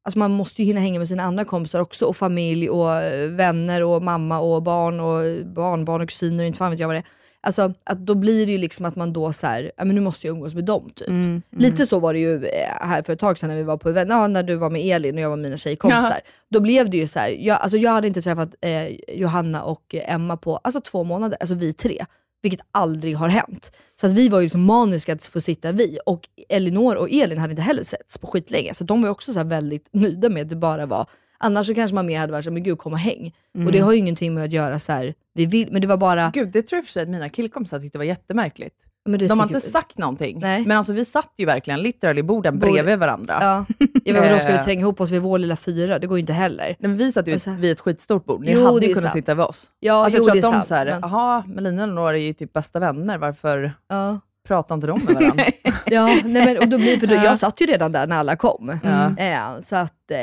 [0.06, 3.30] alltså man måste ju hinna hänga med sina andra kompisar också, och familj och eh,
[3.30, 7.00] vänner och mamma och barn och barnbarn och kusiner, inte fan vet jag vad det
[7.00, 7.06] är.
[7.46, 10.02] Alltså att då blir det ju liksom att man då så här, ja men nu
[10.02, 11.08] måste jag umgås med dem typ.
[11.08, 11.24] Mm.
[11.26, 11.42] Mm.
[11.52, 13.90] Lite så var det ju eh, här för ett tag sedan när vi var på
[13.90, 16.20] event, ja, när du var med Elin och jag var med mina tjejkompisar.
[16.50, 19.96] Då blev det ju så här, jag, alltså jag hade inte träffat eh, Johanna och
[19.96, 22.06] Emma på alltså två månader, alltså vi tre.
[22.42, 23.72] Vilket aldrig har hänt.
[23.96, 26.00] Så att vi var ju liksom maniska att få sitta vi.
[26.06, 28.74] Och Elinor och Elin hade inte heller setts på skitlänge.
[28.74, 31.08] Så de var ju också så väldigt nöjda med att det bara var
[31.44, 33.34] Annars så kanske man mer hade varit såhär, men gud kom och häng.
[33.66, 35.14] Och det har ju ingenting med att göra så här.
[35.34, 36.32] vi vill, men det var bara...
[36.34, 38.76] Gud, det tror jag för sig att mina killkompisar tyckte var jättemärkligt.
[39.06, 40.66] Men De har inte sagt någonting, Nej.
[40.66, 43.38] men alltså vi satt ju verkligen literally i borden Bord- bredvid varandra.
[43.42, 43.66] Ja.
[44.04, 44.64] ja men då ska vi Eh.
[44.64, 46.00] tränga ihop oss vid vår lilla fyra?
[46.00, 46.66] Det går ju inte heller.
[46.66, 48.42] Nej, men vi satt ju vid ett skitstort bord.
[48.46, 49.14] Ni Jo, hade ju kunnat sant.
[49.14, 49.72] sitta vid oss.
[49.80, 52.10] Ja, alltså, jo, jag det är tror att de såhär, men- jaha, Melina och Elinor
[52.10, 54.20] är ju typ bästa vänner, varför Ja.
[54.48, 55.46] Pratar inte de med varandra?
[55.86, 57.24] Ja, nej men, och då blir, för då, Ja.
[57.24, 58.80] jag satt ju redan där när alla kom.
[58.84, 59.18] Ja.
[59.18, 60.18] Eh, så att, eh,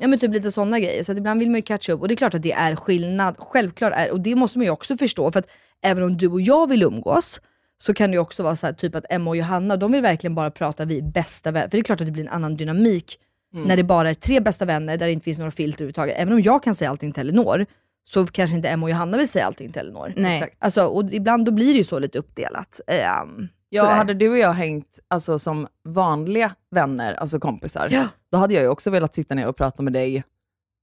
[0.00, 1.02] ja men typ lite sådana grejer.
[1.04, 2.76] Så att ibland vill man ju catcha upp och det är klart att det är
[2.76, 3.36] skillnad.
[3.38, 5.32] Självklart är och det måste man ju också förstå.
[5.32, 5.46] För att
[5.82, 7.40] även om du och jag vill umgås,
[7.78, 10.02] så kan det ju också vara så här, typ att Emma och Johanna, de vill
[10.02, 11.68] verkligen bara prata vi bästa vänner.
[11.68, 13.18] För det är klart att det blir en annan dynamik
[13.54, 13.68] Mm.
[13.68, 16.14] när det bara är tre bästa vänner, där det inte finns några filter överhuvudtaget.
[16.18, 17.66] Även om jag kan säga allting till Elinor,
[18.04, 20.12] så kanske inte Emma och Johanna vill säga allting till Elinor.
[20.16, 20.36] Nej.
[20.36, 20.56] Exakt.
[20.58, 22.80] Alltså, och ibland då blir det ju så lite uppdelat.
[22.86, 23.94] Ehm, Ja, sådär.
[23.94, 28.08] hade du och jag hängt alltså, som vanliga vänner, alltså kompisar, Ja.
[28.30, 30.24] då hade jag ju också velat sitta ner och prata med dig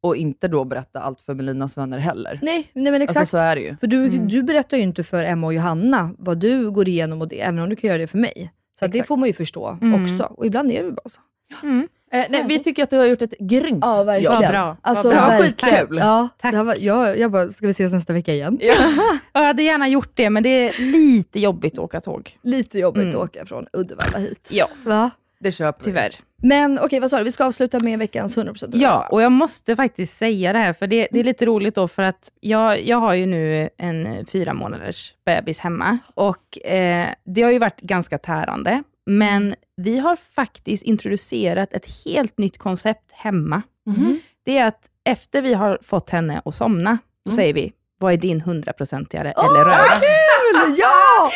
[0.03, 2.39] och inte då berätta allt för Melinas vänner heller.
[2.41, 3.17] Nej, nej men exakt.
[3.19, 3.75] Alltså så är det ju.
[3.77, 7.27] För du, du berättar ju inte för Emma och Johanna vad du går igenom och
[7.27, 8.51] det, även om du kan göra det för mig.
[8.79, 10.03] Så det får man ju förstå Mm.
[10.03, 10.23] också.
[10.23, 11.21] Och ibland är det ju bara så.
[11.63, 11.87] Mm.
[12.13, 14.33] Eh, nej, vi tycker att du har gjort ett grymt Ja, verkligen.
[14.41, 14.77] Vad bra.
[14.81, 15.53] Alltså, Det var verkligen.
[15.75, 15.97] skitkul.
[15.97, 16.51] Ja, Tack.
[16.51, 18.59] Det här var, jag, jag bara, ska vi ses nästa vecka igen?
[19.33, 22.37] Jag hade gärna gjort det, men det är lite jobbigt att åka tåg.
[22.41, 23.15] Lite jobbigt Mm.
[23.15, 24.49] att åka från Uddevalla hit.
[24.53, 25.09] Ja, Va?
[25.39, 25.85] Det köper vi.
[25.85, 26.15] tyvärr.
[26.43, 27.23] Men okej, vad sa du?
[27.23, 30.87] Vi ska avsluta med veckans 100% Ja, och jag måste faktiskt säga det här, för
[30.87, 34.53] det, det är lite roligt då, för att jag, jag har ju nu en fyra
[34.53, 40.83] månaders bebis hemma, och eh, det har ju varit ganska tärande, men vi har faktiskt
[40.83, 43.61] introducerat ett helt nytt koncept hemma.
[43.85, 44.19] Mhm.
[44.45, 48.17] Det är att efter vi har fått henne att somna, då säger vi, vad är
[48.17, 49.77] din hundraprocentigare eller röra?
[49.99, 50.75] Kul!
[50.77, 51.31] Ja!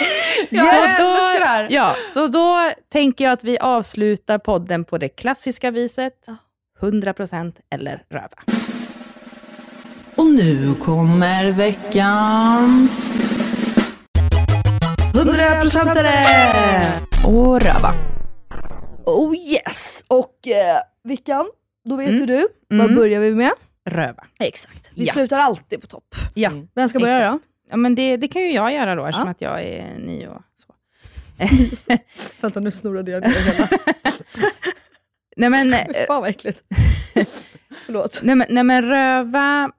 [0.49, 6.27] Så då, ja, så då tänker jag att vi avslutar podden på det klassiska viset.
[6.79, 8.37] 100% eller röva.
[10.15, 13.13] Och nu kommer veckans
[15.13, 17.01] 100%are!
[17.25, 17.93] och röva.
[19.05, 20.03] Oh yes!
[20.07, 21.45] Och eh, Vickan,
[21.89, 22.25] då vet Mm.
[22.25, 22.47] du.
[22.67, 22.95] Vad Mm.
[22.95, 23.51] börjar vi med?
[23.89, 24.23] Röva.
[24.39, 24.91] Exakt.
[24.95, 25.13] Vi Ja.
[25.13, 26.15] slutar alltid på topp.
[26.33, 27.39] Ja, Vem ska börja då?
[27.69, 29.31] ja men det, det kan ju jag göra då, eftersom Ja.
[29.31, 30.73] att jag är ny och så.
[32.41, 33.67] Vänta, nu snurrade jag ner hela.
[35.37, 35.71] Nej men,
[36.07, 36.63] Fan vad äckligt.
[37.85, 38.19] Förlåt.
[38.23, 39.71] nej, men, nej men röva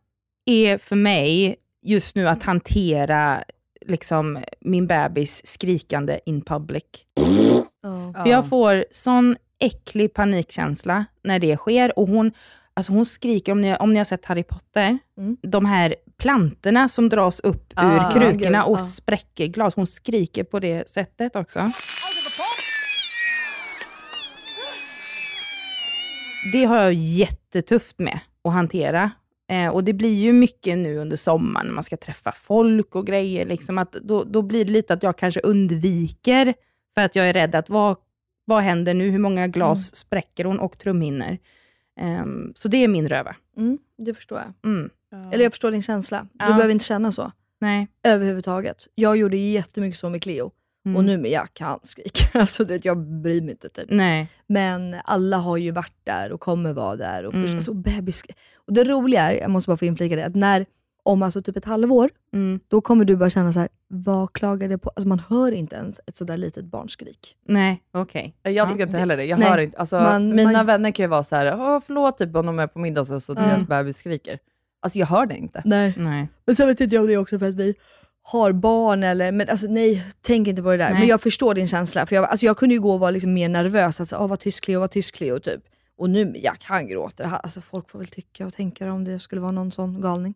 [0.46, 3.44] är för mig just nu att hantera
[3.90, 6.85] liksom min bebis skrikande in public.
[7.82, 8.23] Ja.
[8.23, 11.98] För jag får sån äcklig panikkänsla när det sker.
[11.98, 12.32] Och hon,
[12.74, 15.36] alltså hon skriker, om ni, om ni har sett Harry Potter, Mm.
[15.43, 18.78] de här plantorna som dras upp Ah, ur krukorna och ah.
[18.78, 19.74] spräcker glas.
[19.77, 21.70] Hon skriker på det sättet också.
[26.52, 29.10] Det har jag jättetufft med att hantera.
[29.50, 33.06] Eh, och det blir ju mycket nu under sommaren, när man ska träffa folk och
[33.06, 33.46] grejer.
[33.46, 36.54] Liksom att då, då blir det lite att jag kanske undviker,
[36.94, 37.96] för att jag är rädd att vad,
[38.44, 39.10] vad händer nu?
[39.10, 39.94] Hur många glas Mm.
[39.94, 41.38] spräcker hon och trumhinnor?
[42.00, 43.36] Ehm, så det är min röva.
[43.56, 44.72] Mm, det förstår jag.
[44.72, 44.90] Mm.
[45.32, 46.26] Eller jag förstår din känsla.
[46.32, 46.46] Du Ja.
[46.46, 47.32] behöver inte känna så.
[47.60, 47.88] Nej.
[48.02, 48.76] Överhuvudtaget.
[48.94, 50.50] Jag gjorde jättemycket så med Cleo.
[50.89, 50.97] Mm.
[50.97, 52.28] Och nu med Jack, han skriker.
[52.40, 53.86] Alltså det, jag bryr mig inte typ.
[53.89, 54.28] Nej.
[54.47, 57.24] Men alla har ju varit där och kommer vara där.
[57.27, 57.55] Och, Mm.
[57.56, 58.23] alltså, bebis...
[58.56, 60.66] och det roliga är, jag måste bara få inflika det, att när,
[61.02, 62.60] om alltså typ ett halvår, Mm.
[62.69, 64.89] då kommer du bara känna så här: vad klagar det på?
[64.97, 67.36] Alltså man hör inte ens ett sådär litet barnskrik.
[67.47, 68.35] Nej, okej.
[68.43, 69.24] Jag tycker inte heller det.
[69.24, 69.48] Jag Nej.
[69.48, 69.78] hör inte.
[69.78, 72.66] Alltså, Man- mina man- vänner kan ju vara så här, förlåt typ om de är
[72.66, 74.39] på middag och så, så deras bebis skriker.
[74.81, 75.62] Alltså jag hör det inte.
[75.65, 75.94] Nej.
[75.97, 76.28] Nej.
[76.47, 77.74] Men sen vet inte jag om det är också för att vi
[78.30, 80.90] har barn eller, men alltså nej, tänk inte på det där.
[80.90, 80.98] Nej.
[80.98, 82.06] Men jag förstår din känsla.
[82.06, 84.40] För jag, alltså, jag kunde ju gå och vara liksom mer nervös, alltså, oh, vad
[84.40, 85.60] tyst Cleo, vad tyst Cleo, typ.
[85.96, 87.24] Och nu Jack, han gråter.
[87.24, 90.34] Alltså, folk får väl tycka och tänka om det skulle vara någon sån galning.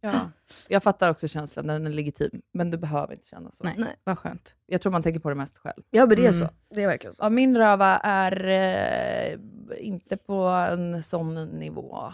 [0.00, 0.30] Ja.
[0.68, 2.30] Jag fattar också känslan, den är legitim.
[2.54, 3.64] Men du behöver inte känna så.
[3.64, 3.74] Nej.
[3.78, 3.94] Nej.
[4.04, 4.54] Vad skönt.
[4.66, 5.82] Jag tror man tänker på det mest själv.
[5.90, 6.40] Ja men det är Mm.
[6.48, 6.54] så.
[6.74, 7.22] Det är verkligen så.
[7.22, 9.38] Ja, min röva är eh,
[9.86, 12.12] inte på en sån nivå.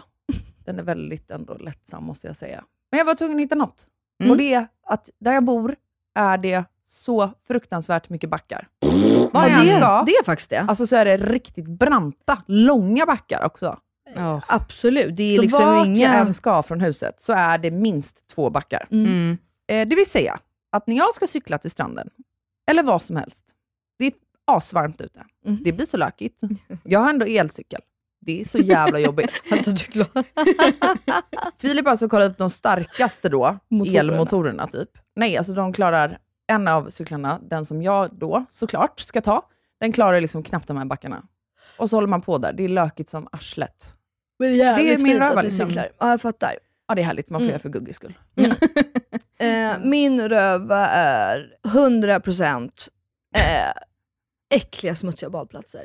[0.65, 2.63] Den är väldigt ändå lättsam måste jag säga.
[2.91, 3.87] Men jag var tvungen att hitta något.
[4.19, 4.31] Mm.
[4.31, 5.75] Och det är att där jag bor
[6.15, 8.67] är det så fruktansvärt mycket backar.
[9.31, 10.59] Vad jag Ja, det, ska, det är faktiskt det.
[10.59, 13.79] alltså så är det riktigt branta, långa backar också.
[14.15, 14.41] Ja.
[14.47, 15.15] Absolut.
[15.15, 16.07] Det är så liksom vart inga...
[16.07, 18.87] jag än ska från huset så är det minst två backar.
[18.91, 19.05] Mm.
[19.05, 19.37] Mm.
[19.67, 20.39] Eh, det vill säga
[20.71, 22.09] att när jag ska cykla till stranden,
[22.71, 23.45] eller vad som helst,
[23.99, 24.13] det är
[24.45, 25.25] asvarmt ute.
[25.45, 25.63] Mm.
[25.63, 26.41] Det blir så lökigt.
[26.83, 27.81] Jag har ändå elcykel.
[28.21, 29.31] Det är så jävla jobbigt.
[29.51, 30.09] Vänta, du glad?
[31.57, 33.99] Filip har alltså kollat upp de starkaste då, Motorerna.
[33.99, 34.89] elmotorerna typ.
[35.15, 36.17] Nej, alltså de klarar,
[36.47, 39.45] en av cyklarna, den som jag då såklart ska ta,
[39.79, 41.23] den klarar liksom knappt de här backarna.
[41.77, 42.53] Och så håller man på där.
[42.53, 43.95] Det är lökigt som arslet.
[44.39, 45.67] Men det är jävligt Det är min fint röva, att du liksom.
[45.67, 45.89] cyklar.
[45.99, 46.53] Ja, jag fattar.
[46.87, 47.29] Ja, det är härligt.
[47.29, 47.49] Man får Mm.
[47.51, 48.13] göra för Guggis skull.
[49.41, 52.71] Eh, min röva är 100%
[53.35, 53.71] eh,
[54.57, 55.83] äckliga smutsiga badplatser.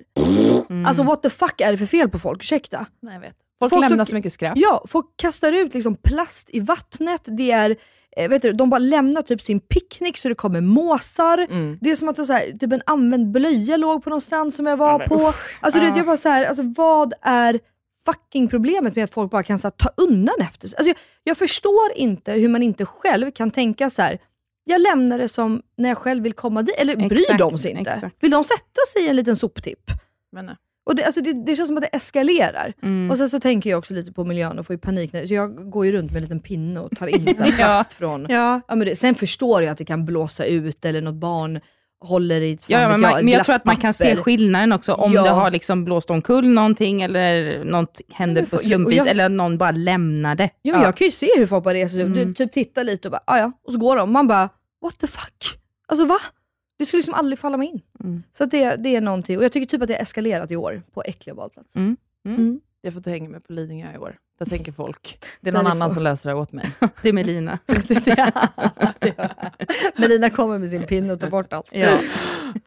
[0.71, 0.87] Mm.
[0.87, 2.41] Alltså what the fuck är det för fel på folk?
[2.43, 2.87] Ursäkta?
[3.03, 3.35] Nej, jag vet.
[3.59, 4.53] Folk, Folk som- lämnar så mycket skräp.
[4.57, 7.21] Ja, folk kastar ut liksom plast i vattnet.
[7.25, 7.77] Det är,
[8.17, 11.39] eh, vet du, de bara lämnar typ sin picknick så det kommer måsar.
[11.39, 11.79] Mm.
[11.81, 14.55] Det är som att det så här, typ en använd blöja låg på någon strand
[14.55, 15.33] som jag var Ja, men på.
[15.61, 17.61] Alltså du vet, jag bara så här, alltså, vad är
[18.07, 20.77] fucking problemet med att folk bara kan så här, ta undan efter sig?
[20.77, 24.19] Alltså, jag, jag förstår inte hur man inte själv kan tänka så här.
[24.65, 26.75] jag lämnar det som när jag själv vill komma dit.
[26.79, 27.91] Eller bryr Exakt, de sig inte?
[27.91, 28.17] exakt.
[28.21, 29.91] Vill de sätta sig i en liten soptipp?
[30.35, 30.55] Men, nej.
[30.87, 32.73] Och det, alltså det, det känns som att det eskalerar.
[32.83, 33.11] Mm.
[33.11, 35.13] Och sen så tänker jag också lite på miljön och får ju panik.
[35.13, 37.51] När, så jag går ju runt med en liten pinne och tar in så här
[37.51, 37.57] Ja.
[37.57, 38.27] plast från...
[38.29, 38.61] Ja.
[38.69, 41.61] Ja, men det, sen förstår jag att det kan blåsa ut eller något barn
[42.01, 44.17] håller i ett Ja, men, jag, man, ett men jag tror att man kan se
[44.17, 45.23] skillnaden också, om Ja.
[45.23, 49.59] det har liksom blåst omkull någonting, eller något händer Men på slumpvis, jag- eller någon
[49.59, 50.51] bara lämnar det.
[50.63, 52.03] Ja, Jag kan ju se hur folk bara reser sig.
[52.03, 52.15] Mm.
[52.29, 54.13] Du typ tittar lite och bara, "Ah, ja, och så går de.
[54.13, 54.49] Man bara,
[54.83, 55.59] what the fuck?
[55.89, 56.19] Alltså va?
[56.79, 57.81] Det skulle liksom aldrig falla mig in.
[58.05, 58.23] Mm.
[58.33, 60.57] Så att det, det är någonting, och jag tycker typ att det har eskalerat i
[60.57, 61.79] år på äckliga badplatser.
[61.81, 61.97] Mm.
[62.27, 62.61] Mm.
[62.83, 64.17] Jag får ta hänga med på Lidingö i år.
[64.39, 65.25] Där tänker folk.
[65.41, 66.71] Det är någon annan som löser det åt mig.
[67.03, 67.59] Det är Melina.
[69.97, 71.69] Melina kommer med sin pinne och tar bort allt.
[71.73, 71.99] Ja.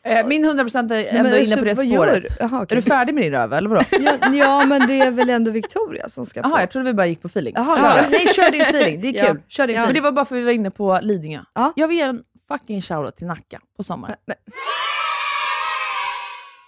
[0.03, 2.23] Eh, Min 100% är ändå Men inne på det spåret.
[2.23, 2.27] du?
[2.39, 3.81] Jaha, Är du färdig med din röv, eller vadå?
[3.91, 6.49] ja, ja, men det är väl ändå Victoria som ska få.
[6.49, 7.55] Jaha, jag trodde vi bara gick på feeling.
[7.55, 7.63] Kör.
[7.63, 9.01] ja, nej, kör din feeling.
[9.01, 9.25] Det är Ja.
[9.27, 9.41] kul.
[9.47, 9.81] Kör din Ja.
[9.81, 10.01] Men feeling.
[10.03, 11.39] det var bara för att vi var inne på Lidingö.
[11.55, 11.73] Ja.
[11.75, 14.15] Jag vill ge en fucking shoutout till Nacka på sommaren.
[14.25, 14.37] Men-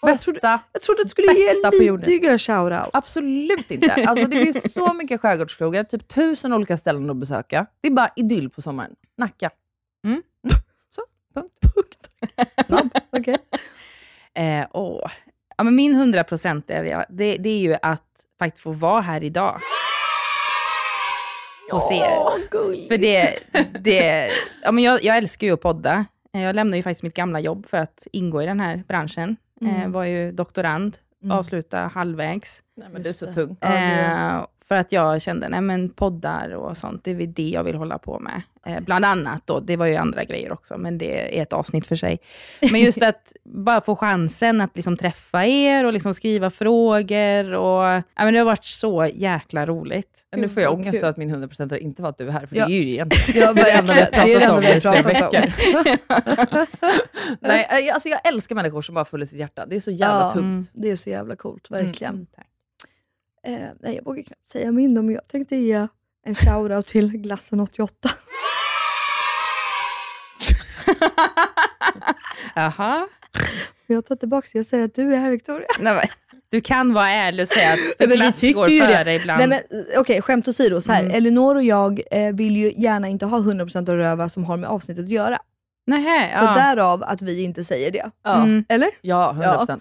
[0.02, 0.60] Åh, jag, trodde, Bästa.
[0.74, 1.70] jag trodde att du skulle ge Bästa.
[1.70, 2.90] Lidingö shoutout.
[2.94, 3.94] Absolut inte.
[4.08, 7.66] Alltså, det finns så mycket skärgårdskrogar, typ tusen olika ställen att besöka.
[7.82, 8.96] Det är bara idyll på sommaren.
[9.18, 9.50] Nacka.
[10.08, 10.22] Mm.
[10.90, 11.02] Så,
[11.34, 12.10] punkt.
[12.66, 12.90] Snabb.
[13.12, 13.38] Okej.
[14.34, 15.12] Eh, åh.
[15.58, 18.04] Ja, men min 100 procent är, det, det är ju att
[18.40, 19.60] faktiskt få vara här idag.
[21.72, 22.88] Hos er.
[22.88, 23.40] För det,
[23.80, 24.30] det,
[24.64, 26.06] ja, men jag, jag älskar ju att podda.
[26.32, 29.36] Jag lämnade ju faktiskt mitt gamla jobb för att ingå i den här branschen.
[29.62, 31.38] Eh, var ju doktorand, Mm.
[31.38, 32.64] avsluta halvvägs.
[32.78, 33.58] Nej, men du är så tung.
[33.60, 37.64] Det- Eh, för att jag kände, nej men poddar och sånt, det är det jag
[37.64, 38.42] vill hålla på med.
[38.66, 41.86] Eh, bland annat då, det var ju andra grejer också, men det är ett avsnitt
[41.88, 42.20] för sig.
[42.72, 47.84] Men just att bara få chansen att liksom träffa er och liksom skriva frågor och,
[47.84, 50.26] ja men det har varit så jäkla roligt.
[50.32, 52.56] Men nu får jag ångest att min 100% inte var att du är här, för
[52.56, 52.66] Ja.
[52.68, 55.54] det är ju egentligen Ja, det enda vi har pratat om i flera veckor.
[57.40, 59.66] Nej, eh, alltså jag älskar människor som bara följer sitt hjärta.
[59.66, 60.32] Det är så jävla Ja.
[60.32, 60.44] tungt.
[60.44, 60.66] Mm.
[60.74, 62.14] Det är så jävla coolt, verkligen.
[62.14, 62.46] Mm, tack.
[63.44, 65.88] Eh, nej, jag vågar knappt säga min då, men jag tänkte ge
[66.26, 68.10] en shoutout till glassen 88.
[72.56, 73.08] Jaha.
[73.88, 75.68] Men jag tar tillbaka det, jag säger att du är här Victoria.
[75.80, 76.04] Nej, men,
[76.52, 77.80] du kan vara ärlig och säga att
[78.10, 78.88] Nej, glass tycker går ju det.
[78.88, 79.40] före ibland.
[79.40, 80.82] Nej men eh, okej, skämt åsido.
[80.82, 81.04] Så här.
[81.04, 81.16] Mm.
[81.16, 84.70] Elinor och jag eh, vill ju gärna inte ha 100% av röva som har med
[84.70, 85.40] avsnittet att göra.
[85.88, 86.54] Nähä, Så ja.
[86.54, 88.12] därav att vi inte säger det.
[88.24, 88.44] Ja.
[88.44, 88.66] Mm.
[88.70, 88.90] Eller?
[89.02, 89.80] Ja, 100%.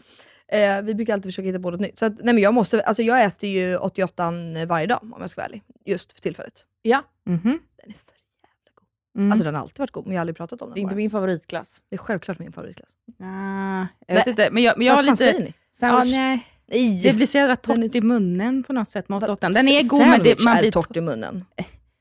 [0.53, 1.99] Eh, vi brukar alltid försöka hitta på något nytt.
[1.99, 4.33] Så att, nej men jag, måste, alltså jag äter ju 88
[4.69, 5.63] varje dag om jag ska vara ärlig.
[5.85, 6.67] Just för tillfället.
[6.83, 7.39] Ja, Mhm.
[7.43, 7.51] Den
[7.91, 8.87] är för jävla god.
[9.19, 9.33] Mm.
[9.33, 10.83] Alltså den har alltid varit god, men jag har aldrig pratat om den det är
[10.83, 10.97] inte bara.
[10.97, 11.83] min favoritglass.
[11.89, 12.91] Det är självklart min favoritglass.
[13.21, 15.33] Ah, jag vet inte, men jag, men jag har Vad fan lite...
[15.39, 15.55] säger ni?
[15.73, 16.15] Sandwich.
[16.15, 16.47] nej.
[16.71, 17.01] Nej!
[17.03, 19.49] Det blir så jävla Den är- torrt i munnen på något sätt med Va- 88.
[19.49, 20.73] Den är god men det, man är blir...
[20.73, 21.45] torrt i munnen.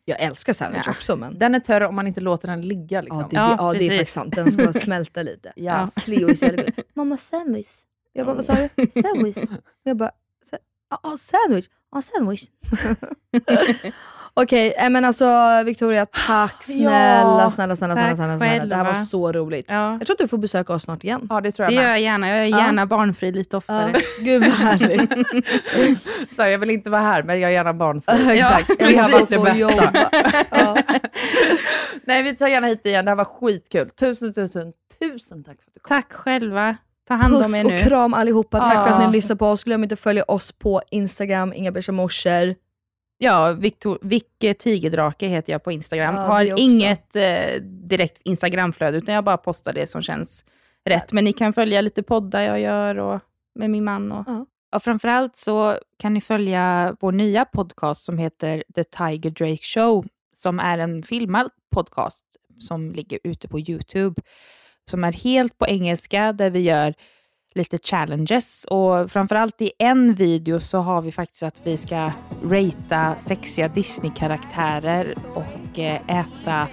[0.06, 0.92] Jag älskar sandwich Ja.
[0.92, 1.40] också men...
[1.40, 3.02] Den är törr om man inte låter den ligga.
[3.02, 3.20] Liksom.
[3.20, 3.98] Ja, det, Ja, ja, det är precis.
[3.98, 4.36] faktiskt sant.
[4.36, 5.54] Den ska smälta lite.
[5.56, 5.88] Ja.
[5.96, 6.74] Cleo är så jävla god.
[6.94, 7.68] Mamma sandwich.
[8.18, 9.02] Jag bara, vad sa du?
[9.02, 9.38] Sandwich.
[9.84, 10.12] Jag bara,
[11.04, 11.66] ja sandwich.
[11.92, 12.44] Ja, sandwich.
[14.34, 15.26] Okej, eh, men alltså
[15.66, 18.66] Victoria, tack snälla, snälla, snälla, snälla, tack snälla, snälla.
[18.66, 19.66] Det här var så roligt.
[19.70, 21.28] Ja, Jag tror att du får besöka oss snart igen.
[21.30, 21.94] ja, det tror det jag gör med.
[21.94, 22.28] jag gärna.
[22.30, 22.58] Jag är Ja.
[22.58, 23.92] gärna barnfri lite oftare.
[23.94, 25.12] Ja, gud vad härligt.
[26.36, 28.38] Så jag vill inte vara här, men jag är gärna barnfri.
[28.38, 29.58] Exakt, jag vi vill har varit det bästa.
[29.58, 30.10] jobba.
[30.52, 30.78] Ja.
[32.04, 33.06] Nej, vi tar gärna hit igen.
[33.06, 33.90] Det här var skitkul.
[33.90, 35.96] Tusen, tusen, tusen tack för att du kom.
[36.02, 36.78] Tack själva.
[37.08, 37.78] Ta hand om Puss er och nu.
[37.78, 38.60] kram allihopa.
[38.60, 39.64] Tack för att ni lyssnar på oss.
[39.64, 42.56] Glöm inte att följa oss på Instagram, Inga morsor.
[43.18, 46.16] Ja, Victor, Vicke Tigerdrake heter jag på Instagram.
[46.16, 50.46] Ja, Har inget eh, direkt Instagramflöde, utan jag bara postar det som känns
[50.86, 51.12] rätt.
[51.12, 53.20] Men ni kan följa lite poddar jag gör och
[53.56, 54.12] med min man.
[54.12, 54.46] Och, Ja.
[54.76, 60.06] och framförallt så kan ni följa vår nya podcast som heter The Tiger Drake Show,
[60.36, 62.26] som är en filmad podcast
[62.60, 64.22] som ligger ute på YouTube,
[64.90, 66.94] som är helt på engelska, där vi gör
[67.56, 72.12] lite challenges och framförallt i en video så har vi faktiskt att vi ska
[72.44, 76.68] ratea sexiga Disney-karaktärer och eh, äta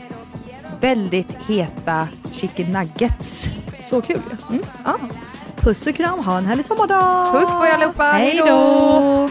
[0.80, 3.48] väldigt heta chicken nuggets.
[3.90, 4.56] Så kul ju.
[4.56, 4.64] Mm.
[4.84, 4.96] Ja.
[5.56, 7.32] Puss och kram, ha en härlig sommardag!
[7.32, 8.04] Puss på er allihopa.
[8.04, 9.30] Hej då!